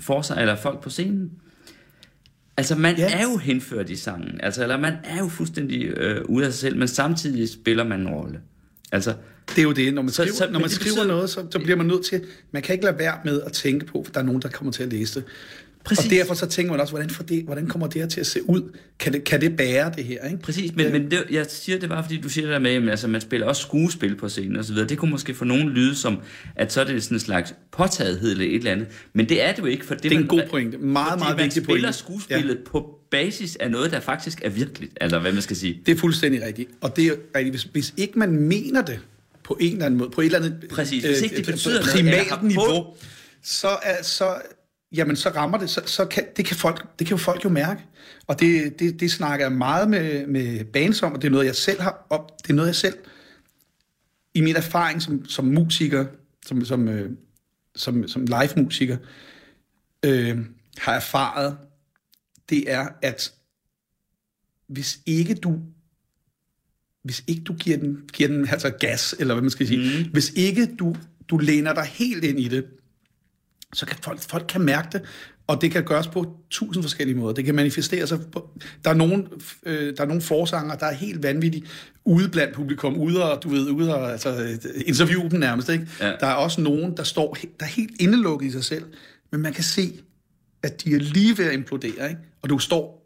forser 0.00 0.34
eller 0.34 0.56
folk 0.56 0.82
på 0.82 0.90
scenen. 0.90 1.30
Altså, 2.56 2.74
man 2.74 2.96
ja. 2.96 3.18
er 3.18 3.22
jo 3.22 3.36
henført 3.36 3.90
i 3.90 3.96
sangen. 3.96 4.40
Altså, 4.40 4.62
eller 4.62 4.76
man 4.76 4.94
er 5.04 5.18
jo 5.18 5.28
fuldstændig 5.28 5.84
øh, 5.84 6.24
ude 6.24 6.46
af 6.46 6.52
sig 6.52 6.60
selv, 6.60 6.76
men 6.76 6.88
samtidig 6.88 7.48
spiller 7.48 7.84
man 7.84 8.00
en 8.00 8.08
rolle. 8.08 8.40
Altså, 8.92 9.14
det 9.48 9.58
er 9.58 9.62
jo 9.62 9.72
det. 9.72 9.94
Når 9.94 10.02
man 10.02 10.10
skriver, 10.10 10.30
så, 10.30 10.36
så, 10.36 10.50
når 10.50 10.60
man 10.60 10.70
skriver 10.70 10.94
betyder, 10.94 11.06
noget, 11.06 11.30
så, 11.30 11.46
så 11.50 11.58
bliver 11.58 11.76
man 11.76 11.86
nødt 11.86 12.04
til... 12.04 12.24
Man 12.52 12.62
kan 12.62 12.72
ikke 12.72 12.84
lade 12.84 12.98
være 12.98 13.18
med 13.24 13.42
at 13.42 13.52
tænke 13.52 13.86
på, 13.86 14.02
for 14.04 14.12
der 14.12 14.20
er 14.20 14.24
nogen, 14.24 14.42
der 14.42 14.48
kommer 14.48 14.72
til 14.72 14.82
at 14.82 14.92
læse 14.92 15.20
det. 15.20 15.28
Præcis. 15.84 16.04
Og 16.04 16.10
derfor 16.10 16.34
så 16.34 16.46
tænker 16.46 16.72
man 16.72 16.80
også, 16.80 16.92
hvordan, 16.92 17.10
for 17.10 17.22
det, 17.22 17.44
hvordan 17.44 17.66
kommer 17.66 17.86
det 17.86 18.02
her 18.02 18.08
til 18.08 18.20
at 18.20 18.26
se 18.26 18.48
ud? 18.48 18.76
Kan 18.98 19.12
det, 19.12 19.24
kan 19.24 19.40
det 19.40 19.56
bære 19.56 19.92
det 19.96 20.04
her? 20.04 20.24
Ikke? 20.24 20.38
Præcis, 20.42 20.74
men, 20.74 20.92
men 20.92 21.10
det, 21.10 21.24
jeg 21.30 21.46
siger 21.48 21.78
det 21.78 21.88
bare, 21.88 22.04
fordi 22.04 22.20
du 22.20 22.28
siger 22.28 22.46
det 22.46 22.52
der 22.52 22.58
med, 22.58 22.70
at 22.70 22.88
altså, 22.88 23.08
man 23.08 23.20
spiller 23.20 23.46
også 23.46 23.62
skuespil 23.62 24.16
på 24.16 24.28
scenen 24.28 24.56
og 24.56 24.64
så 24.64 24.72
videre. 24.72 24.88
Det 24.88 24.98
kunne 24.98 25.10
måske 25.10 25.34
få 25.34 25.44
nogen 25.44 25.68
lyde 25.68 25.94
som, 25.94 26.18
at 26.56 26.72
så 26.72 26.80
er 26.80 26.84
det 26.84 27.02
sådan 27.02 27.16
en 27.16 27.20
slags 27.20 27.54
påtagethed 27.72 28.30
eller 28.30 28.44
et 28.44 28.54
eller 28.54 28.72
andet. 28.72 28.86
Men 29.12 29.28
det 29.28 29.42
er 29.42 29.52
det 29.52 29.62
jo 29.62 29.66
ikke. 29.66 29.84
For 29.84 29.94
det, 29.94 30.02
det 30.02 30.12
er 30.12 30.14
man, 30.14 30.22
en 30.22 30.28
god 30.28 30.42
pointe. 30.50 30.78
Meget, 30.78 31.18
meget 31.18 31.38
vigtig 31.38 31.62
pointe. 31.62 31.82
man 31.82 31.92
spiller 31.92 32.18
skuespillet 32.18 32.54
ja. 32.54 32.70
på 32.70 32.98
basis 33.10 33.56
af 33.56 33.70
noget, 33.70 33.92
der 33.92 34.00
faktisk 34.00 34.40
er 34.44 34.50
virkeligt. 34.50 34.92
Altså, 35.00 35.18
hvad 35.18 35.32
man 35.32 35.42
skal 35.42 35.56
sige. 35.56 35.80
Det 35.86 35.92
er 35.92 35.98
fuldstændig 35.98 36.42
rigtigt. 36.42 36.70
Og 36.80 36.96
det 36.96 37.06
er 37.06 37.12
rigtigt. 37.36 37.52
Hvis, 37.52 37.62
hvis 37.62 37.94
ikke 37.96 38.18
man 38.18 38.32
mener 38.32 38.82
det 38.82 39.00
på 39.44 39.56
en 39.60 39.72
eller 39.72 39.86
anden 39.86 39.98
måde, 39.98 40.10
på 40.10 40.20
et 40.20 40.24
eller 40.24 40.38
andet 40.38 40.66
Præcis. 40.70 41.04
Hvis 41.04 41.22
ikke 41.22 41.36
det 41.36 41.48
øh, 41.48 41.54
betyder 41.54 41.82
primalt 41.82 42.28
noget, 42.30 42.44
niveau, 42.44 42.86
så, 43.42 43.68
er, 43.82 44.02
så 44.02 44.34
jamen 44.92 45.16
så 45.16 45.28
rammer 45.28 45.58
det, 45.58 45.70
så, 45.70 45.82
så 45.86 46.04
kan, 46.04 46.24
det, 46.36 46.44
kan 46.44 46.56
folk, 46.56 46.98
det 46.98 47.06
kan 47.06 47.16
jo 47.16 47.22
folk 47.22 47.44
jo 47.44 47.48
mærke. 47.48 47.84
Og 48.26 48.40
det, 48.40 48.78
det, 48.78 49.00
det 49.00 49.10
snakker 49.10 49.46
jeg 49.46 49.52
meget 49.52 49.90
med, 49.90 50.26
med 50.26 50.64
bands 50.64 51.02
om, 51.02 51.12
og 51.12 51.22
det 51.22 51.28
er 51.28 51.32
noget, 51.32 51.46
jeg 51.46 51.56
selv 51.56 51.80
har 51.80 52.06
op, 52.10 52.42
det 52.42 52.50
er 52.50 52.54
noget, 52.54 52.68
jeg 52.68 52.76
selv 52.76 52.94
i 54.34 54.40
min 54.40 54.56
erfaring 54.56 55.02
som, 55.02 55.24
som 55.24 55.44
musiker, 55.44 56.06
som, 56.46 56.64
som, 56.64 56.88
øh, 56.88 57.10
som, 57.74 58.08
som 58.08 58.26
live-musiker, 58.26 58.96
øh, 60.04 60.38
har 60.78 60.94
erfaret, 60.94 61.56
det 62.48 62.72
er, 62.72 62.88
at 63.02 63.32
hvis 64.66 65.00
ikke 65.06 65.34
du 65.34 65.58
hvis 67.02 67.24
ikke 67.26 67.42
du 67.42 67.54
giver 67.54 67.76
den, 67.76 68.00
giver 68.12 68.28
den 68.28 68.48
altså 68.48 68.70
gas, 68.70 69.14
eller 69.18 69.34
hvad 69.34 69.42
man 69.42 69.50
skal 69.50 69.66
sige, 69.66 70.04
mm. 70.04 70.10
hvis 70.12 70.32
ikke 70.36 70.76
du, 70.78 70.96
du 71.28 71.38
læner 71.38 71.74
dig 71.74 71.84
helt 71.84 72.24
ind 72.24 72.40
i 72.40 72.48
det, 72.48 72.64
så 73.72 73.86
kan 73.86 73.96
folk, 74.02 74.20
folk 74.20 74.44
kan 74.48 74.60
mærke 74.60 74.88
det, 74.92 75.02
og 75.46 75.60
det 75.60 75.70
kan 75.70 75.84
gøres 75.84 76.06
på 76.06 76.36
tusind 76.50 76.84
forskellige 76.84 77.16
måder. 77.16 77.34
Det 77.34 77.44
kan 77.44 77.54
manifestere 77.54 78.06
sig 78.06 78.18
på... 78.32 78.50
Der 78.84 78.90
er 78.90 78.94
nogle, 78.94 79.26
øh, 79.66 79.96
der 79.96 80.02
er 80.02 80.06
nogle 80.06 80.22
forsanger, 80.22 80.74
der 80.74 80.86
er 80.86 80.92
helt 80.92 81.22
vanvittige 81.22 81.64
ude 82.04 82.28
blandt 82.28 82.54
publikum, 82.54 82.96
ude 82.96 83.32
og, 83.32 83.42
du 83.42 83.48
ved, 83.48 83.70
ude 83.70 83.94
og 83.94 84.12
altså, 84.12 84.58
interviewe 84.86 85.30
dem 85.30 85.40
nærmest, 85.40 85.68
ikke? 85.68 85.86
Ja. 86.00 86.12
Der 86.20 86.26
er 86.26 86.34
også 86.34 86.60
nogen, 86.60 86.96
der 86.96 87.02
står 87.02 87.36
der 87.60 87.66
er 87.66 87.70
helt 87.70 88.00
indelukket 88.00 88.46
i 88.46 88.50
sig 88.50 88.64
selv, 88.64 88.84
men 89.32 89.40
man 89.40 89.52
kan 89.52 89.64
se, 89.64 90.00
at 90.62 90.84
de 90.84 90.94
er 90.94 90.98
lige 90.98 91.38
ved 91.38 91.44
at 91.44 91.52
implodere, 91.52 92.08
ikke? 92.08 92.20
Og 92.42 92.48
du 92.48 92.58
står 92.58 93.01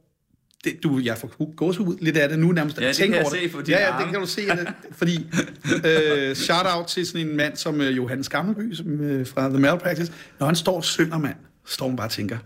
det, 0.66 0.82
du, 0.82 1.00
jeg 1.04 1.18
får 1.18 1.54
gåsehud 1.54 1.96
lidt 2.00 2.16
af 2.16 2.28
det 2.28 2.38
nu 2.38 2.52
nærmest. 2.52 2.80
Ja, 2.80 2.88
det 2.88 2.96
kan 2.96 3.14
jeg 3.14 3.26
se 3.30 3.48
for 3.50 3.62
Ja, 3.68 3.94
ja, 3.94 4.02
det 4.02 4.10
kan 4.10 4.20
du 4.20 4.26
se. 4.26 4.46
Det, 4.46 4.72
fordi, 4.92 5.26
øh, 5.88 6.36
shout 6.36 6.66
out 6.76 6.86
til 6.86 7.06
sådan 7.06 7.28
en 7.28 7.36
mand 7.36 7.56
som 7.56 7.80
øh, 7.80 7.96
Johannes 7.96 8.28
Gammelby 8.28 8.74
som, 8.74 9.00
øh, 9.00 9.26
fra 9.26 9.48
The 9.48 9.58
Malpractice. 9.58 10.12
Når 10.38 10.46
han 10.46 10.56
står 10.56 10.76
og 10.76 10.84
synger, 10.84 11.18
mand, 11.18 11.36
står 11.66 11.88
han 11.88 11.96
bare 11.96 12.06
og 12.06 12.10
tænker, 12.10 12.38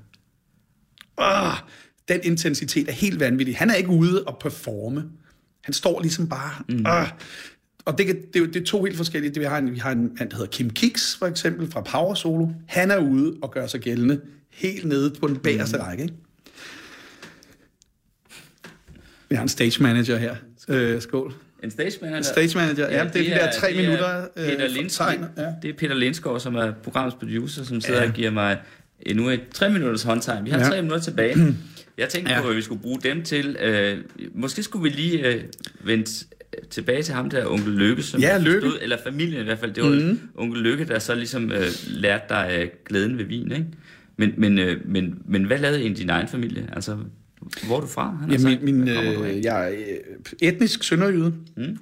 Åh, 1.20 1.54
den 2.08 2.20
intensitet 2.22 2.88
er 2.88 2.92
helt 2.92 3.20
vanvittig. 3.20 3.56
Han 3.56 3.70
er 3.70 3.74
ikke 3.74 3.90
ude 3.90 4.24
og 4.24 4.38
performe. 4.40 5.04
Han 5.64 5.74
står 5.74 6.00
ligesom 6.00 6.28
bare... 6.28 6.50
Mm. 6.68 6.86
Åh, 6.86 7.08
og 7.84 7.98
det, 7.98 8.06
det, 8.06 8.34
det, 8.34 8.54
det 8.54 8.60
er 8.60 8.66
to 8.66 8.84
helt 8.84 8.96
forskellige. 8.96 9.34
Det, 9.34 9.40
vi, 9.40 9.44
har 9.44 9.58
en, 9.58 9.72
vi 9.72 9.78
har 9.78 9.92
en 9.92 10.02
mand, 10.18 10.30
der 10.30 10.36
hedder 10.36 10.50
Kim 10.50 10.70
Kicks, 10.70 11.16
for 11.16 11.26
eksempel, 11.26 11.70
fra 11.70 11.80
Power 11.80 12.14
Solo. 12.14 12.48
Han 12.66 12.90
er 12.90 12.98
ude 12.98 13.36
og 13.42 13.50
gør 13.50 13.66
sig 13.66 13.80
gældende 13.80 14.20
helt 14.52 14.84
nede 14.84 15.14
på 15.20 15.28
den 15.28 15.36
bagerste 15.36 15.76
mm. 15.76 15.82
række. 15.82 16.02
Ikke? 16.02 16.14
Vi 19.30 19.36
har 19.36 19.42
en 19.42 19.48
stage 19.48 19.82
manager 19.82 20.16
her. 20.16 20.34
Øh, 20.68 21.02
skål. 21.02 21.34
En 21.62 21.70
stage 21.70 21.98
manager? 22.00 22.18
En 22.18 22.24
stage 22.24 22.58
manager, 22.58 22.90
ja. 22.90 22.98
ja 22.98 23.04
det, 23.04 23.14
det 23.14 23.32
er 23.32 23.34
de 23.34 23.40
der 23.40 23.52
tre 23.52 23.68
det 23.68 23.76
minutter. 23.76 24.26
Peter 24.36 24.64
øh, 24.64 24.70
Lindskov, 24.70 25.06
ja. 25.36 25.46
Det 25.62 25.70
er 25.70 25.74
Peter 25.78 25.94
Lindskov, 25.94 26.40
som 26.40 26.54
er 26.54 26.72
programmets 26.72 27.16
producer, 27.16 27.64
som 27.64 27.80
sidder 27.80 28.02
ja. 28.02 28.08
og 28.08 28.14
giver 28.14 28.30
mig 28.30 28.58
endnu 29.00 29.28
et 29.28 29.40
tre 29.54 29.70
minutters 29.70 30.02
håndtegn. 30.02 30.44
Vi 30.44 30.50
har 30.50 30.58
ja. 30.58 30.64
tre 30.64 30.82
minutter 30.82 31.02
tilbage. 31.04 31.36
Jeg 31.98 32.08
tænkte 32.08 32.32
ja. 32.32 32.42
på, 32.42 32.48
at 32.48 32.56
vi 32.56 32.62
skulle 32.62 32.82
bruge 32.82 33.00
dem 33.02 33.22
til... 33.22 33.56
Øh, 33.60 33.98
måske 34.34 34.62
skulle 34.62 34.82
vi 34.82 34.88
lige 34.88 35.26
øh, 35.26 35.42
vende 35.84 36.06
tilbage 36.70 37.02
til 37.02 37.14
ham 37.14 37.30
der, 37.30 37.46
onkel 37.46 37.72
Lykke, 37.72 38.02
som 38.02 38.20
ja, 38.20 38.38
Lykke. 38.38 38.60
Forstod, 38.60 38.78
eller 38.82 38.96
familien 39.04 39.40
i 39.40 39.44
hvert 39.44 39.58
fald. 39.58 39.72
Det 39.72 39.84
var 39.84 39.90
mm. 39.90 40.20
onkel 40.34 40.62
Lykke, 40.62 40.84
der 40.84 40.98
så 40.98 41.14
ligesom 41.14 41.52
øh, 41.52 41.66
lærte 41.86 42.24
dig 42.28 42.58
øh, 42.60 42.68
glæden 42.86 43.18
ved 43.18 43.24
vin, 43.24 43.52
ikke? 43.52 43.66
Men, 44.16 44.34
men, 44.36 44.58
øh, 44.58 44.80
men, 44.84 45.22
men 45.24 45.44
hvad 45.44 45.58
lavede 45.58 45.80
egentlig 45.80 45.98
din 45.98 46.10
egen 46.10 46.28
familie? 46.28 46.68
Altså, 46.72 46.96
hvor 47.66 47.76
er 47.76 47.80
du 47.80 47.86
fra? 47.86 48.16
Han 48.20 48.30
ja, 48.30 48.38
min, 48.38 48.64
min, 48.64 48.88
øh, 48.88 49.45
jeg 49.45 49.66
er 49.66 49.70
øh, 49.70 50.16
etnisk 50.41 50.84
sønderjyde, 50.84 51.34
mm. 51.57 51.78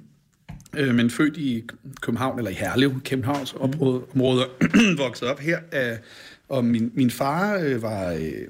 øh, 0.77 0.95
men 0.95 1.09
født 1.09 1.37
i 1.37 1.63
København, 2.01 2.37
eller 2.37 2.51
i 2.51 2.53
Herlev, 2.53 3.01
Københavns 3.01 3.55
mm. 3.55 3.61
område, 3.61 4.45
vokset 4.97 5.27
op 5.27 5.39
her. 5.39 5.59
Øh, 5.73 5.97
og 6.49 6.65
min, 6.65 6.91
min 6.93 7.11
far 7.11 7.57
øh, 7.57 7.81
var, 7.81 8.11
øh, 8.11 8.47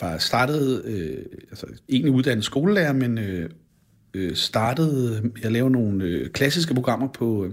var 0.00 0.18
startet, 0.18 0.84
øh, 0.84 1.24
altså 1.50 1.66
egentlig 1.88 2.12
uddannet 2.12 2.44
skolelærer, 2.44 2.92
men 2.92 3.18
øh, 3.18 3.50
øh, 4.14 4.36
startede 4.36 5.20
med 5.22 5.44
at 5.44 5.52
lave 5.52 5.70
nogle 5.70 6.04
øh, 6.04 6.30
klassiske 6.30 6.74
programmer 6.74 7.08
på, 7.08 7.44
øh, 7.44 7.52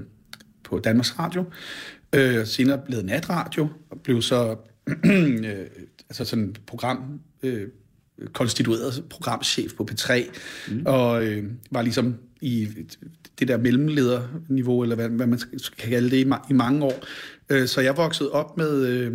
på 0.64 0.80
Danmarks 0.80 1.20
Radio. 1.20 1.44
Øh, 2.16 2.46
senere 2.46 2.82
blev 2.86 3.02
natradio, 3.02 3.68
og 3.90 4.02
blev 4.04 4.22
så 4.22 4.56
øh, 5.46 5.66
altså 6.10 6.26
sådan 6.26 6.56
program... 6.68 7.20
Øh, 7.44 7.68
konstitueret 8.34 9.04
programchef 9.10 9.74
på 9.74 9.88
P3, 9.92 10.24
mm. 10.72 10.82
og 10.86 11.26
øh, 11.26 11.44
var 11.72 11.82
ligesom 11.82 12.16
i 12.42 12.68
det 13.40 13.48
der 13.48 13.58
mellemlederniveau, 13.58 14.84
eller 14.84 14.96
hvad, 14.96 15.10
hvad 15.10 15.28
man 15.28 15.40
skal 15.40 15.78
kalde 15.78 16.10
det, 16.10 16.18
i, 16.18 16.26
ma- 16.30 16.48
i 16.50 16.54
mange 16.54 16.86
år. 16.86 17.04
Øh, 17.50 17.68
så 17.68 17.82
jeg 17.82 17.98
voksede 17.98 18.32
op 18.32 18.58
med, 18.58 18.86
øh, 18.86 19.14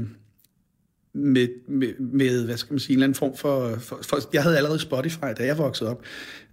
med, 1.15 1.49
med, 1.69 1.95
med, 1.99 2.45
hvad 2.45 2.57
skal 2.57 2.73
man 2.73 2.81
sige, 2.81 2.93
en 2.93 2.99
eller 2.99 3.07
anden 3.07 3.19
form 3.19 3.37
for, 3.37 3.77
for, 3.79 3.99
for... 4.03 4.19
Jeg 4.33 4.43
havde 4.43 4.57
allerede 4.57 4.79
Spotify, 4.79 5.25
da 5.39 5.45
jeg 5.45 5.59
voksede 5.59 5.91
op. 5.91 6.03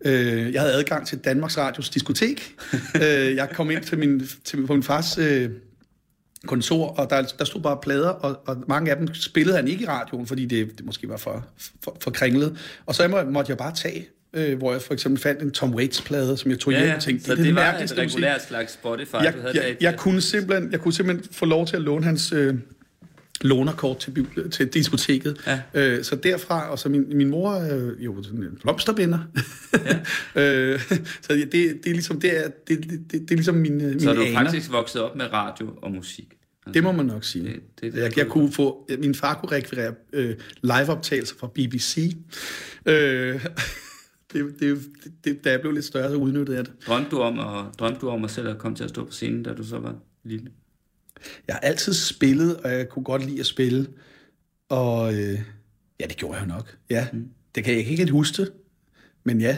Øh, 0.05 0.53
jeg 0.53 0.61
havde 0.61 0.73
adgang 0.73 1.07
til 1.07 1.17
Danmarks 1.17 1.57
Radios 1.57 1.89
diskotek. 1.89 2.55
øh, 2.95 3.35
jeg 3.35 3.49
kom 3.53 3.71
ind 3.71 3.83
til 3.83 3.99
min, 3.99 4.27
til, 4.43 4.67
på 4.67 4.73
min 4.73 4.83
fars... 4.83 5.17
Øh, 5.17 5.49
kontor, 6.47 6.87
og 6.87 7.09
der, 7.09 7.21
der 7.39 7.45
stod 7.45 7.61
bare 7.61 7.77
plader, 7.81 8.09
og, 8.09 8.39
og 8.45 8.63
mange 8.67 8.91
af 8.91 8.97
dem 8.97 9.13
spillede 9.13 9.55
han 9.55 9.67
ikke 9.67 9.83
i 9.83 9.87
radioen, 9.87 10.27
fordi 10.27 10.45
det, 10.45 10.77
det 10.77 10.85
måske 10.85 11.09
var 11.09 11.17
for, 11.17 11.45
for, 11.83 11.97
for 12.01 12.11
kringlet. 12.11 12.57
Og 12.85 12.95
så 12.95 13.07
må, 13.07 13.23
måtte 13.23 13.49
jeg 13.49 13.57
bare 13.57 13.75
tage, 13.75 14.07
øh, 14.33 14.57
hvor 14.57 14.71
jeg 14.71 14.81
for 14.81 14.93
eksempel 14.93 15.21
fandt 15.21 15.41
en 15.41 15.51
Tom 15.51 15.75
Waits-plade, 15.75 16.37
som 16.37 16.51
jeg 16.51 16.59
tog 16.59 16.73
ja, 16.73 16.85
hjem 16.85 16.95
og 16.95 17.01
tænkte, 17.01 17.25
så 17.25 17.31
det, 17.31 17.37
det, 17.37 17.45
det 17.45 17.55
var 17.55 17.73
et 17.73 17.97
regulært 17.97 18.45
slags 18.47 18.73
Spotify, 18.73 19.13
jeg, 19.13 19.33
du 19.33 19.41
havde 19.41 19.67
jeg, 19.67 19.77
jeg, 19.81 19.97
kunne 19.97 20.21
simpelthen, 20.21 20.71
jeg 20.71 20.79
kunne 20.79 20.93
simpelthen 20.93 21.33
få 21.33 21.45
lov 21.45 21.67
til 21.67 21.75
at 21.75 21.81
låne 21.81 22.05
hans... 22.05 22.31
Øh, 22.31 22.55
lånerkort 23.41 23.97
til, 23.99 24.27
til 24.51 24.67
diskoteket. 24.67 25.41
Ja. 25.47 25.61
Øh, 25.73 26.03
så 26.03 26.15
derfra, 26.15 26.71
og 26.71 26.79
så 26.79 26.89
min, 26.89 27.17
min 27.17 27.29
mor 27.29 27.53
er 27.53 27.91
jo 27.99 28.13
en 28.13 28.57
blomsterbinder. 28.61 29.19
Ja. 29.73 29.99
øh, 30.41 30.81
så 31.21 31.33
det, 31.33 31.53
det 31.53 31.85
er 31.85 31.91
ligesom, 31.91 32.19
det 32.19 32.45
er, 32.45 32.49
det, 32.67 32.83
det, 32.83 32.89
det, 32.89 33.11
det 33.11 33.31
er 33.31 33.35
ligesom 33.35 33.55
min, 33.55 33.77
min 33.77 33.99
Så 33.99 34.13
du 34.13 34.21
er 34.21 34.33
faktisk 34.33 34.71
vokset 34.71 35.01
op 35.01 35.15
med 35.15 35.33
radio 35.33 35.69
og 35.81 35.91
musik? 35.91 36.33
Altså, 36.65 36.73
det 36.73 36.83
må 36.83 36.91
man 36.91 37.05
nok 37.05 37.23
sige. 37.23 37.45
Det, 37.45 37.61
det, 37.81 37.93
det, 37.93 37.99
jeg, 37.99 38.17
jeg 38.17 38.27
kunne 38.27 38.51
få, 38.51 38.89
min 38.99 39.15
far 39.15 39.33
kunne 39.33 39.51
rekvirere 39.51 39.93
øh, 40.13 40.35
liveoptagelser 40.61 41.35
fra 41.39 41.47
BBC. 41.47 42.15
Øh, 42.85 42.93
det, 44.33 44.55
det, 44.59 44.81
det, 45.23 45.43
da 45.43 45.51
jeg 45.51 45.61
blev 45.61 45.73
lidt 45.73 45.85
større, 45.85 46.09
så 46.09 46.15
udnyttede 46.15 46.57
jeg 46.57 46.65
det. 46.65 46.73
Drømte 46.87 47.09
du 47.11 47.19
om 47.19 47.39
at, 47.39 47.65
drømte 47.79 47.99
du 48.01 48.09
om 48.09 48.23
at 48.23 48.31
selv 48.31 48.49
at 48.49 48.57
komme 48.57 48.77
til 48.77 48.83
at 48.83 48.89
stå 48.89 49.05
på 49.05 49.11
scenen, 49.11 49.43
da 49.43 49.53
du 49.53 49.63
så 49.63 49.79
var 49.79 49.95
lille? 50.23 50.49
Jeg 51.47 51.55
har 51.55 51.59
altid 51.59 51.93
spillet, 51.93 52.57
og 52.57 52.71
jeg 52.71 52.89
kunne 52.89 53.03
godt 53.03 53.25
lide 53.25 53.39
at 53.39 53.45
spille. 53.45 53.87
Og 54.69 55.13
øh, 55.13 55.39
ja, 55.99 56.05
det 56.05 56.17
gjorde 56.17 56.37
jeg 56.37 56.47
nok. 56.47 56.77
Ja, 56.89 57.07
mm. 57.13 57.29
det 57.55 57.63
kan 57.63 57.73
jeg 57.73 57.79
ikke 57.79 57.95
helt 57.95 58.11
huske 58.11 58.41
det. 58.41 58.51
Men 59.23 59.41
ja, 59.41 59.57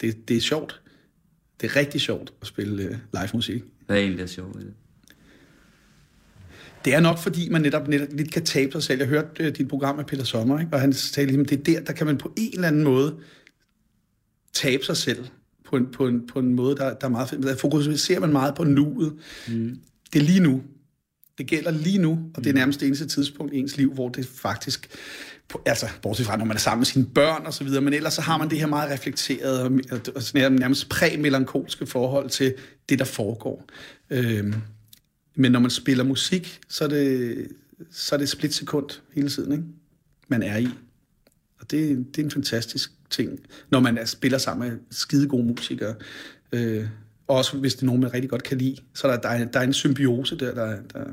det, 0.00 0.28
det 0.28 0.36
er 0.36 0.40
sjovt. 0.40 0.80
Det 1.60 1.70
er 1.70 1.76
rigtig 1.76 2.00
sjovt 2.00 2.32
at 2.40 2.46
spille 2.46 2.82
øh, 2.82 2.90
live 2.90 3.28
musik. 3.34 3.62
Hvad 3.86 3.96
er 3.96 4.00
egentlig 4.00 4.20
der 4.20 4.26
sjovt 4.26 4.54
det? 4.54 4.74
Det 6.84 6.94
er 6.94 7.00
nok, 7.00 7.18
fordi 7.18 7.48
man 7.48 7.62
netop, 7.62 7.88
netop 7.88 8.08
lidt 8.12 8.32
kan 8.32 8.44
tabe 8.44 8.72
sig 8.72 8.82
selv. 8.82 8.98
Jeg 8.98 9.08
hørte 9.08 9.44
øh, 9.44 9.56
dit 9.56 9.68
program 9.68 9.96
med 9.96 10.04
Peter 10.04 10.24
Sommer, 10.24 10.60
ikke? 10.60 10.72
og 10.72 10.80
han 10.80 10.92
sagde 10.92 11.26
ligesom, 11.26 11.44
det 11.44 11.58
er 11.58 11.62
der, 11.62 11.80
der 11.80 11.92
kan 11.92 12.06
man 12.06 12.18
på 12.18 12.32
en 12.36 12.54
eller 12.54 12.68
anden 12.68 12.84
måde 12.84 13.18
tabe 14.52 14.84
sig 14.84 14.96
selv 14.96 15.24
på 15.72 15.76
en, 15.76 15.86
på 15.86 16.06
en, 16.06 16.26
på 16.26 16.38
en 16.38 16.54
måde, 16.54 16.76
der, 16.76 16.94
der 16.94 17.06
er 17.06 17.10
meget 17.10 17.28
fedt. 17.28 17.42
Der 17.42 17.56
fokuserer 17.56 18.20
man 18.20 18.32
meget 18.32 18.54
på 18.54 18.64
nuet. 18.64 19.12
Mm. 19.48 19.78
Det 20.12 20.18
er 20.18 20.24
lige 20.24 20.40
nu. 20.40 20.62
Det 21.42 21.50
gælder 21.50 21.70
lige 21.70 21.98
nu, 21.98 22.10
og 22.34 22.44
det 22.44 22.46
er 22.46 22.52
mm. 22.52 22.58
nærmest 22.58 22.80
det 22.80 22.86
eneste 22.86 23.06
tidspunkt 23.06 23.54
i 23.54 23.58
ens 23.58 23.76
liv, 23.76 23.94
hvor 23.94 24.08
det 24.08 24.26
faktisk, 24.26 24.88
altså 25.66 25.86
bortset 26.02 26.26
fra, 26.26 26.36
når 26.36 26.44
man 26.44 26.56
er 26.56 26.60
sammen 26.60 26.80
med 26.80 26.86
sine 26.86 27.06
børn 27.06 27.46
og 27.46 27.54
så 27.54 27.64
videre, 27.64 27.80
men 27.80 27.94
ellers 27.94 28.14
så 28.14 28.20
har 28.20 28.38
man 28.38 28.50
det 28.50 28.58
her 28.58 28.66
meget 28.66 28.90
reflekterede 28.90 29.64
og 29.64 29.72
nærmest 30.34 30.88
præ-melankolske 30.88 31.86
forhold 31.86 32.30
til 32.30 32.54
det, 32.88 32.98
der 32.98 33.04
foregår. 33.04 33.64
Øhm, 34.10 34.54
men 35.34 35.52
når 35.52 35.60
man 35.60 35.70
spiller 35.70 36.04
musik, 36.04 36.60
så 36.68 36.84
er 36.84 36.88
det, 36.88 37.48
så 37.90 38.14
er 38.14 38.18
det 38.18 38.28
splitsekund 38.28 38.88
hele 39.14 39.28
tiden, 39.28 39.52
ikke? 39.52 39.64
man 40.28 40.42
er 40.42 40.56
i. 40.56 40.68
Og 41.60 41.70
det, 41.70 42.06
det 42.16 42.18
er 42.18 42.24
en 42.24 42.30
fantastisk 42.30 42.92
ting, 43.10 43.38
når 43.70 43.80
man 43.80 43.98
er, 43.98 44.04
spiller 44.04 44.38
sammen 44.38 44.68
med 44.68 44.78
skide 44.90 45.28
gode 45.28 45.44
musikere. 45.44 45.94
Øh, 46.52 46.86
også 47.28 47.56
hvis 47.56 47.74
det 47.74 47.82
er 47.82 47.86
nogen, 47.86 48.00
man 48.00 48.14
rigtig 48.14 48.30
godt 48.30 48.42
kan 48.42 48.58
lide. 48.58 48.76
Så 48.94 49.08
der, 49.08 49.16
der, 49.16 49.28
er, 49.28 49.44
der 49.44 49.60
er 49.60 49.64
en 49.64 49.72
symbiose 49.72 50.38
der, 50.38 50.54
der, 50.54 50.76
der, 50.92 51.04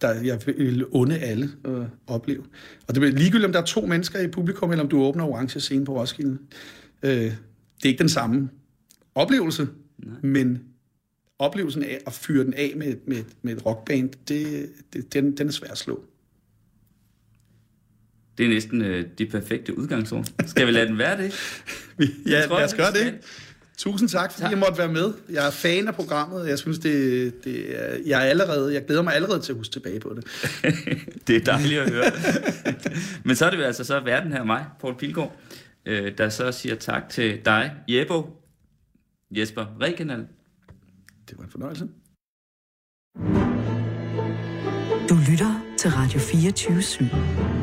der 0.00 0.22
jeg 0.22 0.40
vil 0.46 0.86
unde 0.86 1.18
alle 1.18 1.50
at 1.64 1.82
opleve. 2.06 2.44
Og 2.88 2.94
det 2.94 3.04
er 3.04 3.10
ligegyldigt, 3.10 3.46
om 3.46 3.52
der 3.52 3.60
er 3.60 3.64
to 3.64 3.86
mennesker 3.86 4.20
i 4.20 4.28
publikum, 4.28 4.70
eller 4.70 4.82
om 4.82 4.88
du 4.88 5.02
åbner 5.02 5.24
orange 5.24 5.60
scene 5.60 5.84
på 5.84 6.00
Roskilde. 6.00 6.38
Øh, 7.02 7.12
det 7.12 7.84
er 7.84 7.88
ikke 7.88 7.98
den 7.98 8.08
samme 8.08 8.48
oplevelse, 9.14 9.68
Nej. 9.98 10.16
men 10.22 10.62
oplevelsen 11.38 11.82
af 11.82 11.98
at 12.06 12.12
fyre 12.12 12.44
den 12.44 12.54
af 12.54 12.72
med, 12.76 12.96
med, 13.06 13.24
med 13.42 13.56
et 13.56 13.66
rockband, 13.66 14.10
det, 14.28 14.70
det, 14.92 15.14
den, 15.14 15.36
den 15.36 15.48
er 15.48 15.52
svær 15.52 15.68
at 15.68 15.78
slå. 15.78 16.04
Det 18.38 18.46
er 18.46 18.50
næsten 18.50 18.82
øh, 18.82 19.06
de 19.18 19.26
perfekte 19.26 19.78
udgangsord. 19.78 20.24
Skal 20.46 20.66
vi 20.66 20.72
lade 20.72 20.86
den 20.86 20.98
være 20.98 21.22
det? 21.22 21.34
ja, 22.26 22.46
lad 22.46 22.64
os 22.64 22.74
gøre 22.74 22.92
det. 22.92 23.14
Tusind 23.80 24.08
tak, 24.08 24.32
fordi 24.32 24.42
tak. 24.42 24.50
jeg 24.50 24.58
måtte 24.58 24.78
være 24.78 24.92
med. 24.92 25.12
Jeg 25.30 25.46
er 25.46 25.50
fan 25.50 25.88
af 25.88 25.94
programmet. 25.94 26.48
Jeg 26.48 26.58
synes, 26.58 26.78
det, 26.78 27.44
det 27.44 27.80
er, 27.80 27.96
jeg, 28.06 28.26
er 28.26 28.30
allerede, 28.30 28.74
jeg 28.74 28.86
glæder 28.86 29.02
mig 29.02 29.14
allerede 29.14 29.40
til 29.40 29.52
at 29.52 29.58
huske 29.58 29.72
tilbage 29.72 30.00
på 30.00 30.16
det. 30.16 30.24
det 31.26 31.36
er 31.36 31.40
dejligt 31.40 31.80
at 31.80 31.90
høre. 31.90 32.04
Men 33.24 33.36
så 33.36 33.46
er 33.46 33.50
det 33.50 33.58
jo 33.58 33.62
altså 33.62 33.84
så 33.84 34.00
verden 34.00 34.32
her 34.32 34.44
mig, 34.44 34.66
Paul 34.80 34.98
Pilgaard, 34.98 35.36
øh, 35.86 36.18
der 36.18 36.28
så 36.28 36.52
siger 36.52 36.74
tak 36.74 37.08
til 37.08 37.40
dig, 37.44 37.72
Jebo, 37.88 38.26
Jesper 39.30 39.66
Regenal. 39.80 40.26
Det 41.28 41.38
var 41.38 41.44
en 41.44 41.50
fornøjelse. 41.50 41.88
Du 45.08 45.14
lytter 45.30 45.76
til 45.78 45.90
Radio 45.90 46.20
24 46.20 46.78
/7. 46.78 47.59